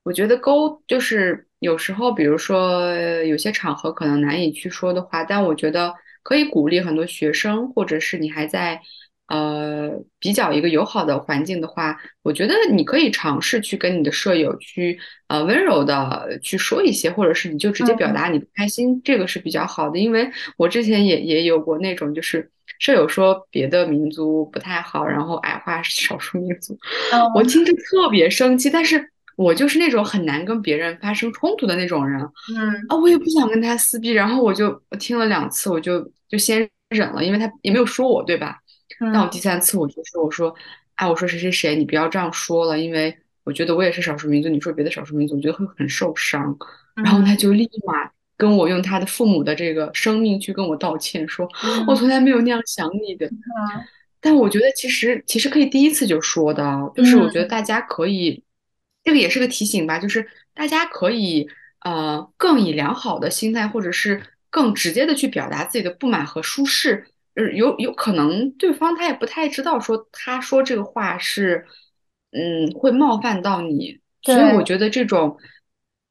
[0.03, 2.95] 我觉得沟就是有时候，比如说
[3.25, 5.93] 有些场合可能难以去说的话，但我觉得
[6.23, 8.79] 可以鼓励很多学生，或者是你还在
[9.27, 19.99] 呃比较一个友好的环境的话，我觉得你可以尝试去跟你的舍友去呃温柔的去说一些，或者是你就直接表嗯达你不开心，这个是比较好的。
[19.99, 26.77] 因为我之前也也有过那种就是舍友说别的民族不太好，然后矮化少数民族，
[27.35, 32.22] 我嗯听着特别生气，但是我就是那种很难跟别人发生冲突的那种人。
[32.22, 38.60] 嗯啊，我也不想跟他撕逼，然后我就我听了两次，我就就先忍了，因为他也没有说我，对吧？
[38.99, 40.53] 但我第嗯三次我就说，我说，
[40.95, 46.55] 哎，我说谁谁谁，你不要这样说了，因为我觉得我也是少数民族，你说别的少数民族，我觉得会很受伤。
[46.95, 51.45] 然后他嗯就立马跟我用他的父母的这个生命去跟我道歉，说
[51.88, 53.26] 我嗯从来没有那样想你的。
[53.26, 53.34] 嗯
[54.26, 58.41] 但我觉得其实其实可以第一次就说的啊，就是我觉得嗯大家可以，
[59.03, 61.47] 这个也是个提醒吧，就是大家可以
[61.81, 67.05] 呃更以良好的心态，或者是更直接的去表达自己的不满和舒适。
[67.35, 71.65] 呃，有有可能对方他也不太知道说他说这个话是，
[72.31, 75.38] 嗯，会冒犯到你，所以我觉得这种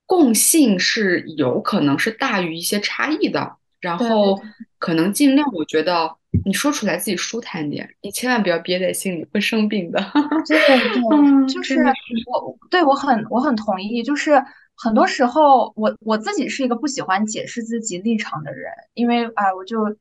[0.05, 3.57] 共性是有可能是大于一些差异的。
[3.81, 4.41] 然后
[4.79, 10.01] 可能尽量，我觉得你说出来自己舒坦点，你千万不要憋在心里，会生病的。
[10.47, 10.59] 对
[10.91, 11.81] 对， 嗯，就是
[12.27, 14.43] 我对我很我很同意，就是
[14.75, 19.97] 很多时候我我自己是一个不喜欢解释自己立场的人，因为啊、我就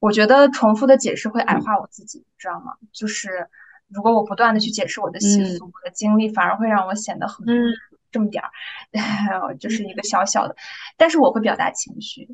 [0.00, 2.74] 我觉得重复的解释会矮嗯化我自己，你知道吗？
[2.92, 3.48] 就是
[3.88, 5.44] 如果我不断的去解释我的习嗯。
[5.44, 7.72] 俗、我的经历，反而会让我显得很嗯。
[8.10, 8.50] 这么点儿，
[9.58, 10.54] 就是一个小小的，
[10.96, 12.28] 但是我会表达情绪，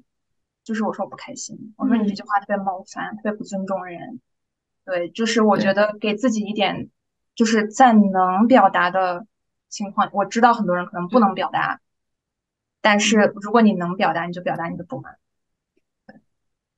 [0.71, 4.21] 就是我说我不开心，我说你这嗯句话特别冒犯，特别不尊重人。
[4.85, 6.89] 对，就是我觉，得给自己一点，
[7.35, 9.27] 就是在能表达的
[9.69, 11.81] 情况，我知道很多人可能不能表达，
[12.81, 15.17] 但嗯是如果你能表达，你就表达你的不满。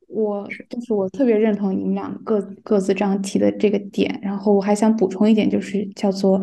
[0.09, 6.43] 我，就是我特别认同你们俩各各自这样提的这个点，然后我还想补充一点，就是叫做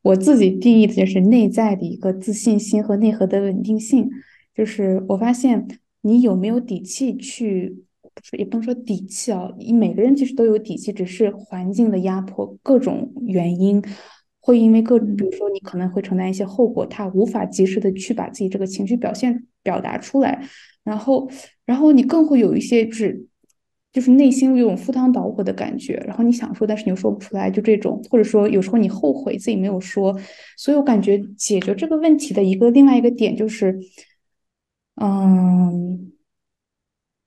[0.00, 4.10] 我自己定义的就是内在的一个自信心和内核的稳定性。
[4.54, 5.66] 就是我发现
[6.02, 13.82] 你有没有底气去，不是也不能说底气啊，你每个人其实都有底气，只是环境的压迫，各种原因
[14.40, 20.42] 会因为各，比嗯如说你可能会承担一些后果，他无法及时的去把自己这个情绪表现表达出来。
[20.82, 21.30] 然后，
[21.66, 23.26] 然后你更会有一些就是
[23.92, 30.18] 就是内心有种赴汤蹈火的感觉，然后你想说，但是你又说不出来，就这种，或者说有时候你后悔自己没有说，
[30.56, 33.78] 所以我感觉解决这个问题的一个另外一个点就是，
[35.00, 36.12] 嗯，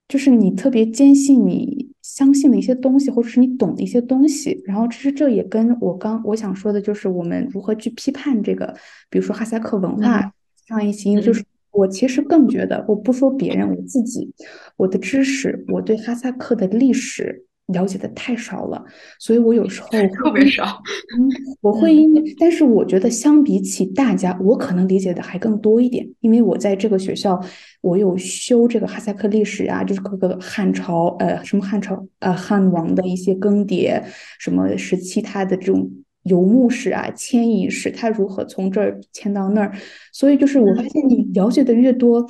[0.08, 4.62] 就是你特别坚信你相信的一些东西，或者是你懂的一些东西。
[4.66, 8.74] 然后其实这也跟我刚我想说的，就是我们如何去批判这个，
[9.10, 10.32] 比如说哈萨克文化嗯
[10.68, 14.32] 上一些，就是嗯我其实更觉得，我不说别人，我自己，
[14.78, 18.84] 我的知识，我对哈萨克的历史了解的太少了，
[19.20, 20.82] 所以我有时 候特别少。
[21.18, 21.30] 嗯，
[21.62, 27.40] 我会嗯因为，但是我觉得相比起大家，我可能理解的还更多一点，因为我在这个学校，
[27.82, 34.04] 我有修这个哈萨克历史啊，就是各个汉朝，呃，什么汉朝，呃，汉王的一些更迭，
[34.40, 35.90] 什么时期他的这种
[36.24, 39.74] 游牧史啊、迁移史，他如何从这儿迁到那儿，
[40.12, 42.30] 所以就是我发嗯现你了解的越多，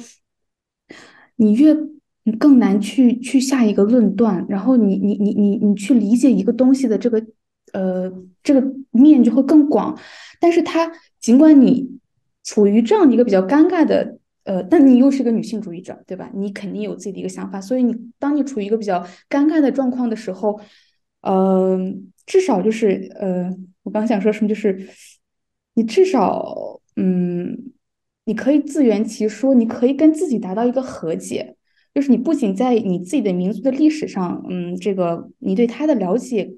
[1.38, 1.76] 你越
[2.26, 7.26] 你更难去去下一个论断，然后你你你你你去理解一个东西的这个
[7.74, 9.98] 呃这个面就会更广，
[10.40, 12.00] 但是它尽管你
[12.44, 16.30] 处于这样的一个比较尴尬的呃，但你又是个女性主义者，对吧？
[16.34, 20.60] 你肯定有自己的一个想法，所以你当你处于一个比较尴尬的状况的时候，
[21.22, 21.80] 呃，
[22.26, 23.50] 至少就是呃，
[23.84, 24.88] 我刚想说什么，就是
[25.76, 27.72] 你至少嗯，
[28.26, 31.56] 你可以自圆其说，你可以跟自己达到一个和解。
[31.94, 36.56] 就是你不仅在你自己的民族的历史上，嗯，这个你对它的了解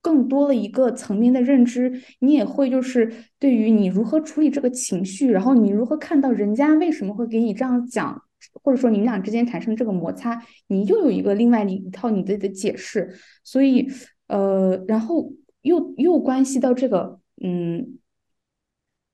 [0.00, 8.20] 更多了一个层面的认知，你也会就是对于你如何处理这个情绪，然后你如何看到人家为什么会给你这样讲，
[8.62, 13.14] 或者说你们俩之间产生这个摩擦，你又有一个另外的一套你自己的解释，
[13.44, 13.88] 所以
[14.26, 15.32] 呃，然后
[15.62, 17.98] 又又关系到这个，嗯。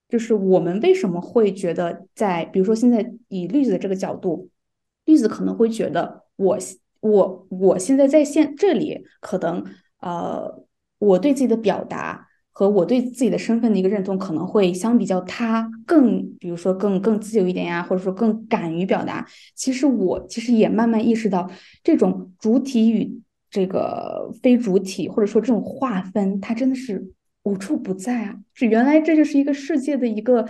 [0.08, 4.48] 就是我们为什么会觉得在，比如说现在以绿子的这个角度，
[5.08, 6.58] 绿子可能会觉得我
[7.00, 9.64] 我我现在在现这里，可能
[10.00, 10.64] 呃
[10.98, 19.26] 我对自己的表达和我对自己的身份的一个认同，可能会相比较他更，比如说更更自由一点呀，或者说更敢于表达。
[19.56, 21.50] 其实我其实也慢慢意识到，
[21.82, 23.20] 这种主体与
[23.50, 27.12] 这个非主体，或者说这种划分，它真的是。
[27.44, 28.36] 无处不在啊！
[28.52, 30.46] 是原来这就是一个世界的一个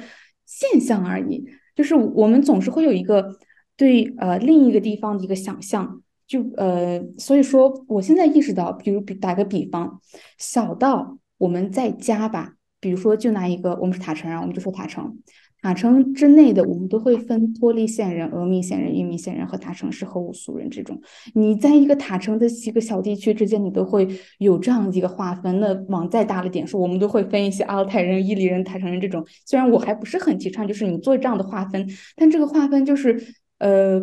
[0.47, 1.45] 现象而已。
[1.77, 3.37] 就是我们总是会有一个
[3.79, 9.99] 对呃另一个地方的一个想象，就呃，所以说我现在意识到，比如比打个比方，
[10.37, 15.17] 小到我们在家吧，比如说就拿一个我们是塔城啊，我们就说塔城。
[15.61, 21.01] 塔城之内的，我们都会分脱力县人、峨眉县人、玉米县人和塔城市和乌苏人这种。
[21.35, 24.07] 你在一个塔城的几个小地区之间，你都会
[24.39, 25.59] 有这样一个划分。
[25.59, 29.27] 那往再大的点说，我们都会分一些阿勒泰人、伊犁人、塔城人这种。
[29.47, 31.85] 虽然我还不是很提倡，就是你做这样的划分，
[32.15, 33.21] 但这个划分就是，
[33.59, 34.01] 呃，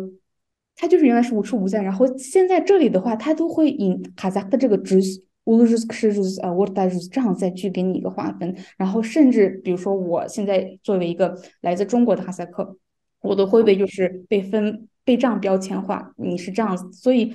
[0.76, 1.82] 它就是原来是无处不在。
[1.82, 5.00] 然后现在这里的话，它都会以哈萨克的这个直。
[5.46, 12.76] 乌鲁日克日呃，沃达日这样再去给你一个划分，然后甚至比如说我现在作为一个来自中国的哈萨克，
[13.20, 17.32] 我都会被就是被分被这样标签化，你是这样子，所以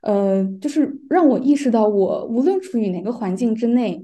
[0.00, 4.02] 呃，就是让我意识到我无论处于哪个环境之内，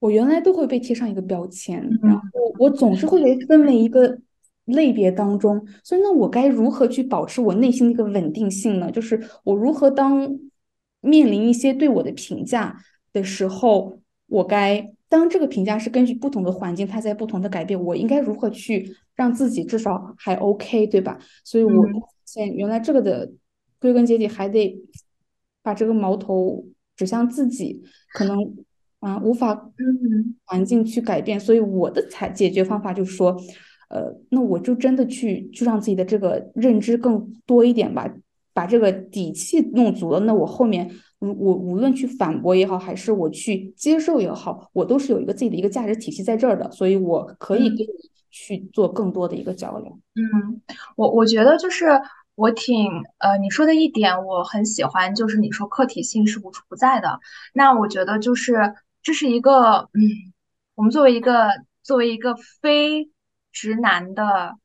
[0.00, 2.20] 我原来都会被贴上一个标签，然后
[2.58, 4.18] 我总是会被分为一个
[4.64, 8.90] 类别当中，所以那我该如何去保持我内心的一个稳定性呢？
[8.90, 10.38] 就是我如何当？
[11.06, 12.78] 面临一些对我的评价
[13.12, 21.18] 的时候，我该当这个评价是根据不同的环境，它在不同的改变，我应该如何去让自己至少还 OK，对吧？
[21.44, 21.90] 所以我发
[22.24, 23.30] 现原来这个的
[23.78, 24.74] 归根结底还得
[25.62, 26.64] 把这个矛头
[26.96, 27.82] 指向自己，
[28.14, 28.38] 可能
[29.00, 29.70] 啊无法
[30.46, 33.38] 环境去改变，所以我的采解决方法就是说，
[33.88, 38.08] 呃，那我就真的去就让自己的这个认知更多一点吧。
[38.52, 40.88] 把这个底气弄足了，那我后面，
[41.18, 47.86] 我我无论去反驳也好，还是我去接受也好，我都是有一个自己的一个价值体系在这儿的，所以我可以跟你
[48.30, 49.98] 去做更多的一个交流。
[50.14, 50.62] 嗯，
[50.94, 52.00] 我我觉得就是
[52.36, 52.88] 我挺
[53.18, 57.18] 呃你说的一点我很喜欢，就是你说客体性是无处不在的。
[57.54, 60.00] 那我觉得就是这是一个嗯，
[60.76, 61.48] 我们作为一个
[61.82, 63.10] 作为一个非
[63.54, 64.58] 直男的，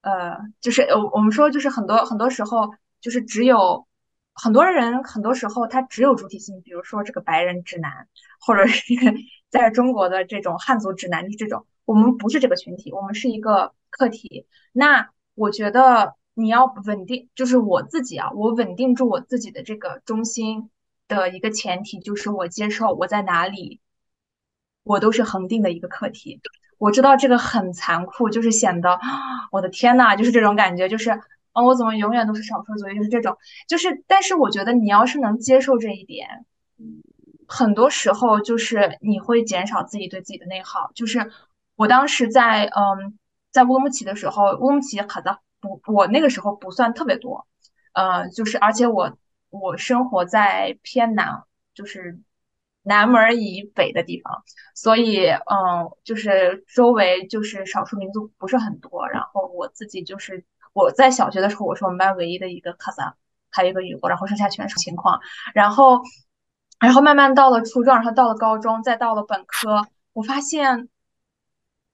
[0.00, 2.74] 呃，就是我我们说就是很多很多时候。
[3.04, 3.86] 就是只有
[4.32, 8.08] 很多人，很多时候他只有主体性，比如说这个白人直男，
[8.40, 8.94] 或者是
[9.50, 14.46] 在中国的这种汉族直男，这种我们不是这个群体，我们是一个客体。
[14.72, 20.70] 那我觉得你要稳定，就是我自己啊，我稳定住我自己的这个中心
[21.06, 23.82] 的一个前提，就是我接受我在哪里，
[24.82, 26.40] 我都是恒定的一个客体。
[26.84, 29.00] 我知道这个很残酷，就是显得
[29.50, 31.10] 我的天呐，就是这种感觉，就是。
[31.54, 32.96] 啊，我怎么永远都是少数族裔？
[32.96, 33.38] 就是这种，
[33.68, 36.44] 就是，但是我觉得你要是能接受这一点，
[37.46, 40.90] 很多时候就是你会减少自己对自己的内耗。
[40.96, 41.30] 就是
[41.76, 43.16] 我当时在嗯，
[43.52, 47.46] 在乌鲁木齐的时候，乌鲁木齐可能不，我那个时候不算特别多，
[47.92, 49.16] 呃，就是而且我
[49.50, 52.18] 我生活在偏南，就是
[52.84, 54.44] 南门以北的地方，
[54.74, 60.44] 所以嗯，就是周围就是少数民族不是很多，然后我自己就是。
[60.76, 63.14] 我在小学的时候，我是我们班唯一的一个卡萨，
[63.48, 65.20] 还有一个语国，然后剩下全是情况。
[65.54, 66.00] 然后，
[66.80, 70.88] 然后慢慢到了初中，然后到了高中，再到了本科，我发现，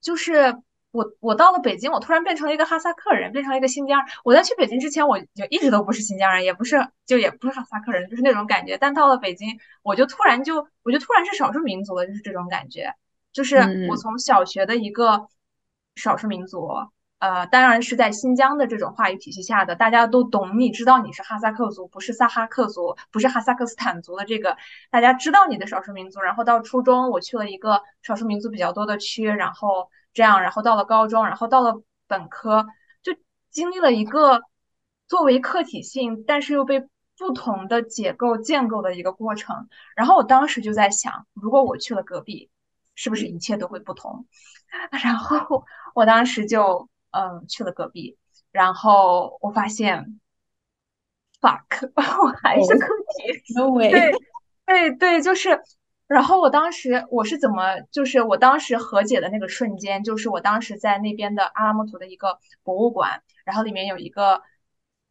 [0.01, 0.57] 就是
[0.93, 4.01] 我我到了北京，我突然变成了一个哈萨克人，变成了一个新疆。
[4.25, 6.77] 我在去北京之前，我就一直都不是新疆人，也不是
[7.07, 8.77] 就也不是哈萨克人，就是那种感觉。
[8.79, 12.95] 但到了北京，我就突然就我就突然是少数民族了，就是这种感觉。
[13.33, 15.29] 就是我从小学的一个
[15.97, 16.69] 少数民族。
[17.21, 24.57] 呃，当然是在新疆的这种话语体系下的，大家都懂，你知道你是哈萨克族，不是萨哈克族，不是哈萨克斯坦族的这个，
[24.91, 26.21] 大家知道你的少数民族。
[26.21, 32.67] 然后到初中，我去了一个少数民族比较多的区，然后这样，然后到了高中，然后到了本科，
[33.03, 33.15] 就
[33.51, 34.43] 经历了一个
[35.09, 36.87] 作为客体性，但是又被
[37.19, 39.69] 不同的解构建构的一个过程。
[39.97, 42.51] 然后我当时就在想，如果我去了隔壁，
[42.95, 44.27] 是不是一切都会不同？
[45.03, 45.65] 然后
[45.95, 46.89] 我当时就。
[47.13, 48.17] 嗯，去了隔壁，
[48.53, 50.21] 然后我发现
[51.41, 51.91] ，fuck，
[52.23, 52.87] 我还是客
[53.19, 53.43] 体。
[53.91, 54.13] 对，
[54.65, 55.61] 对，对，就是，
[56.11, 64.43] 然后我当时我是怎么，就是我当时和解的那个瞬间，就是我当时在那边的阿拉木图的一个博物馆，然后里面有一个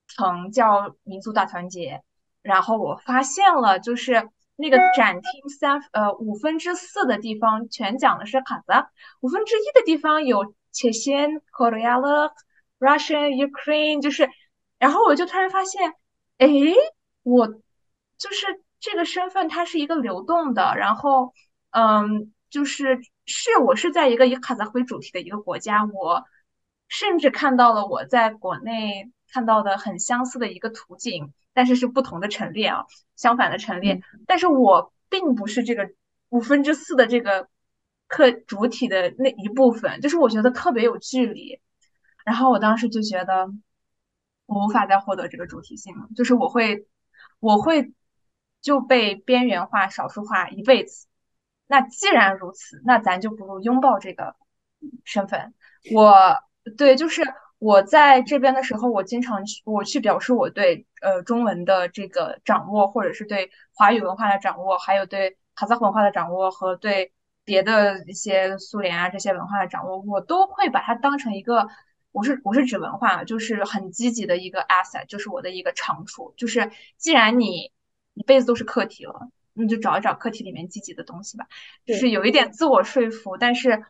[0.08, 2.04] 层叫民族大团结，
[2.42, 8.66] 然后我发现了，就是那个展厅三呃五分之四的地方全讲的是卡子，
[9.22, 10.54] 五分之一的地方有。
[10.72, 12.32] 切线、Korea、
[12.78, 14.30] Russian、Ukraine，就是，
[14.78, 15.96] 然后我就突然发现，
[16.38, 16.48] 哎，
[17.24, 21.34] 我就是这个身份，它是一个流动的，然后，
[21.72, 26.26] 嗯，就是是我是在一个以卡扎辉主题的一个国家，我
[26.88, 32.86] 甚至看到了我在国内看到的很相似的一个图景，但是是不同的陈列啊，
[33.16, 35.90] 相反的陈列，但是我并不是这个
[36.30, 37.48] 五分之四的这个。
[38.12, 41.60] 客主体的那一部分，就是我觉得特别有距离，
[42.26, 43.52] 然后我当时就觉得
[44.48, 46.88] 我无法再获得这个主体性了，就是我会
[47.40, 47.94] 我会
[48.62, 51.08] 就被边缘化、少数化一辈子。
[51.68, 54.36] 那既然如此，那咱就不如拥抱这个
[55.04, 55.54] 身份。
[55.94, 56.36] 我
[56.78, 57.22] 对，就是
[57.58, 67.14] 我在这边的时候，我经常去我去表示我对呃中文的这个掌握，或者是对华语文化的掌握，还有对卡萨文化的掌握和对
[67.46, 71.68] 别的一些苏联啊这些文化的掌握，我都会把它当成一个，
[72.12, 76.34] 我是我是指文化，就是很积极的一个 asset，就是我的一个长处。
[76.38, 77.72] 就是既然你
[78.20, 81.48] 一辈子都是课题了，那就找一找课题里面积极的东西吧，
[81.86, 83.86] 就是有一点自我说服，但是。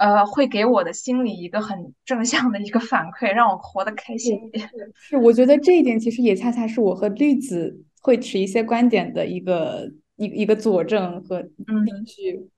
[0.00, 4.70] 呃，会给我的心里一个很正向的一个反馈，让我活得开心一点。
[4.96, 12.48] 是，我觉得这一点其实也恰恰是我和绿子会持一些观点的一个一一个佐证和依据。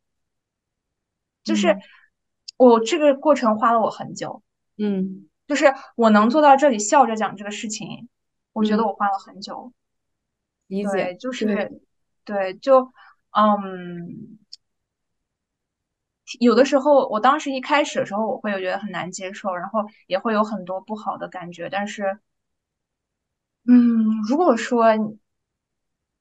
[1.43, 1.77] 就是
[2.57, 4.41] 我这个过程花了我很久，
[4.79, 8.09] 嗯，就是我能做到这里笑着讲这个事情，
[8.53, 9.73] 我觉得我花了很久。
[10.73, 11.70] 理解，就是
[12.24, 12.93] 对，就
[13.31, 14.39] 嗯。
[16.40, 21.69] 有的时候，我当时一开始的时候，我会有觉得很难接受，然后也会有很多不好的感觉。
[21.69, 22.20] 但是，
[23.66, 24.86] 嗯，如果说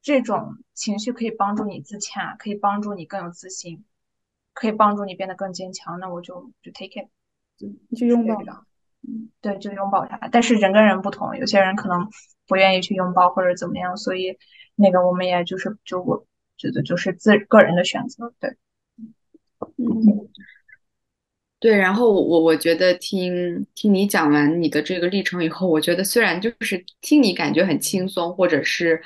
[0.02, 3.86] 这种情绪可以帮助你自洽，可以帮助你更有自信，
[4.53, 7.07] 可以帮助你变得更坚强，那我就就 take it，
[7.88, 8.53] 你去拥抱它。
[8.53, 8.65] 嗯，
[9.41, 10.28] 对，就拥抱它。
[10.32, 12.07] 但是人跟人不同，有些人可能
[12.48, 14.38] 不愿意去拥抱或者怎么样，所以
[14.76, 16.26] 那个我们也就是就我
[16.57, 18.57] 觉得就是自个人的选择，对。
[19.78, 20.30] 嗯，
[21.60, 28.99] 对，然后我我觉得听听你讲完你的这个历程以后，我觉得虽然就是听你感觉很轻松，或者是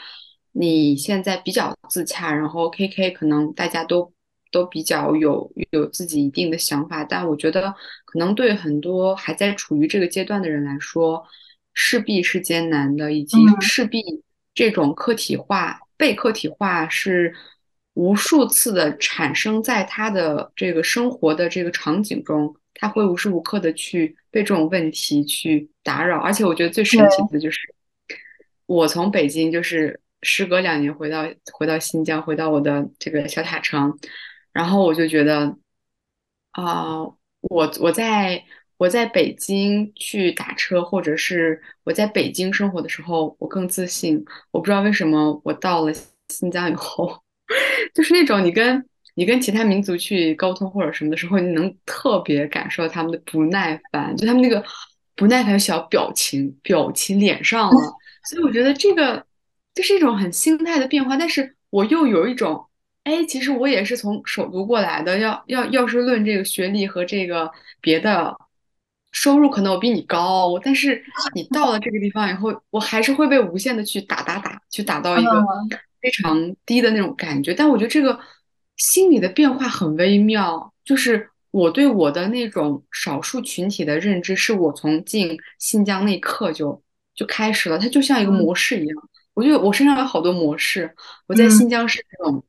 [0.53, 4.13] 你现在比较自洽，然后 K K 可能大家都
[4.55, 7.73] 都比较有有自己一定的想法，但我觉得
[8.05, 11.23] 可能对很多还在处于这个阶段的人来说，
[11.73, 14.01] 势必是艰难的，以及势必
[14.53, 17.33] 这种客体化被客体化是。
[17.95, 26.19] 无数次的产生在他的这个生活的这个场景中，他会无时无刻的去被这种问题去打扰。
[26.19, 27.57] 而且我觉得最神奇的就是，
[28.65, 33.97] 我从北京就是时隔两年回到回到新疆，回到我的这个小塔城，
[34.55, 35.57] 然后我就觉得，
[36.51, 37.03] 啊，
[37.41, 38.41] 我我在
[38.77, 44.23] 我在北京去打车，或者是我在北京生活的时候，我更自信。
[44.51, 45.91] 我不知道为什么我到了
[46.29, 47.21] 新疆以后。
[47.93, 48.83] 就是那种你跟
[49.15, 54.63] 你跟其他民族去沟通或者什么的时候，你能特别感受他们的不耐烦，就他们那个
[55.17, 57.77] 不耐烦小表情，表情脸上了。
[58.23, 59.25] 所以我觉得这个
[59.73, 62.65] 这是一种很心态的变化，但是我又有一种，
[63.05, 67.49] 哎，其实我也是从首都过来的，要要要是论这个学历和这个
[67.79, 68.35] 别的
[69.13, 71.01] 收入，可能我比你高，但是
[71.33, 75.31] 你 到了这个地方以后，我还是会被无限的去打打打，去打到一个。
[76.01, 78.19] 非常低的那种感觉，但我觉得这个
[78.77, 80.71] 心理的变化很微妙。
[80.83, 86.79] 就是我对我的那种少数群体的认知，是我从进新疆那一刻就
[87.15, 87.79] 就开始了。
[87.79, 90.93] 它就像一个模式一样，我觉得我身上有好多模式。
[91.25, 92.45] 我在新疆是那种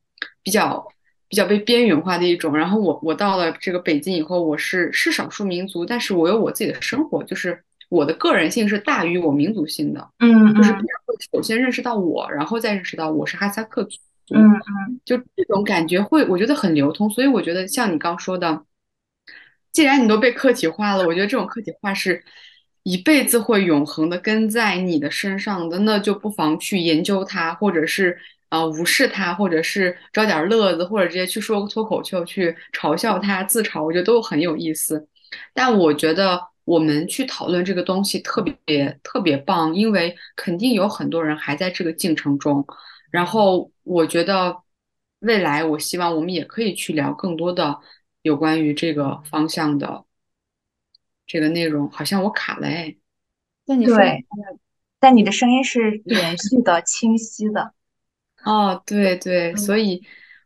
[0.47, 0.87] 比较
[1.27, 7.61] 比较被边缘化的一种，然后我我到了这个北京以后，我是是少数民族，但是我有我自己的生活，就是。
[7.89, 13.97] 我的个人性是大于我民族性的，嗯，就是别人会首先认识到我，然后再认识到我是哈萨克族，
[14.35, 17.09] 嗯嗯，就这种感觉会，我觉得很流通。
[17.09, 18.61] 所以我觉得像你刚说的，
[19.71, 22.21] 既然你都被客体化了，我觉得这种客体化是
[22.83, 28.17] 一辈子会永恒的跟在你的身上的，那就不妨去研究它，或者是
[28.49, 35.07] 啊无视他，或者是找点乐子，或者直接去说个脱口秀去嘲笑他、自嘲，我觉得都很有意思。
[35.53, 36.41] 但我觉得。
[36.67, 42.67] 我们去讨论这个东西特别特别棒，因为肯定有很多人还在这个进程中。
[43.09, 44.53] 然后我觉得
[45.19, 47.79] 未来，我希望我们也可以去聊更多的
[48.21, 50.03] 有关于这个方向的
[51.25, 51.89] 这个内容。
[51.89, 52.97] 好像我卡了哎，
[53.65, 53.97] 但你说，
[54.99, 57.71] 但你的声音是 连续的、清晰的。
[58.47, 60.01] 哦，对对，所以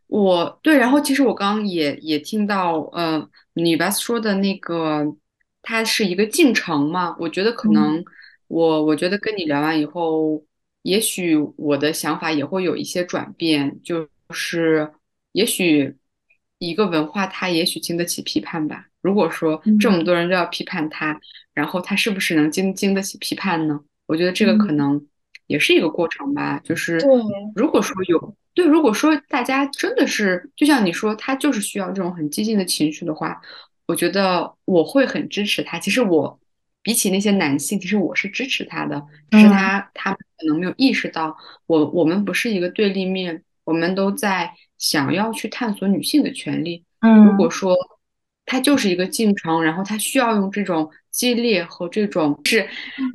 [0.07, 5.15] 我对，然后其实我刚刚也也听到，呃，女 b 说的那个。
[5.63, 7.15] 它是一个进程嘛？
[7.19, 8.03] 我觉得可能
[8.47, 10.43] 我我觉得跟你聊完以后，
[10.81, 14.91] 也许我的想法也会有一些转变，就是
[15.33, 15.95] 也许
[16.57, 18.87] 一个文化它也许经得起批判吧。
[19.03, 21.21] 如果说这么多人都要批判它，
[21.53, 23.79] 然后它是不是能经经得起批判呢？
[24.07, 25.05] 我觉得这个可能
[25.47, 26.59] 也是一个过程吧。
[26.63, 26.99] 就是
[27.55, 33.41] 如果说有对，如果说大家真的是就像你说，他就是需要这种很激进的情绪的话。
[33.87, 35.77] 我觉得我会很支持他。
[35.77, 36.39] 其实我
[36.81, 41.35] 比起那些男性，其实我是支持他的，只是他他们可能没有意识到，
[41.65, 46.85] 我我们不是一个对立面，我们都在想要去探索女性的权利。
[47.01, 47.75] 嗯，如果说
[48.45, 52.65] 他就是一个进程，然后他需要用这种激烈和这种是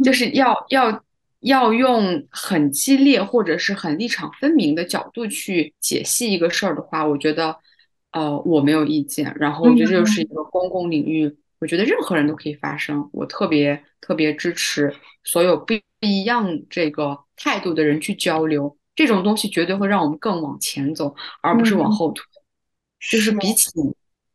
[0.05, 1.03] 就是要要
[1.47, 7.57] 要用很激烈或者是很立场分明的角度去解析一个事儿的话，我觉得
[8.11, 9.33] 呃我没有意见。
[9.39, 11.37] 然后我觉得这就是一个公共领域。
[11.59, 14.93] 我觉得任何人都可以发声，我特别特别支持
[15.25, 22.25] 所有不一样这个态度的人去交流，这种东西绝对会让我们更往前走，而不是往后退。
[23.11, 23.71] 就是比起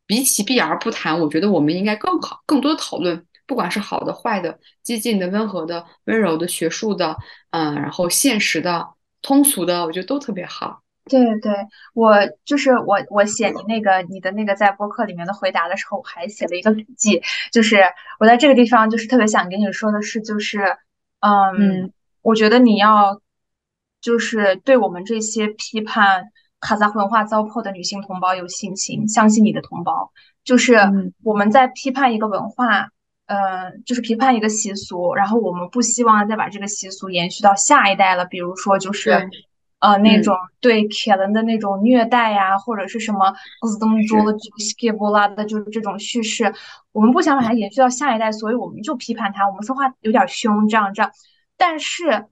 [0.06, 7.14] 比起避而不谈，我觉得我们应该更好、更多的讨论，不管是好的、坏的、激进的、温和的、温柔的、学术的，
[7.50, 8.88] 嗯，然后现实的、
[9.20, 10.80] 通俗的，我觉得都特别好。
[11.04, 11.52] 对对，
[11.92, 12.16] 我
[12.46, 17.20] 就是我，我写你那个你的那个在播客里面的回答的时候，我还写了一个笔记，
[17.52, 17.82] 就是
[18.18, 20.78] 我在这个地方就是特别想跟你说的是，就是
[21.20, 21.92] 嗯，
[22.22, 23.20] 我觉得你要
[24.00, 30.10] 就是对我们这些批判卡扎文化糟粕的女性同胞有信心，相信你的同胞，
[30.42, 30.78] 就是
[31.22, 32.88] 我们在批判一个文化，
[33.32, 39.30] 呃，就是批判一个习俗，然后我们不希望再把这个习俗延续到下一代了，比如说就是。
[39.82, 43.34] 呃，那种对凯伦的那种虐待呀，或者是什么
[43.68, 46.54] 自动做了 skip 啦的，就是这种叙事，
[46.92, 51.10] 我们不想把它延续到下一代，所以我们就批判他，我们说话有点凶，这样这样。
[51.56, 52.26] 但是，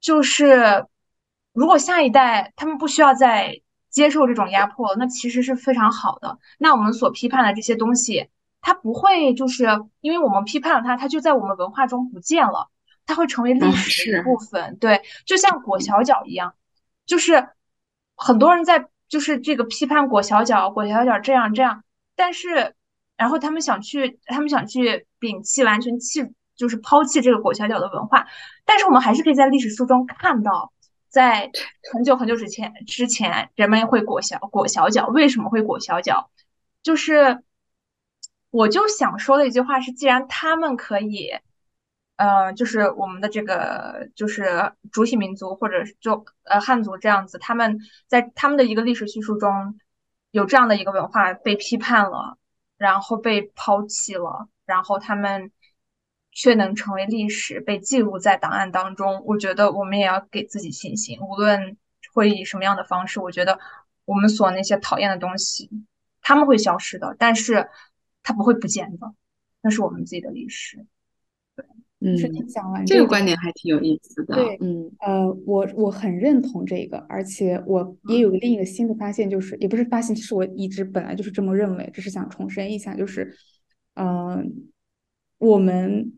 [0.00, 0.86] 就是
[1.52, 6.38] 如果下一代他们不需要再接受这种压迫，那其实是非常好的。
[6.56, 8.30] 那我们所批判的这些东西，
[8.60, 9.64] 它不会就是
[10.00, 12.68] 因为我们批判了它，它就在我们文化中不见了，
[13.06, 14.76] 它会成为历史的一部分。
[14.78, 16.54] 对，就像裹小脚一样。
[17.06, 17.48] 就是
[18.16, 21.82] 很多人在就是这个批判裹小脚，裹小脚这样这样，
[22.14, 22.74] 但是
[23.16, 26.24] 然后他们想去，他们想去摒弃，完全弃，
[26.54, 28.28] 就是抛弃这个裹小脚的文化。
[28.64, 30.72] 但是我们还是可以在历史书中看到，
[31.08, 31.50] 在
[31.92, 36.30] 很久很久之前之前，人们会裹小裹小脚，为什么会裹小脚？
[36.82, 37.42] 就是
[38.50, 41.32] 我就想说的一句话是，既然他们可以。
[42.16, 47.78] 呃，就是我们的这个，就是主体民族或者就呃汉族这样子，他们
[48.08, 49.78] 在他们的一个历史叙述中
[50.30, 52.36] 有这样的一个文化被批判了，
[52.76, 55.50] 然后被抛弃了，然后他们
[56.30, 59.22] 却能成为历史，被记录在档案当中。
[59.24, 61.78] 我觉得我们也要给自己信心，无论
[62.12, 63.58] 会以什么样的方式，我觉得
[64.04, 65.70] 我们所那些讨厌的东西，
[66.20, 67.70] 他们会消失的，但是
[68.22, 69.12] 它不会不见的，
[69.62, 70.86] 那是我们自己的历史。
[72.02, 72.16] 嗯，
[72.48, 74.34] 讲完这个观点还挺有意思的。
[74.34, 83.36] 对，嗯，呃，我我很认同这个，而且我也有另一个新的发现，就是也不是发现，其实我一直本来就是这么认为，只是想重申一下，就是，
[83.96, 84.70] 嗯，
[85.36, 86.14] 我们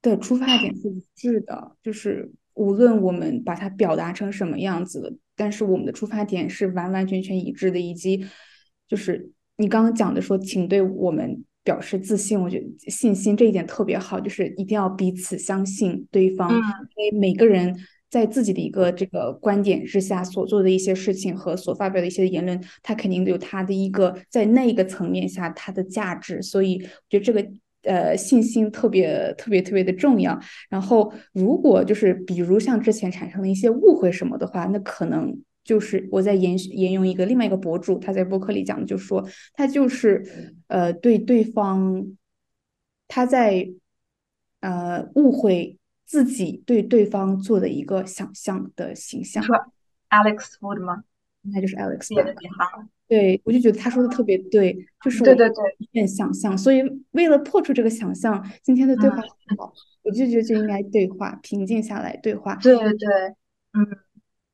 [0.00, 8.26] 的出发点是一致的，就是无论我们把它表达成什么样子，但是我们的出发点是完完全全一致的，以及
[8.88, 11.44] 就是你刚刚讲的说，请对我们。
[11.66, 17.76] 表示自信，我觉得信心这一点特别好，就是一定要彼此相信对方，因为每个人
[18.08, 27.44] 在自己的一个这个观点之下所做的一些事情和所发表的一些言论，他肯定都有他的一个在那个层面下他的价值，所以我觉得这个
[27.82, 30.38] 呃信心特别特别特别的重要。
[30.70, 35.36] 然后如果就是比如像之前产生了一些误会什么的话，那可能。
[35.66, 42.16] 就是我在沿沿用一个另外一个博主，他在博客里讲的，就说他就是呃对对方，
[43.08, 43.68] 他在
[44.60, 49.42] 呃误会自己对对方做的一个想象的形象。
[49.42, 49.56] 说
[50.10, 51.02] Alex Wood 吗？
[51.42, 52.06] 应该就是 Alex。
[52.06, 52.84] 写的挺好。
[53.08, 54.72] 对，我就觉得他说的特别对，
[55.04, 55.56] 就是对对对，
[55.90, 56.56] 变想象。
[56.56, 56.80] 所以
[57.10, 59.72] 为了破除这个想象，今天的对话很好，
[60.04, 62.54] 我就觉得就应该对话，平静下来对话。
[62.56, 63.08] 对对对，
[63.72, 64.05] 嗯。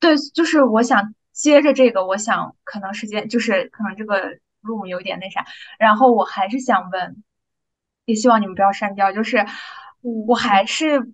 [0.02, 5.46] 对，就是我想接着这个，我想可能时间就是可能这个 room 有点那啥，
[5.78, 7.22] 然后我还是想问，
[8.04, 9.46] 也希望你们不要删掉，就是
[10.02, 11.12] 我还是。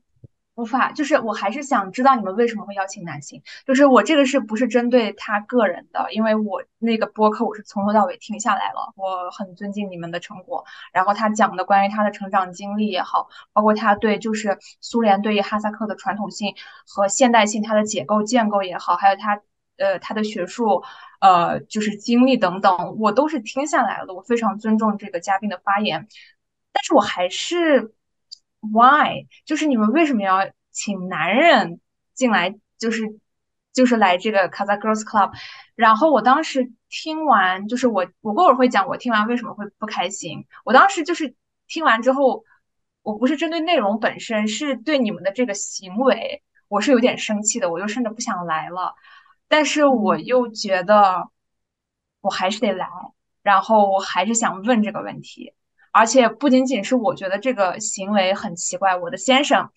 [0.58, 3.40] 无法，就是我还是想知道你们为什么会邀请男性。
[3.64, 6.12] 就是我这个是不是针对他个人的？
[6.12, 10.64] 因为我那个播客我是从头到尾听下来了，我很尊敬你们的成果。
[10.92, 16.52] 然后他讲的关于他的成长经历也好，包括他对就是苏联对于哈萨克的传统性
[16.88, 19.40] 和现代性它的解构建构也好，还有他
[19.76, 20.82] 呃他的学术
[21.20, 24.12] 呃就是经历等等，我都是听下来了。
[24.12, 26.08] 我非常尊重这个嘉宾的发言，
[26.72, 27.94] 但是我还是。
[28.60, 29.26] Why？
[29.44, 31.80] 就是你们为什么要请男人
[32.14, 32.54] 进来？
[32.78, 33.02] 就是
[33.72, 35.32] 就是来这个 Kazakh Girls Club。
[35.74, 40.46] 然后我当时听完，就是我我过会儿会讲我听完为什么会不开心。
[40.64, 41.34] 我当时就是
[41.66, 42.44] 听完之后，
[43.02, 48.94] 我不是针对内容本身，是对你们的这个行为，我是有点生气的，我就甚至不想来了。
[49.48, 51.30] 但是我又觉得
[52.20, 52.88] 我还是得来，
[53.42, 55.54] 然后我还是想问这个问题。
[55.92, 59.70] 而且不仅仅是我觉得这个行为很奇怪，我的先生，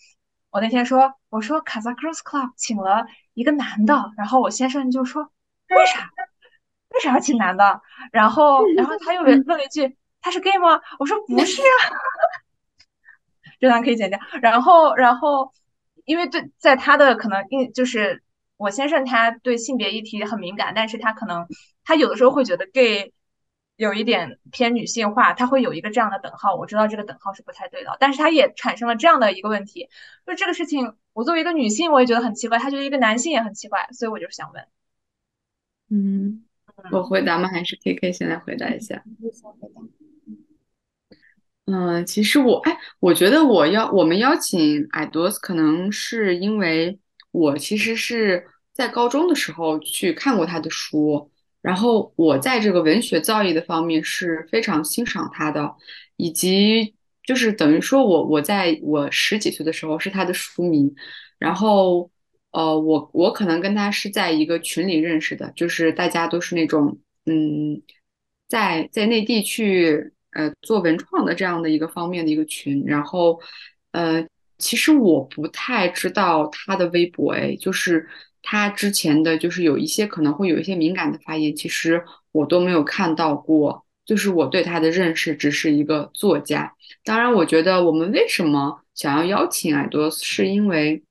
[0.49, 5.23] 我那天说，我说卡萨 Girls Club 请了一个男的，然后我先生就说
[5.69, 6.09] 为啥？
[6.89, 7.81] 为啥要请男的？
[8.11, 10.81] 然后，然后他又问了一句，他是 gay 吗？
[10.99, 11.71] 我说不是啊，
[13.59, 14.19] 这段可以剪掉。
[14.41, 15.53] 然后，然后，
[16.05, 18.21] 因为对，在他的可能，因就是
[18.57, 21.47] 我先生他对性别议题很敏感，但是他可能
[21.85, 23.13] 他有的时候会觉得 gay。
[23.81, 29.89] 有一点偏女性化，它会有一个这样的等号，我知道这个等号是不太对的，但是它也产生了这样的一个问题，
[30.23, 34.67] 就这个事情，我作为一个女性，我也觉得很奇怪，他觉得一个男性也很奇怪，所以我就想问，
[35.89, 36.43] 嗯，
[36.91, 37.49] 我回答吗？
[37.49, 39.03] 还是 K K 先来回答一下？
[41.65, 46.99] 嗯，其实我，哎，我觉得我要我们邀请艾多斯，可能是因为
[47.31, 51.30] 我其实是在高中的时候去看过他的书。
[51.61, 55.75] 然后我在这个文学造诣的方面是非常欣赏他的，
[56.17, 60.91] 以及就是等于说我我在我十几岁的时候是他的书迷，
[61.37, 62.09] 然后
[62.51, 66.97] 呃我我可能跟他是在一个群里认识的，就是大家都是那种
[67.27, 67.79] 嗯
[68.47, 73.39] 在在内地去呃做文创的这样的一个方面的一个群，然后
[73.91, 74.25] 呃
[74.57, 78.09] 其实我不太知道他的微博哎，就是。
[78.43, 83.85] 他之前的就是有一些可能会有一些敏感的发言，其实我都没有看到过。
[84.03, 86.75] 就是我对他的认识只是一个作家。
[87.03, 91.03] 当然，我觉得我们为什么想要邀请艾多斯，是因为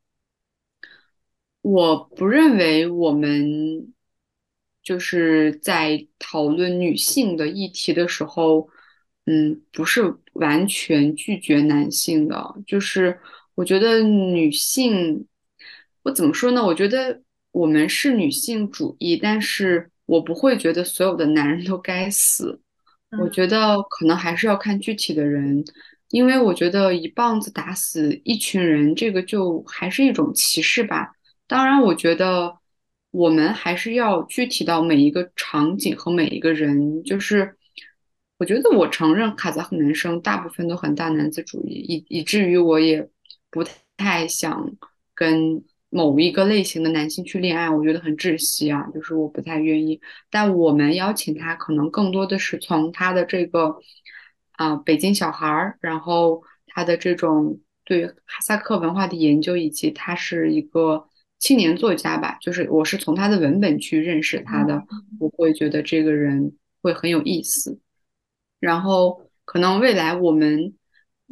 [1.63, 3.95] 我不认为我们
[4.83, 8.69] 就是在讨论女性的议题的时候，
[9.27, 12.57] 嗯，不是完全拒绝男性的。
[12.67, 13.19] 就是
[13.55, 15.27] 我觉得女性。
[16.03, 16.65] 我怎么说呢？
[16.65, 17.21] 我觉得
[17.53, 22.61] 我们是女性主义，但是我不会觉得所有的男人都该死。
[23.21, 25.65] 我觉得可能还是要看具体的人，
[26.11, 31.11] 因为我觉得一棒子打死一群人，这个就还是一种歧视吧。
[31.47, 32.57] 当然，我觉得
[33.11, 37.03] 我们还是要具体到每一个场景和每一个人。
[37.03, 37.57] 就是
[38.39, 43.07] 我觉得我承认卡扎赫男生大部分都很大男子主义，以以至于我也
[43.51, 43.63] 不
[43.97, 44.71] 太想
[45.15, 45.63] 跟。
[45.93, 50.01] 某一个类型的男性去恋爱，我觉得很窒息啊，就是我不太愿意。
[50.31, 53.77] 但我们邀请他，可能更多的是从他的这个
[54.53, 61.09] 啊北京小孩儿，然后他的这种对哈萨克文化的研究，以及他是一个
[61.41, 64.85] 青年作家吧，就是我是从他的文本去认识他的，
[65.19, 67.81] 我会觉得这个人会很有意思。
[68.61, 70.75] 然后可能未来我们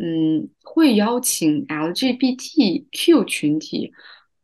[0.00, 3.92] 嗯会邀请 LGBTQ 群体。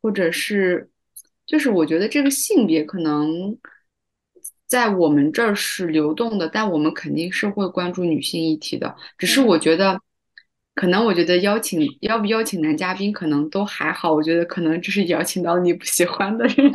[0.05, 0.91] 或者是，
[1.47, 3.57] 就是我觉得这个性别可能
[4.67, 8.95] 在我们这儿是流动的，但我们肯定是会关注女性议题的。
[9.17, 9.99] 只是我觉得，
[10.75, 14.13] 可能我觉得邀请邀不邀请男嘉宾可能都还好。
[14.13, 16.71] 我觉得可能只是邀请到你不喜欢的人。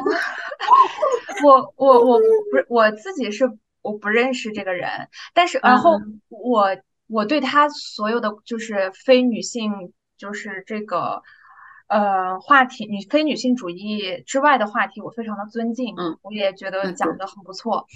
[1.46, 3.48] 我我我不是我自己是
[3.84, 4.90] 我不认识这个人，
[5.36, 6.00] 但是然后
[6.30, 6.76] 我
[7.06, 9.72] 我对他所有的就是非女性
[10.18, 11.22] 就是这个。
[11.90, 17.88] 呃，话题女非女性主义之外的话题，我非常的尊敬，嗯，我也觉得讲的很不错，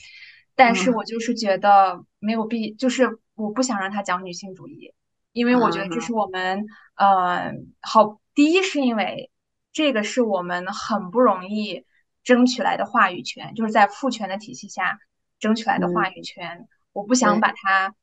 [0.56, 4.96] 但是我就是觉得没有必，就是我不想让他讲女性主义，
[5.32, 6.12] 因为我觉得这是。
[6.12, 6.66] 我们，
[6.96, 9.30] 呃，好，第一是因为
[9.72, 11.86] 这个是我们很不容易
[12.24, 14.98] 争取来的话语权，就是在父权的体系下
[15.38, 17.94] 争取来的话语权，我不想把它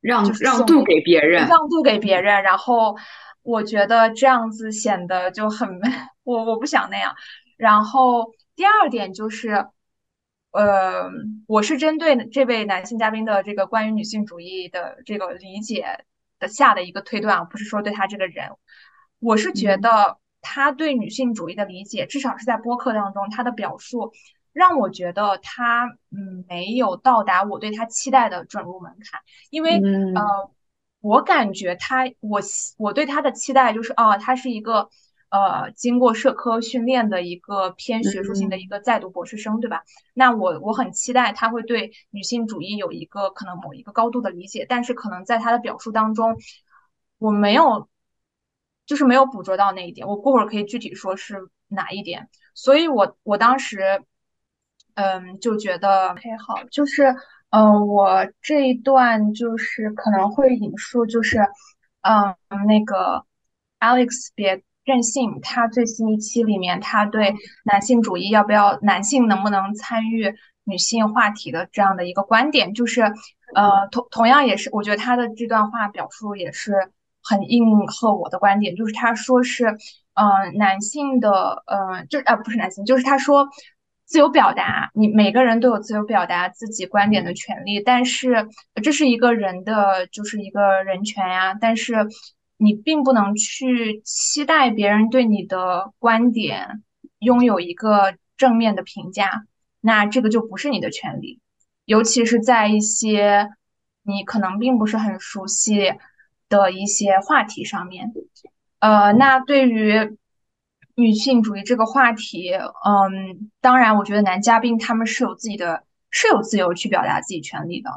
[0.00, 2.96] 让让渡给别人，让渡给别人，然后。
[3.42, 5.80] 我觉得这样子显得就很，
[6.24, 7.14] 我我不想那样。
[7.56, 9.66] 然后第二点就是，
[10.50, 11.10] 呃，
[11.46, 16.04] 我是针对这位男性嘉宾的这个关于女性主义的这个理解
[16.38, 18.50] 的下的一个推断，不是说对他这个人。
[19.18, 24.12] 我是觉得他对女性主义的理解，至少是在播客当中他的表述，
[24.52, 29.80] 让我觉得他嗯没有到达我对他期待的准入门槛，因为
[30.14, 30.50] 呃。
[31.00, 32.40] 我感觉他，我
[32.76, 34.90] 我对他的期待就是，哦，他是一个，
[35.30, 39.82] 呃，经过社科训练的一个偏学术性的一个在读博士生，对吧？
[40.12, 46.36] 那我我很期待他会对女性主义有一个可能某一个高度的理解，但是可能在他的表述当中，
[47.18, 47.88] 我没有，
[48.84, 50.06] 就是没有捕捉到那一点。
[50.06, 52.28] 我过会儿可以具体说是哪一点。
[52.54, 54.02] 所以我我当时，
[54.94, 57.16] 嗯，就觉得，OK，好，就是。
[57.50, 61.40] 嗯，我这一段就是可能会引述，就是
[62.02, 62.36] 嗯，
[62.68, 63.24] 那个
[63.80, 70.32] Alex 别任性，他最新一期里面，他对男性主义要不要男性能不能参与
[70.62, 73.02] 女性话题的这样的一个观点，就是
[73.52, 79.76] 呃同同样也是，我觉得他的这段话表述也是很应和我的观点，就是他说是
[80.14, 83.48] 嗯男性的呃就啊不是男性，就是他说。
[84.10, 88.48] 自由表达，你每个人都有自由表达自己观点的权利，但是
[88.82, 91.54] 这是一个人的，就是一个人权呀。
[91.54, 91.94] 但是
[92.56, 96.82] 你并不能去期待别人对你的观点
[97.20, 99.44] 拥有一个正面的评价，
[99.80, 101.38] 那这个就不是你的权利，
[101.84, 103.48] 尤其是在一些
[104.02, 105.92] 你可能并不是很熟悉
[106.48, 108.10] 的一些话题上面。
[108.80, 110.18] 呃，那对于。
[110.94, 117.90] 女性主义这个话题，嗯，当然，我觉得男嘉宾他们是有自己的，是有自由去表达自己权利的，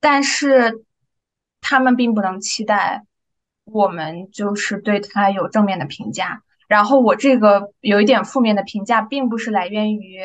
[0.00, 0.84] 但是
[1.60, 3.04] 他们并不能期待
[3.64, 6.42] 我们就是对他有正面的评价。
[6.68, 10.20] 然后我这个有一点负面的评价，并不是来源于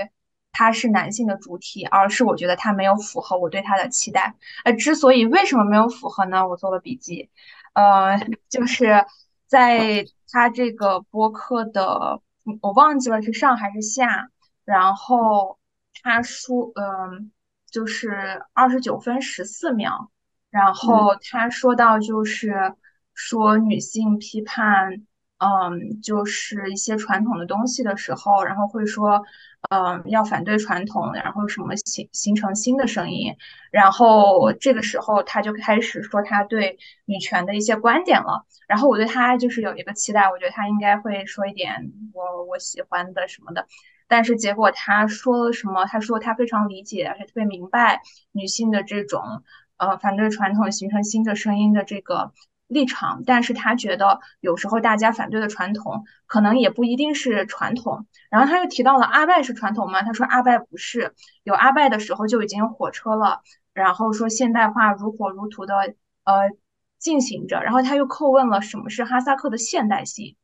[0.51, 4.35] 他是男性的主体，而是我觉得他没有符合我对他的期待。
[4.63, 6.47] 呃，之所以为什么没有符合呢？
[6.47, 7.29] 我做了笔记，
[7.73, 8.19] 呃，
[8.49, 9.05] 就是
[9.47, 10.05] 在。
[10.33, 12.19] 他这个播客的，
[12.61, 14.29] 我忘记了是上还是下。
[14.65, 15.59] 然后
[16.01, 17.31] 他说，嗯，
[17.69, 20.09] 就是二十九分十四秒。
[20.49, 22.73] 然后他说到，就是
[23.13, 25.05] 说女性批判。
[25.39, 29.21] 嗯，就是一些传统的东西的时候，然后会说，
[29.69, 33.35] 嗯，要反对传统，然后什么形形成新的声音，
[33.69, 43.67] 然后这个时候他就开始说他对女权的一些观点了，然后我对他就是有一个期待，我觉得他应该会说一点我我喜欢的什么的，
[44.07, 45.83] 但是结果他说了什么？
[45.85, 48.01] 他说他非常理解，而且特别明白
[48.31, 49.43] 女性的这种
[49.75, 52.31] 呃反对传统、形成新的声音的这个。
[52.67, 58.07] 立场，但是他觉得有时候大家反对的传统可能也不一定是传统。
[58.31, 60.01] 然后他又提到了阿拜是传统吗？
[60.01, 61.13] 他说阿拜不是，
[61.43, 63.41] 有阿拜的时候就已经有火车了。
[63.73, 65.75] 然后说现代化如火如荼的
[66.23, 66.49] 呃
[66.97, 67.61] 进行着。
[67.61, 70.35] 然后他又叩问了什么是哈萨克的现代性。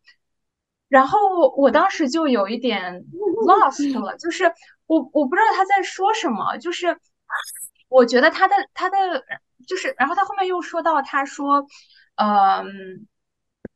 [0.87, 1.17] 然后
[1.57, 3.05] 我当时就有一点
[3.47, 4.53] lost 了，就是
[4.85, 6.99] 我我不知道他在说什么，就是
[7.87, 8.97] 我觉得他的他的
[9.65, 11.65] 就是，然后他后面又说到他说。
[12.21, 13.07] 嗯，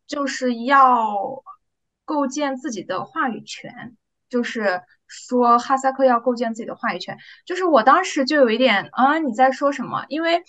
[0.05, 1.41] 就是要
[2.03, 3.95] 构建自己的话语权，
[4.27, 7.17] 就是说哈萨克要构建自己的话语权。
[7.45, 10.05] 就是我当时就有一点啊，你在说什么？
[10.09, 10.43] 因为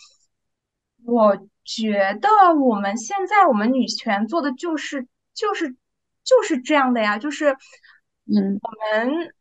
[1.04, 5.76] 我觉得我们现在我们女权做的就是就是
[6.24, 7.56] 就是这样的呀，就是
[8.26, 8.70] 嗯，我
[9.06, 9.32] 们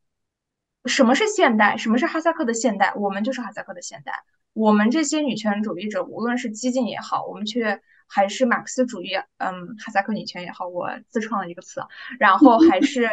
[0.85, 1.75] 什么是现代？
[1.75, 2.93] 什么是哈萨克的现代？
[2.97, 4.13] 我们就是哈萨克的现代。
[4.53, 7.81] 我们这些女权主义者，无论是激进也好，我们去。
[8.13, 11.81] 还是马克思主义，嗯，哈萨克女权也好，我自创了一个词，
[12.19, 13.09] 然后还是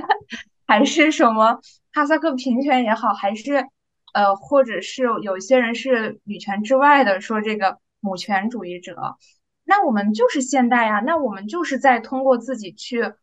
[0.68, 1.60] 还是什么
[1.94, 3.66] 哈萨克平权也好，还是
[4.12, 9.16] 呃，或者是有些人是女权之外的，说这个母权主义者，
[9.64, 13.14] 那我们就是现代呀，那我们就是在通过自己去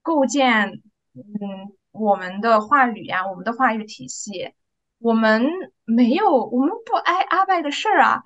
[0.00, 0.80] 构建，
[1.14, 4.52] 嗯，我们的话语呀，我们的话语体系，
[4.98, 5.46] 我们
[5.84, 8.22] 没有，我们不挨阿拜的事儿啊。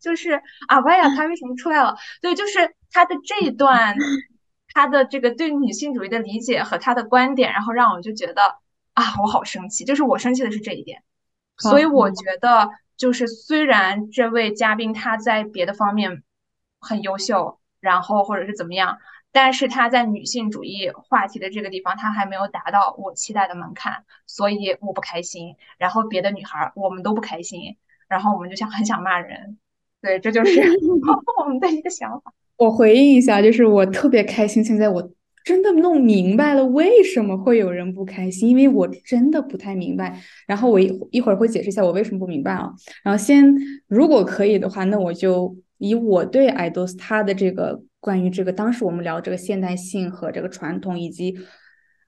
[0.00, 1.96] 就是啊，哇呀，他为什么出来了？
[2.22, 3.94] 对，就是他的这一段，
[4.74, 8.58] 他的这个对女性主义的理解和他的观点，然后让我就觉得
[8.94, 9.84] 啊，我好生气。
[9.84, 11.02] 就是我生气的是这一点，
[11.58, 16.22] 所以我觉得就是虽然这位嘉宾他在别的方面
[16.80, 18.98] 很优秀，然后或者是怎么样，
[19.32, 25.56] 但是他在女性主义话题的这个地方，他还没有达到我期待的门槛，所以我不开心。
[25.78, 27.76] 然后别的女孩我们都不开心，
[28.08, 29.58] 然后我们就想很想骂人。
[30.02, 30.60] 对，这就是
[31.42, 32.32] 我们的一个想法。
[32.56, 35.12] 我回应一下，就是我特别开心，现在我
[35.44, 40.20] 真的弄明白了为什么会有人不开心，因为我真的不太明白。
[40.46, 42.70] 然后我一一会儿会解释一下我为什么不明白啊。
[43.02, 43.54] 然后先，
[43.88, 51.34] 如果可以的话，那我就以我对爱多斯他的这个关于这个当时我们聊这个现代性和这个传统，以及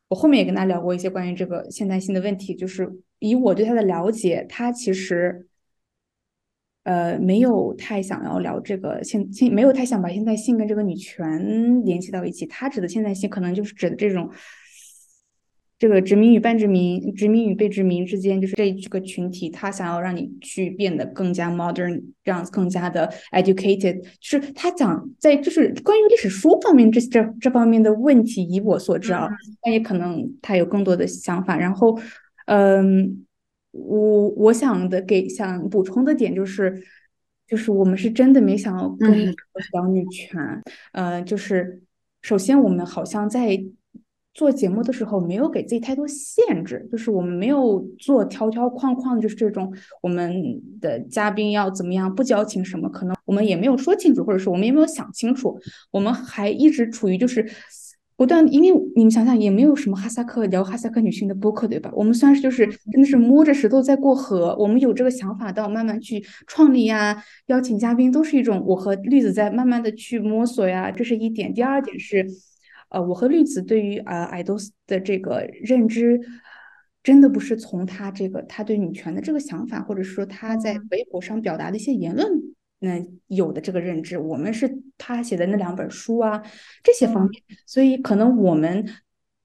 [0.09, 2.91] 我后面也跟他聊过一些关于这个现代性的问题，就是
[3.21, 5.47] 以我对他的了解，他其实。
[6.85, 12.45] 呃，没有太想要聊这个现现，没有太想把现在性跟这个女权联系到一起。
[12.47, 14.29] 他指的现在性，可能就是指的这种，
[15.79, 24.03] 这个殖民与半殖民、殖民与被殖民之间，就是这这个群体，他想要让你去变得更加 modern，这样更加的 educated。
[24.21, 29.29] 就是他讲在就是关于历史书方面这这这方面的问题，以我所知啊，
[29.63, 31.57] 但也可能他有更多的想法。
[31.57, 31.97] 然后，
[32.47, 33.25] 嗯。
[33.73, 36.83] 我我想的给想补充的点就是，
[37.47, 39.35] 就是我们是真的没想要跟你
[39.73, 40.63] 聊女权，
[40.93, 41.83] 呃，就是
[42.21, 43.65] 首先我们好像在
[44.35, 55.59] 做节目的时候没有给自己太多限制，就是我们没有做条条框框，就是这种我们的嘉宾要怎么样，不矫情什么，可能我们也没有说清楚，或者是我们也没有想清楚，
[55.91, 57.49] 我们还一直处于就是。
[58.23, 61.91] 不断，因为你们想想，也没有什么哈萨克聊哈萨克女性的播客，对吧？
[61.93, 64.55] 我们算是就是真的是摸着石头在过河。
[64.61, 70.89] 我们有这个想法，到慢慢去创立呀，邀请嘉宾，都是一种我和绿子在慢慢的去摸索呀。
[70.89, 71.53] 这是一点。
[71.53, 72.25] 第二点是，
[72.91, 76.21] 呃，我和绿子对于呃爱豆的这个认知，
[77.03, 82.31] 真的不是从他这个他对女权的这个想法，或者说他在微博上表达的一些言论。
[82.83, 86.43] 那有的这个认知，我们是他写的那两本书啊，
[86.83, 88.85] 这些方面，所以可能我们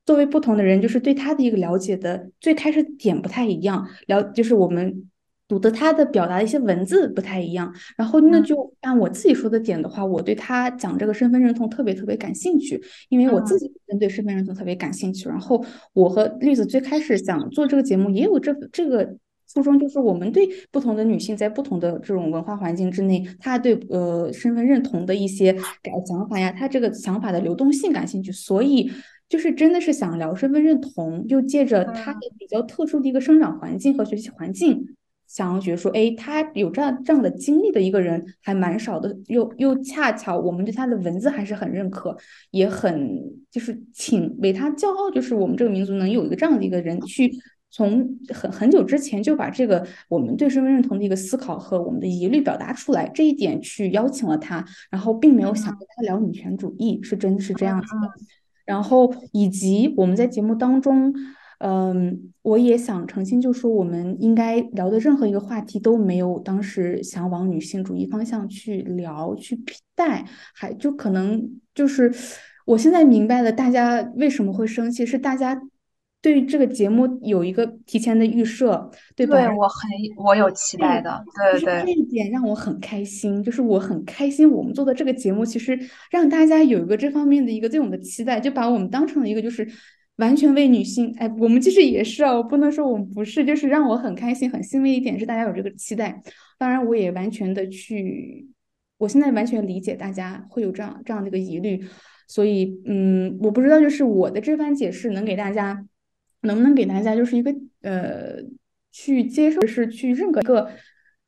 [0.08, 5.08] 作为不同的人，就是对他的一个了解的最开始点不太一样，了就是我们
[5.48, 19.16] 读的他的表达的一些文字不太一样，然后那就按我自己说的点的话，我对他讲这个身份认同特别特别感兴趣，因为我自己本身对身份认同特别感兴趣，然后我和绿子最开始想做这个节目也有这这个。
[19.48, 28.92] 初衷就是我们对不同的女性在不同的这种文化环境之内，她对呃身份认同的一些改想法呀，她这个想法的流动性感兴趣，所以
[29.30, 34.86] 就是真的是想聊身份认同，又借着她的比较特殊的一个生长环境和学习环境，
[35.28, 42.16] 想要觉得说，哎，她有这样这样的经历的一个人还蛮少的，又又恰巧我们对她的文字还是很认可，
[42.52, 43.18] 也很
[43.50, 47.32] 就是请为她骄傲，就是我们这个民族能有一个这样的一个人去。
[47.70, 58.10] 从很很久之前就把这个我们对身份认同的一个思考和我们的疑虑表达出来，这一点去邀请了他，然后并没有想跟他聊女权主义，是真是这样子的。
[58.66, 61.14] 然后以及我们在节目当中，
[61.60, 69.60] 嗯，我也想澄清，就是说我们应该聊的任何一个话题都没有当时想往女性主义方向去聊去
[69.94, 70.26] 带，
[70.56, 72.12] 还就可能就是
[72.66, 75.62] 我现在明白了大家为什么会生气，是大家。
[76.34, 79.38] 对这个节目有一个提前的预设，对吧？
[79.40, 79.90] 对我很
[80.26, 81.24] 我有期待的，
[81.54, 81.84] 对对。
[81.84, 85.80] 这一点让我很开心，就是我很开心，我们做的这个节目其实
[86.12, 89.66] 让大家有一个这方面的一个对我们的期待，就把我们当成了一个就是
[90.18, 91.14] 完全为女性。
[91.18, 96.22] 哎，我们其实也是啊，我不能说我们不是，就是让我很开心、很欣慰一点是大家有这个期待。
[96.58, 98.48] 当然，我也完全的去，
[98.98, 101.82] 我现在完全理解大家会有这样这样的一个疑虑，
[102.28, 105.86] 所以嗯，我不知道就是我的这番解释能给大家。
[106.48, 108.42] 能不能给大家就是一个呃，
[108.92, 110.70] 去接受是去认可一个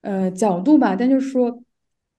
[0.01, 0.95] 呃角度吧？
[0.95, 1.63] 但就是说，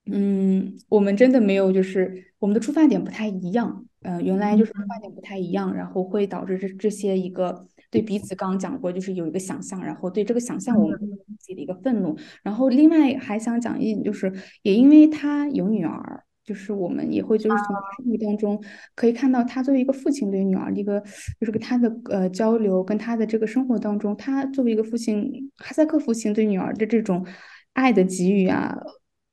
[0.07, 3.85] 嗯，我们真的没有，就是我们的出发点不太一样。
[4.03, 10.99] 呃，原来就是出发点不太一样，然后会导致这这些一个对彼此刚刚讲过，就是有一个想象，然后对这个想象我们
[11.39, 12.17] 自己的一个愤怒。
[12.43, 14.33] 然后另外还想讲一点，就是
[14.63, 16.25] 也因为他有女儿。
[16.51, 17.67] 就是我们也会就是从
[17.97, 18.61] 生活当中
[18.97, 21.01] 可以看到他作为一个父亲对女儿的一个
[21.39, 27.25] 就是跟他的呃交流，跟他的这个生活当中，他作为一个父亲哈萨克父亲对女儿的这种
[27.75, 28.77] 爱的给予啊，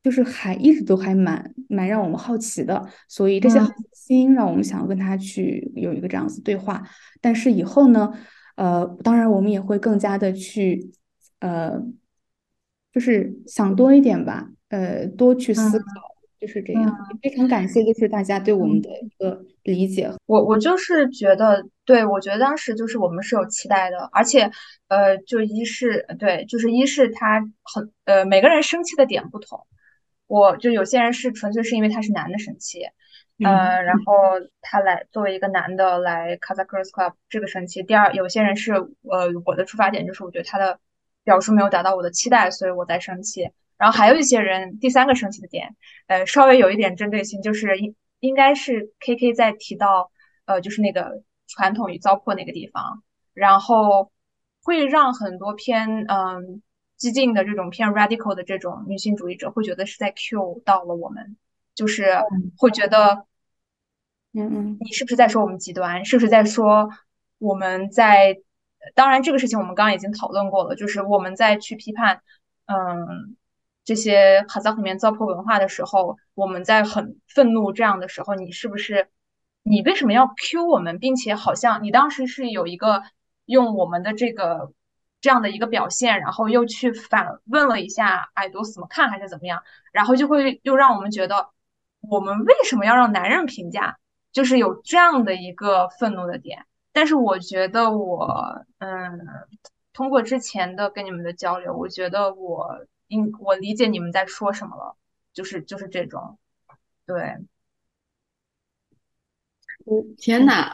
[0.03, 2.87] 就是还一直都还蛮蛮让我们好奇的。
[3.07, 6.83] 所以这些好奇心让我们想要跟他去有一个这样子对话。
[7.19, 8.13] 但是以后呢，
[8.57, 10.91] 呃，当然我们也会更加的去
[11.39, 11.81] 呃，
[12.93, 16.16] 就是想多一点吧，呃，多去思考。
[16.39, 16.83] 就是这样，
[17.21, 20.11] 非常感谢，就是大家对我们的一个理解。
[20.27, 24.51] 我我就是觉得，对我觉得当时就是我们是有期待的，而且，
[24.87, 29.65] 呃，就一是对，就是一是他很呃，每个人生气的点不同，
[30.27, 32.83] 我就有些人是纯粹是因为他是男的生气，
[33.43, 34.13] 呃，然后
[34.61, 37.81] 他来作为一个男的来 Kazakh Girls Club 这个生气。
[37.81, 40.79] 第二，有些人是呃，我的出发点就是我觉得他的
[41.23, 43.49] 表述没有达到我的期待，所以我在生气。
[43.77, 45.75] 然后还有一些人，第三个生气的点，
[46.07, 50.11] 呃，稍微有一点针对性，就是应应该是 K K 在提到，
[50.45, 53.03] 呃，就是那个传统与糟粕那个地方，
[53.35, 54.11] 然后
[54.63, 56.63] 会让很多偏嗯
[56.95, 61.37] 激进的这种偏 radical 的这种女性主义者会觉得是在 Q 到了我们，
[61.75, 62.17] 就是
[62.57, 63.27] 会觉得，
[64.33, 66.03] 嗯嗯，你是不是在说我们极端？
[66.03, 66.89] 是不是在说
[67.37, 68.39] 我们在？
[68.95, 72.23] 当然，这个事情我们刚刚已经讨论过了，就是我们在去批判，
[72.65, 73.36] 嗯。
[73.87, 79.07] 这些哈萨克里面糟粕文化的时候，我们在很愤怒这样的时候，你是不是
[79.63, 83.01] 你为什么要 Q 我们，并且好像你当时是有一个
[83.45, 84.73] 用我们的这个
[85.21, 91.47] 这样的一个表现，然后又去反问了一下爱多怎么看还是怎么样，然后就会又让我们觉得
[92.01, 93.97] 我们为什么要让男人评价，
[94.33, 96.65] 就是有这样的一个愤怒的点。
[96.91, 99.25] 但是我觉得我嗯，
[99.93, 102.85] 通过之前的跟你们的交流，我觉得我。
[103.07, 104.95] 应我理解你们在说什么了，
[105.33, 106.37] 就是就是这种，
[107.05, 107.37] 对。
[109.85, 110.69] 我天呐，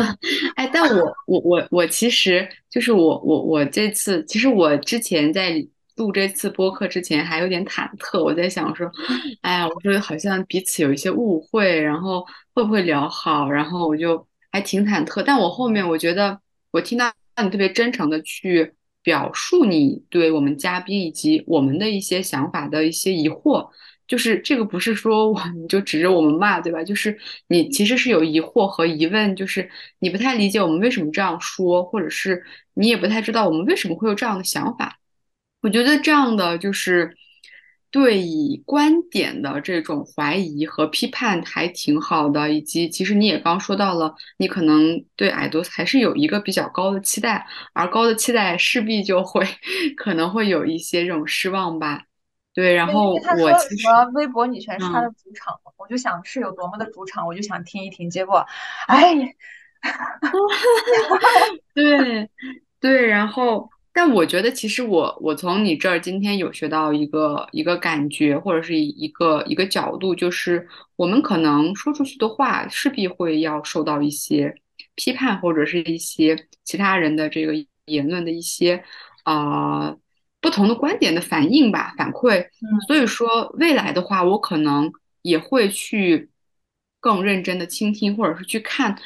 [0.56, 5.66] 哎，但我我我我其实就是我我我这次，其实我之前在
[5.96, 8.90] 录这次播客之前还有点忐忑，我在想说，
[9.40, 15.22] 哎呀，我说好像彼此有一些误会，然后会不会聊好，然后我就还挺忐忑。
[15.22, 16.38] 但我后面我觉得，
[16.70, 17.10] 我听到
[17.42, 18.74] 你特别真诚的去
[19.08, 23.70] 表述你对我们嘉宾以及我们的一些想法的一些疑惑。
[24.06, 26.84] 就是这个不是说我你就指着我们骂，对吧？
[26.84, 32.42] 就是你其实是有疑惑和疑问，就是你不太理解我们为什么这样说，或者是
[32.74, 34.98] 你也不太知道我们为什么会有这样的想法。
[35.62, 37.16] 我觉得这样的就是
[37.90, 49.46] 对以观点的这种怀疑和批判还挺好的，以及其实你也刚说到了，你可能对矮多还是有一个比较高的期待，而高的期待势必就会
[49.96, 52.02] 可能会有一些这种失望吧。
[52.54, 58.44] 对，然后我其实微博女权是他的主场，我就想是有多么的主场，我就想听一听，结果，
[58.88, 59.14] 哎，
[61.72, 62.28] 对
[62.80, 74.54] 对，然后，但我觉得其实我我从你这儿今天有学到一个一个感觉，或者是一个一个角度，就是我们可能说出去的话，势必会要受到一些
[74.94, 77.52] 批判，或者是一些其他人的这个
[77.86, 78.84] 言论的一些
[79.24, 79.96] 啊。
[80.40, 82.46] 不同的观点的反应吧，反馈。
[82.86, 84.92] 所以说未来的话，我可能
[85.22, 86.30] 也会去
[87.00, 88.96] 更认真的倾听，或者是去看，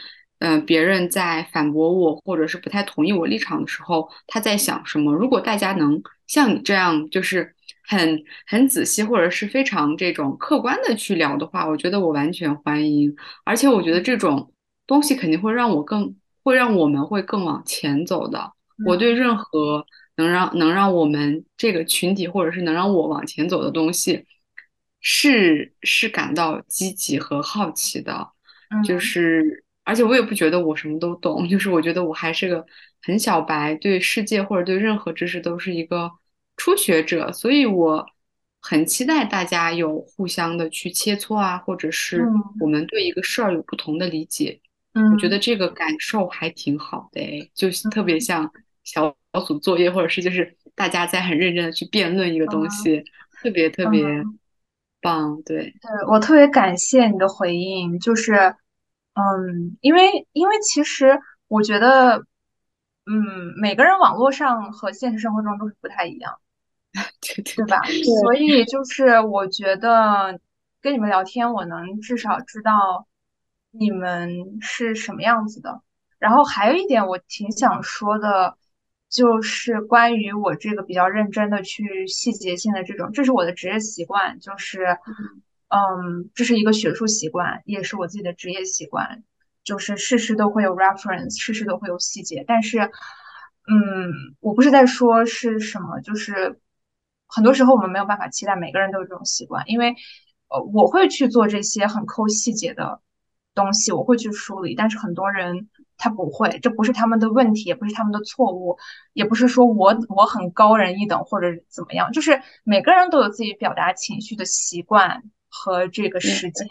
[0.42, 5.14] 嗯，别人在反驳我，或者是不太同意我立场的时候，他在想什么。
[5.14, 7.54] 如果大家能像你这样，就是
[7.86, 13.14] 很很仔细，或者是非常这种客观的去聊的话，我觉得我完全欢迎。
[13.44, 14.52] 而且我觉得这种
[14.86, 18.52] 东西肯定会让我更，会让我们会更往前走的。
[18.86, 19.86] 我对任何。
[20.16, 24.26] 能让能让我们这个群体，或者是能让我往前走的东西，
[25.00, 28.28] 是是感到积极和好奇的，
[28.84, 32.64] 就是而且我也不觉得我什么都懂，就是我觉得我还是个
[33.02, 36.10] 很小白，对世界或者对任何知识都是一个
[36.56, 38.06] 初学者，所以我
[38.60, 42.24] 很期待大家有互相的去切磋啊，或者是
[42.60, 44.60] 我们对一个事儿有不同的理解，
[45.12, 48.50] 我觉得这个感受还挺好的，就特别像
[48.84, 49.14] 小。
[49.34, 53.02] 小组作业，或者是就是大家在很认真的去辩论一个东西，
[53.40, 54.04] 特别特别
[55.00, 55.40] 棒。
[55.42, 58.54] 对，对我特别感谢你的回应，就是，
[59.14, 62.18] 嗯，因为因为其实我觉得，
[63.06, 66.38] 嗯，每个人网络上和现实生活中都是不太一样，
[67.20, 67.80] 对对吧？
[68.22, 70.40] 所以就是我觉得
[70.80, 73.06] 跟你们聊天，我能至少知道
[73.70, 75.82] 你们是什么样子的。
[76.18, 78.56] 然后还有一点，我挺想说的。
[79.12, 84.86] 就是关于我这个比较认真的去细节性的这种，这是我的职业习惯，就是，
[85.74, 89.22] 嗯，这是一个学术习惯，也是我自己的职业习惯，
[89.64, 92.44] 就是事事都会有 reference，事事都会有细节。
[92.46, 96.60] 但是，嗯，我不是在说是什么，就是
[97.26, 99.94] 很多时候我们没有办法期待每个人都有这种习惯，因为，
[100.48, 103.00] 呃，我会去做这些很抠细节的
[103.54, 105.68] 东西，我会去梳理，但是很多人。
[106.04, 108.76] 他不会，这不是他们的问题，也不是他们的错误，
[109.12, 115.22] 也不是说我我很高人一等或者怎么样，就是每个人都有自己表达情绪的习惯
[115.52, 116.66] 和这个实践。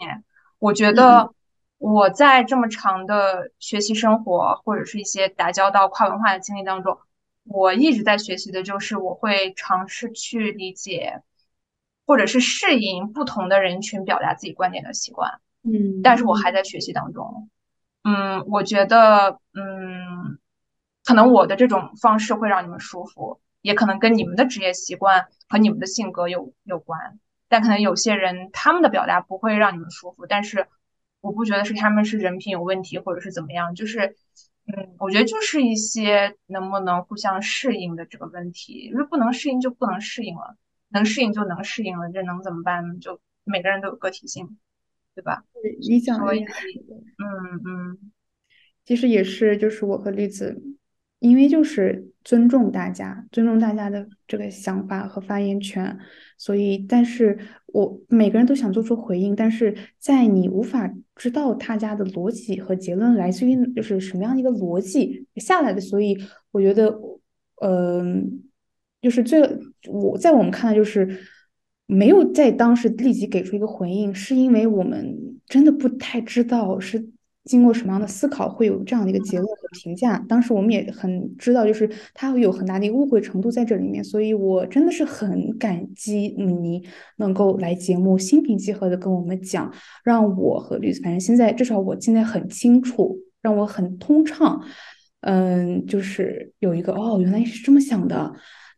[0.58, 1.32] 我觉得
[1.78, 6.98] 我在这么长的学习生活或者是一些打交道跨文化的经历当中，
[7.44, 11.22] 我一直在学习的就是我会尝试去理解
[12.06, 15.40] 或者是适应不同的人群表达自己观点的习惯。
[15.62, 17.48] 嗯，但是我还在学习当中。
[18.04, 20.38] 嗯，我觉得，嗯，
[21.04, 27.20] 可能我的这种方式会让你们舒服，也可能跟你们的职业习惯和你们的性格有有关。
[27.52, 30.66] 但可能有些人他们的表达不会让你们舒服，但是
[31.20, 34.16] 我不觉得是他们是人品有问题或者是怎么样，就是，
[34.66, 38.88] 嗯，我觉得就是一些能不能互相适应的这个问题。
[38.90, 40.56] 如果不能适应就不能适应了，
[40.88, 42.94] 能适应就能适应了，这能怎么办呢？
[42.98, 44.56] 就每个人都有个体性。
[45.14, 45.44] 对吧？
[45.80, 48.12] 理想所以，嗯嗯，
[48.82, 50.58] 其实也是，就是我和栗子，
[51.22, 55.96] 因为就是尊重大家，尊重大家的这个想法和发言权，
[56.36, 66.18] 所以，但是我每个人都想做出回应，但是在你无法知道他家的逻辑和结论来自于就是什么样的一个逻辑下来的，所以
[66.50, 66.94] 我觉得，
[67.62, 68.42] 嗯，
[69.00, 69.40] 就是最
[69.88, 71.08] 我在我们看来就是。
[71.86, 75.14] 没有在当时立即给出一个回应，是因为我们
[75.46, 77.04] 真的不太知道是
[77.44, 80.18] 经过什么样的思考会有这样的一个结论和评价。
[80.28, 86.82] 当时我们也很知道，就是他会有很大的一个误会程度在这里面，所以我真的是很感激米妮
[87.16, 89.72] 能够来节目，心平气和的跟我们讲，
[90.04, 94.62] 让我和绿子，反正现在至少我现在很清楚，让我很通畅。
[95.22, 98.32] 嗯，就是有一个哦，原来是这么想的。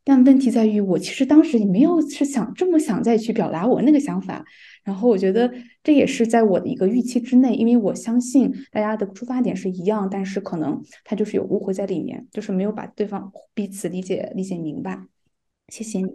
[0.07, 4.45] 但问题在于，我其实当时也没有是想这么想再去表达我那个想法。
[4.85, 5.52] 然后我觉得
[5.82, 15.02] 这也是在我的一个预期之内，因为我相信大家的出发点是一样，但是可能他就是有误会在里面，就是没有把对方彼此理解理解明白。
[15.69, 16.06] 谢谢你。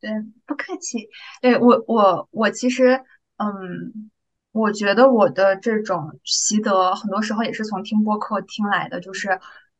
[0.00, 0.10] 对，
[0.46, 0.98] 不客气。
[1.40, 3.00] 对我我我其实
[3.36, 4.10] 嗯，
[4.52, 9.38] 我觉得我的这种习得很多时候也是从听播客听来的，就是。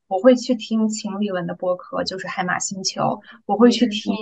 [0.08, 3.20] 我会去听秦理文的播客，就是海马星球。
[3.44, 4.14] 我会去听，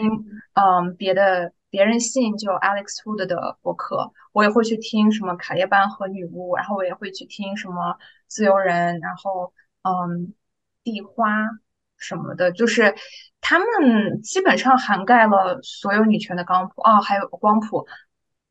[0.55, 4.13] 嗯，别的别人信就 Alex Wood 的博客。
[4.31, 7.99] 我也会去听什么卡列班和女巫，然后我也会去听什么
[8.29, 9.53] 自由人，然后
[9.83, 10.33] 嗯，
[10.85, 11.27] 地花
[11.97, 12.95] 什么的，就是
[13.41, 17.89] 他们基本上涵盖了所有女权的光谱哦，还有光谱。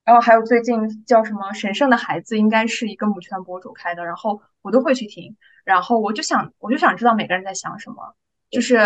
[0.03, 8.13] 然后还有最近叫什么神圣的孩子，应该是一个母权博主开的，然后我都会去听，然后我就想，我就想知道每个人在想什么，
[8.49, 8.77] 就是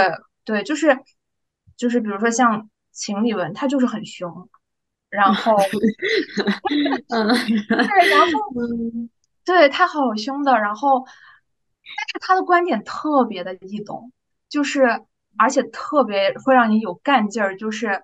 [0.45, 0.95] 对，就是
[1.75, 4.49] 就是比如说像秦理文，他就是很凶，
[5.09, 5.55] 然后，
[6.67, 8.31] 对，然后，
[9.45, 14.11] 对他好凶的，然后，但是他的观点特别的易懂，
[14.49, 15.03] 就是
[15.37, 18.03] 而且特别会让你有干劲儿，就是。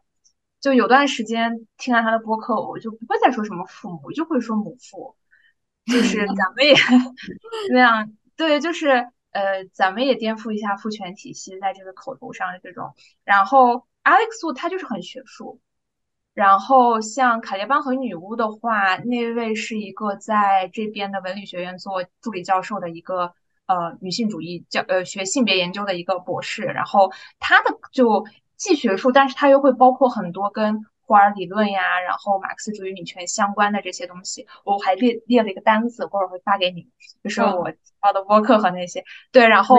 [0.61, 5.14] 就有段时间听了他的播客，我就不会再说什么父母，就会说母父，
[5.86, 6.74] 就是咱们也
[7.70, 8.88] 那样，对，就是
[9.32, 12.95] 呃，咱们也颠覆一下父权体系在这个口头上的这种。
[13.26, 15.60] 然后 Alex 他就是很学术，
[16.34, 23.34] 然后像卡列邦和女巫的话，那位是一个在这边的文理学院做助理教授的一个
[23.66, 28.26] 呃女性主义教呃学性别研究的一个博士，然后他的就。
[28.56, 34.48] 既学术，但是他又会包括很多跟霍尔理论呀，然后马克思主义女权相关的这些东西。
[34.64, 36.88] 我还列列了一个单子，过会儿会发给你，
[37.24, 39.04] 就是我报的播客和那些。
[39.34, 39.76] 对，然后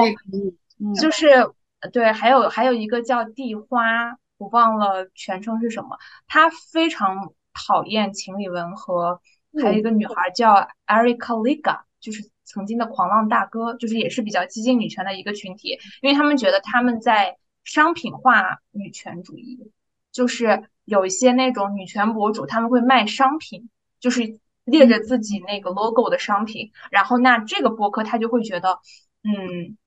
[1.01, 1.51] 就是
[1.93, 5.99] 对，还有还有一个叫地花，我忘了全称是什么。
[6.27, 9.21] 他非常讨厌情理文和
[9.63, 17.37] 还有一个女孩叫 Erica Liga，就是曾经的狂浪大哥，就是也是比较激进女权的一个群体，因为他们觉得他们在。
[17.67, 19.73] 商品化女权主义，
[20.13, 23.71] 就是有一些那种女权博主，他们会卖商品，
[24.01, 28.81] 就是列着自己那个 logo 的商品，然后那这个播客他就会觉得，
[29.23, 29.79] 嗯，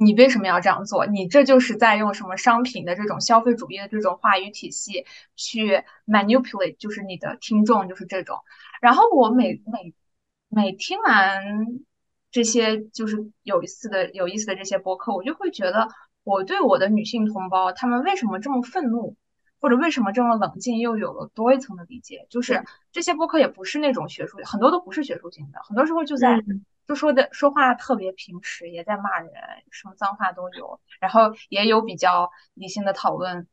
[0.00, 1.06] 你为什么要这样做？
[1.06, 5.04] 你这就是在用什么商品的这种消费主义的这种话语体系
[5.36, 8.38] 去 manipulate，就是你的听众就是这种。
[8.80, 9.94] 然后我每每
[10.48, 11.42] 每听完
[12.30, 15.88] 这些就是有意思的有意思的这些播客，我就会觉得。
[16.22, 19.16] 我对我的女性同胞，她们为什么这么愤怒，
[19.58, 22.26] 或者为什么这么冷静，又有了多一层的理解。
[22.28, 22.62] 就是
[22.92, 26.38] 这些播客也不是那种学术，很多都不是学术性的，很多时候就在
[26.90, 29.32] 就说的说话特别平时，也在骂人，
[29.70, 33.46] 什么脏话都有，然后也有比较理性的讨论。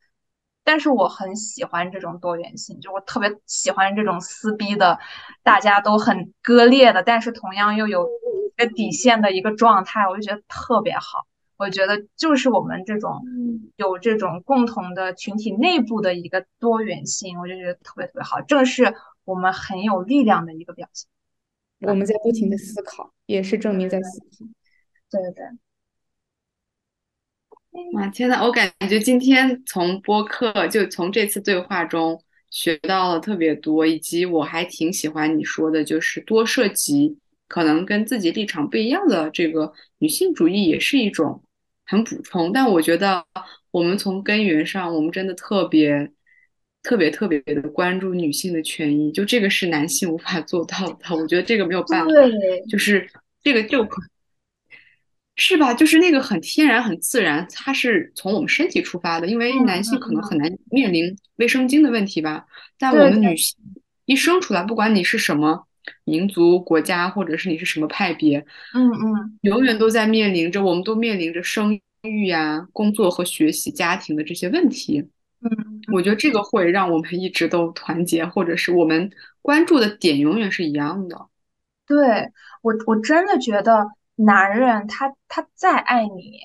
[0.64, 4.98] 但是我很喜欢这种多元性，就我特别喜欢这种撕逼的，
[5.44, 11.24] 大家都很割裂的，但是同样又有一个底线的一个状态，我就觉得特别好。
[11.58, 13.22] 我觉得就是我们这种
[13.76, 21.08] 有这种共同的群体内部的一个多元性，我就觉得特别特别好，正是我们很有力量的一个表现。
[21.80, 24.26] 我们在不停的思考，也是证明在思考。
[25.10, 25.44] 对对对。
[27.94, 41.42] 哇，天呐，我感觉今天从播客就从这次对话中学到了特别多，以及我还挺喜欢你说的，就是多涉及可能跟自己立场不一样的这个女性主义，也是一种。
[41.90, 43.24] 很补充，但我觉得
[43.70, 46.12] 我们从根源上，我们真的特别、
[46.82, 51.16] 特别、特别的关注女性的权益，就这个是男性无法做到的。
[51.16, 52.10] 我觉得这个没有办法，
[52.68, 53.06] 就是
[53.42, 53.86] 这个就，
[55.36, 55.74] 是吧？
[55.74, 62.46] 就是那个很天然、很自然，它是从我们身体出发的，因为男性可能很难面临卫生巾的问题吧。
[62.78, 63.56] 但我们女性
[64.06, 65.66] 一生出来，不管你是什么
[66.04, 68.38] 民族、国家，或者是你是什么派别，
[68.74, 71.78] 嗯嗯，永远都在面临着，我们都面临着生。
[72.02, 75.04] 育呀，工作和学习、家庭的这些问题，
[75.40, 79.10] 嗯，我觉得这个会让我们一直都团结，或者是我们
[79.42, 81.28] 关注的点永远是一样的。
[81.86, 82.32] 对
[82.62, 83.86] 我，我真的觉得
[84.16, 86.40] 男人他他再爱你，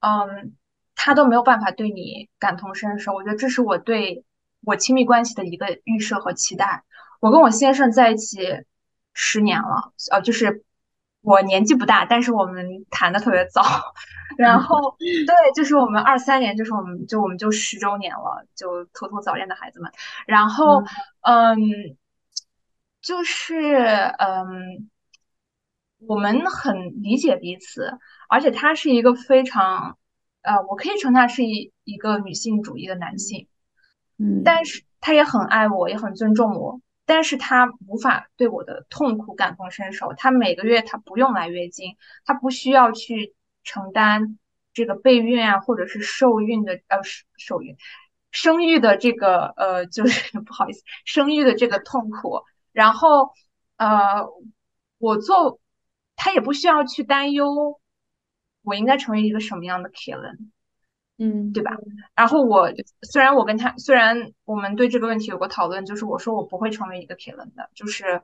[0.00, 0.54] 嗯，
[0.94, 3.12] 他都没有办法对你感同身受。
[3.12, 4.24] 我觉得这是我对
[4.62, 6.84] 我亲密关系的一个预设和期待。
[7.20, 8.64] 我跟我先生在一起
[9.12, 10.64] 十年了，呃，就是。
[11.24, 13.62] 我年纪不大，但是我们谈的特别早。
[14.36, 19.90] 然后 对，就是我们二三年，就是我们就我们就十周年了，就偷偷早恋的孩子们。
[20.26, 20.82] 然后
[21.22, 21.56] 嗯，
[23.00, 23.56] 就是
[24.18, 24.90] 嗯，
[26.06, 27.98] 我们很理解彼此，
[28.28, 29.96] 而且他是一个非常
[30.42, 33.48] 呃，我可以称他是一一个女性主义的男性。
[34.18, 40.12] 嗯，但是他也很爱我，也很尊重我，但是他无法对我的痛苦感同身受。
[40.16, 44.38] 他每个月他不用来月经，他不需要去承担
[44.72, 46.98] 这个备孕啊，或者是受孕的呃
[47.36, 47.76] 受孕
[48.30, 52.42] 生育的这个呃就是 不好意思生育的这个痛苦。
[52.72, 53.32] 然后
[53.76, 54.26] 呃
[54.98, 55.60] 我做
[56.16, 57.80] 他也不需要去担忧
[58.62, 60.50] 我应该成为一个什么样的 Killen。
[61.16, 61.70] 嗯，对吧？
[62.16, 62.68] 然后我
[63.02, 68.20] 虽然我跟他虽然我们对这个问题有过讨论，就是我说我不会成为一个铁人的，就是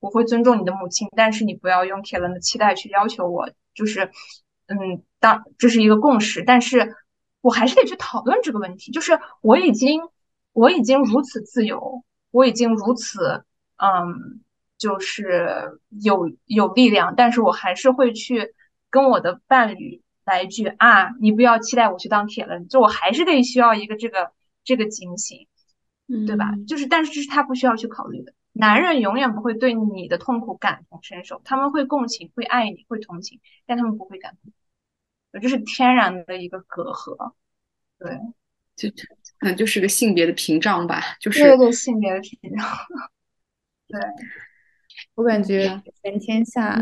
[0.00, 4.10] 我会尊重你的母亲，但是你不要用铁人的期待去要求我，就是
[4.66, 6.96] 嗯，当这是一个共识，但是
[7.42, 8.90] 我还是得去讨论这个问题。
[8.90, 10.00] 就是我已经
[10.52, 12.02] 我已经如此自由，
[12.32, 13.44] 我已经如此
[13.76, 14.42] 嗯，
[14.78, 18.52] 就是有有力量，但是我还是会去
[18.90, 20.02] 跟我的伴侣。
[20.24, 21.10] 来一句啊！
[21.20, 24.32] 你不要期待我去当铁人，就我还是得需要一个这个
[24.64, 25.48] 这个警醒，
[26.26, 26.52] 对吧？
[26.68, 28.32] 就是，但是这是他不需要去考虑的。
[28.52, 34.52] 男人永远不会对你的痛苦感同身受，他们会共情，会爱你，会同情，但他们不会感同，
[35.40, 37.32] 这是天然的一个隔阂。
[37.98, 38.18] 对，
[38.76, 38.88] 就
[39.38, 42.66] 可能就是个性别的屏障吧，就是对对性别的屏障。
[43.88, 44.00] 对，
[45.14, 46.78] 我感觉全天下。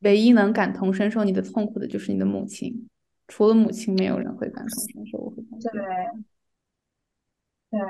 [0.00, 2.88] 唯一能感同身受你的痛苦的就是你的母亲，
[3.28, 5.18] 除了母亲，没有人会感同身受。
[5.18, 5.36] 我会。
[5.60, 5.70] 对，
[7.70, 7.80] 对。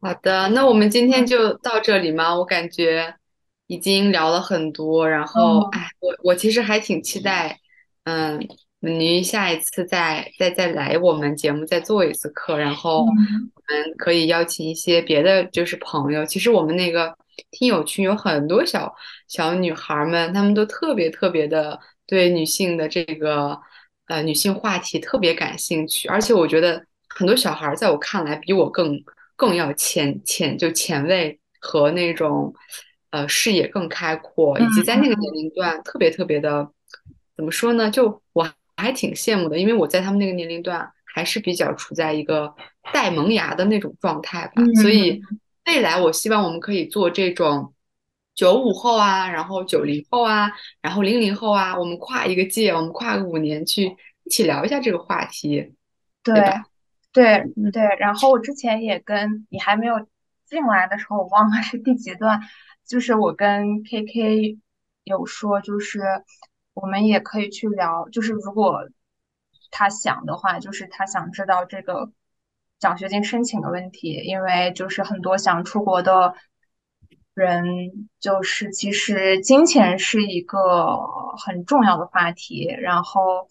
[0.00, 2.34] 好的，那我们今天就到这里吗？
[2.36, 3.14] 我感觉
[3.68, 7.60] 已经聊了很多，然后，哎，我我其实还挺期待，
[8.02, 8.40] 嗯，
[8.82, 16.26] 您下一次再再再来我们节目再做一次课，然后我们可以邀请一些别的就是朋友。
[16.26, 17.16] 其实我们那个。
[17.50, 18.94] 听友群有很多小
[19.26, 23.58] 小女孩们，她们都特别特别的对女性的这个
[24.06, 29.02] 呃女性话题特别感兴趣，而且我觉得很多小孩在我看来比我更
[29.34, 32.54] 更要前前就前卫和那种
[33.10, 36.70] 呃视野更开阔，以及在那个年龄段特别特别的
[37.34, 37.90] 怎么说呢？
[37.90, 38.46] 就我
[38.82, 42.54] 还挺羡慕的，因为我在他们那个年龄段还是比较处在一个
[42.92, 45.22] 带萌芽的那种状态吧，所以。
[45.64, 47.72] 未来我希望我们可以做这种
[48.34, 50.50] 九五后啊，然后九零后啊，
[50.80, 55.72] 然后零零后啊，我们跨一个界，我们跨个五年去一起聊一下这个话题，
[56.24, 56.64] 对吧？
[57.12, 57.84] 对对。
[58.00, 60.04] 然后我之前也跟你还没有
[60.46, 62.40] 进来的时候，我忘了是第几段，
[62.84, 64.58] 就是我跟 KK
[65.04, 66.00] 有说，就是
[66.74, 68.88] 我们也可以去聊，就是如果
[69.70, 72.12] 他想的话，就是他想知道这个。
[72.78, 76.34] 奖学金申请的问题，因为就是很多想出国的
[77.32, 77.64] 人，
[78.18, 80.98] 就是其实金钱是一个
[81.38, 82.66] 很重要的话题。
[82.80, 83.46] 然后，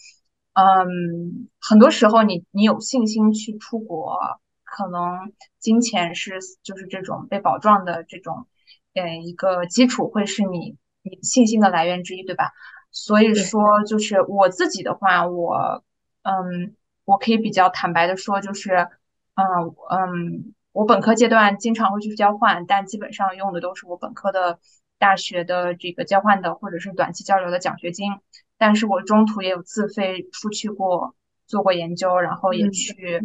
[0.52, 4.20] 嗯，很多时候你你有信心去出国，
[4.66, 8.48] 可能金钱是就是这种被保障的这种，
[8.96, 12.52] 呃，一个基础会是你你信心的来源之一，对吧？
[12.92, 15.84] 所以说，就是我自己的话，我
[16.24, 18.88] 嗯，我可以比较坦白的说，就是。
[19.34, 24.60] 嗯嗯，我本科阶段经常会去交换，但基本上用的都是我本科的
[25.00, 28.12] 大学的这个交换的或者是短期交流的奖学金。
[28.58, 31.16] 但是我中途也有自费出去过，
[31.48, 33.22] 做过研究，然后也去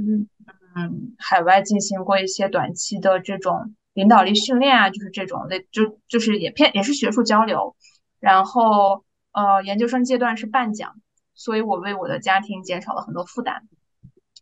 [0.77, 7.75] 嗯海外进行过一些短期的这种领导力训练啊，就是这种类就就是也偏也是学术交流。
[8.21, 9.05] 然后
[9.37, 10.97] 呃研究生阶段是半奖，
[11.35, 13.69] 所以我为我的家庭减少了很多负担。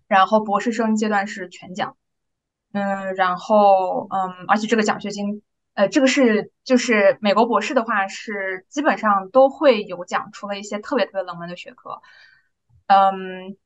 [0.06, 1.96] 然后博士生阶段是全奖，
[2.72, 5.42] 嗯，然后嗯，而且这个奖学金，
[5.72, 12.02] 呃，这个是就是美国博士的话是基本上都会有奖，除了一些特别特别冷门的学科，
[12.86, 13.56] 嗯，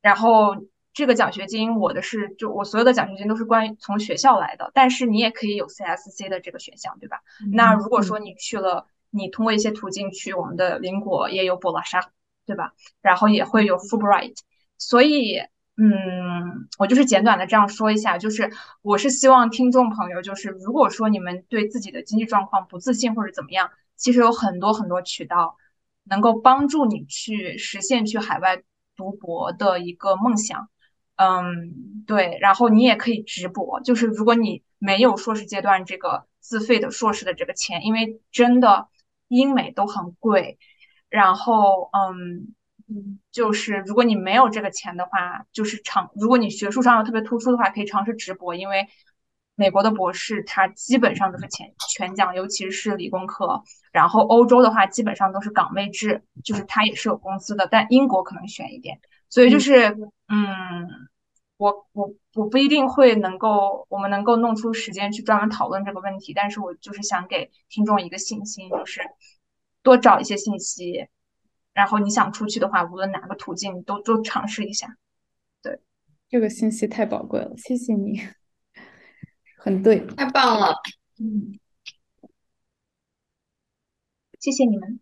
[0.00, 0.56] 然后
[0.94, 7.20] 这个奖学金我的是就我所有的奖学金都是关于从学校来的，但是你也可以有 CSC 的这个选项，对吧？
[7.52, 12.10] 那如果说你去了，你通过一些途径去我们的邻国也有博拉沙，
[12.46, 12.72] 对吧？
[13.02, 14.36] 然后也会有 Fulbright，
[14.78, 15.40] 所以。
[15.82, 18.50] 嗯，我就是简短的这样说一下，就是
[18.82, 25.56] 我是希望听众朋友，就是如果说你们对自己的经济状况不自信或者怎么样，其实有很多很多渠道
[26.04, 28.62] 能够帮助你去实现去海外
[28.94, 30.68] 读博的一个梦想。
[31.16, 38.88] 嗯，对，然后你也可以直博，就是如果你没有硕士阶段这个自费的硕士的这个钱，因为真的
[39.30, 40.58] 英美都很贵。
[41.08, 42.54] 然后，嗯，
[43.32, 48.86] 就是如果你没有这个钱的话，就是尝，如果你学术上要特别突出的话，可以尝试直博，因为
[49.56, 53.62] 美国的博士他基本上都是全全奖，尤其是理工科。
[53.92, 59.00] 然后欧洲的话，基本上都是岗位制，就是他也是有工资的，但英国可能悬一点。
[59.28, 59.96] 所以就是，
[60.28, 61.08] 嗯，
[61.60, 69.02] 我我我不一定会能够，我们能够弄出时间去专门讨论这个问题，但是我就是想给听众一个信心，就是
[69.82, 71.06] 多找一些信息，
[71.74, 74.96] 然后你想出去的话，无论哪个途径都都尝试一下。
[75.60, 75.78] 对，
[76.30, 78.18] 这个信息太宝贵了，谢谢你，
[79.60, 80.74] 很对，太棒了，
[81.18, 81.60] 嗯，
[84.38, 84.98] 谢谢你们，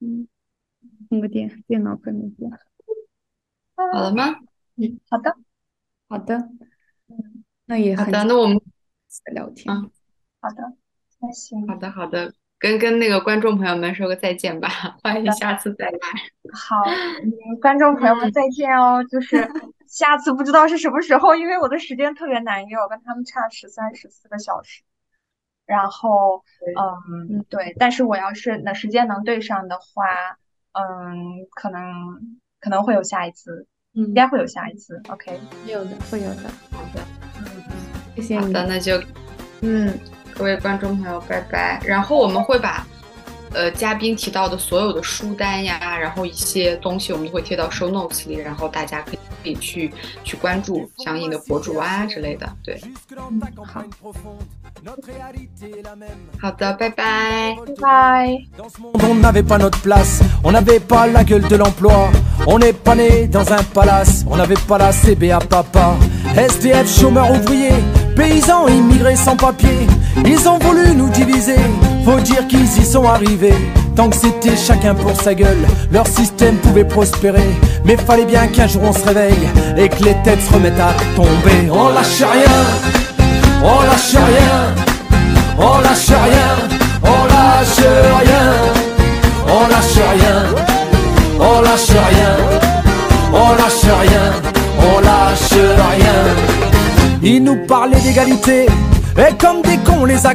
[0.00, 0.26] 嗯，
[1.08, 2.50] 充个电，电脑快没电。
[3.76, 4.40] 好了吗？
[4.80, 5.36] 嗯，好的，
[6.08, 6.36] 好的，
[7.08, 8.58] 嗯，那也好的，那我们
[9.34, 9.74] 聊天。
[9.74, 9.82] 啊，
[10.40, 10.72] 好的，
[11.20, 14.68] 那行，好的，好的，跟跟那个观众朋友们说个再见吧，
[15.04, 15.98] 欢迎下次再来。
[16.54, 16.76] 好，
[17.60, 19.46] 观众朋友们再见哦，就是
[19.86, 24.82] 下次不知道是什么时候，因为我的时间特别难约，我跟他们差十三十四个小时，
[25.66, 26.42] 然后，
[27.28, 30.38] 嗯，对，但是我要是那时间能对上的话，
[30.72, 32.40] 嗯，可能。
[32.62, 35.00] 可能会有下一次，嗯，应该会有下一次。
[35.08, 36.42] OK，会有的，会有的。
[36.70, 37.00] 好的，
[37.38, 37.44] 嗯，
[38.16, 38.40] 谢谢你。
[38.40, 39.02] 好的，那就，
[39.62, 39.98] 嗯，
[40.34, 41.80] 各位观众朋友，拜拜。
[41.84, 42.86] 然后我们会把。
[43.52, 49.92] 呃，嘉宾提到的所有的书单呀，然后一些东西，我们都会贴到 show notes 里，然后大家可以可以去
[50.24, 52.46] 去关注相应的博主啊之类的。
[52.64, 52.80] 对，
[53.16, 53.82] 嗯、好，
[56.40, 58.38] 好的，拜拜，拜拜。
[59.02, 62.10] On n'avait pas notre place, on n'avait pas la gueule de l'emploi,
[62.46, 65.96] on n'est pas né dans un palace, on n'avait pas la CBA papa,
[66.36, 67.82] SDF chômeurs ouvriers,
[68.16, 69.86] paysans immigrés sans papier,
[70.24, 71.58] ils ont voulu nous diviser,
[72.04, 73.54] faut dire qu'ils y sont arrivés.
[73.96, 77.48] Tant que c'était chacun pour sa gueule, leur système pouvait prospérer.
[77.84, 80.94] Mais fallait bien qu'un jour on se réveille et que les têtes se remettent à
[81.16, 81.70] tomber.
[81.70, 82.60] On lâche rien,
[83.62, 84.74] on lâche rien,
[85.58, 87.86] on lâche rien, on lâche
[88.22, 88.52] rien,
[89.46, 90.44] on lâche rien,
[91.38, 92.36] on lâche rien,
[93.32, 94.32] on lâche rien,
[94.78, 96.20] on lâche rien.
[97.22, 98.66] Ils nous parlaient d'égalité,
[99.18, 100.34] et comme des cons les a.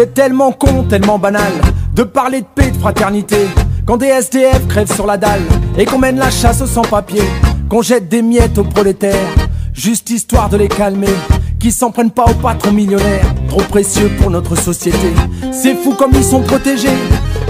[0.00, 1.50] C'est tellement con, tellement banal
[1.92, 3.48] de parler de paix, de fraternité.
[3.84, 5.42] Quand des SDF crèvent sur la dalle
[5.76, 7.28] et qu'on mène la chasse aux sans-papiers,
[7.68, 9.34] qu'on jette des miettes aux prolétaires,
[9.72, 11.08] juste histoire de les calmer,
[11.58, 15.12] qui s'en prennent pas aux patrons millionnaires, trop précieux pour notre société.
[15.50, 16.96] C'est fou comme ils sont protégés,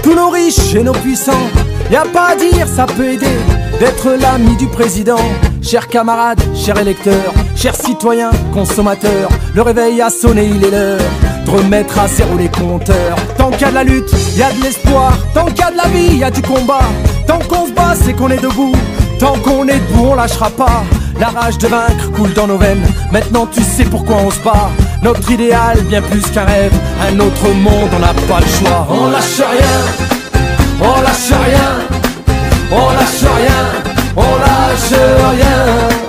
[0.01, 1.49] tous nos riches et nos puissants.
[1.91, 3.37] Y a pas à dire, ça peut aider
[3.79, 5.21] d'être l'ami du président.
[5.61, 10.99] Chers camarades, chers électeurs, chers citoyens, consommateurs, le réveil a sonné, il est l'heure
[11.45, 13.17] de remettre à zéro les compteurs.
[13.37, 15.11] Tant qu'il y a de la lutte, il y a de l'espoir.
[15.33, 16.87] Tant qu'il y a de la vie, il y a du combat.
[17.27, 18.73] Tant qu'on se bat, c'est qu'on est debout.
[19.19, 20.83] Tant qu'on est debout, on lâchera pas.
[21.19, 22.85] La rage de vaincre coule dans nos veines.
[23.11, 24.69] Maintenant, tu sais pourquoi on se bat.
[25.03, 26.73] Notre idéal, bien plus qu'un rêve.
[27.11, 28.87] Un autre monde, on n'a pas le choix.
[28.89, 29.81] On lâche rien.
[30.79, 31.71] On lâche rien.
[32.71, 33.31] On lâche
[34.93, 36.08] rien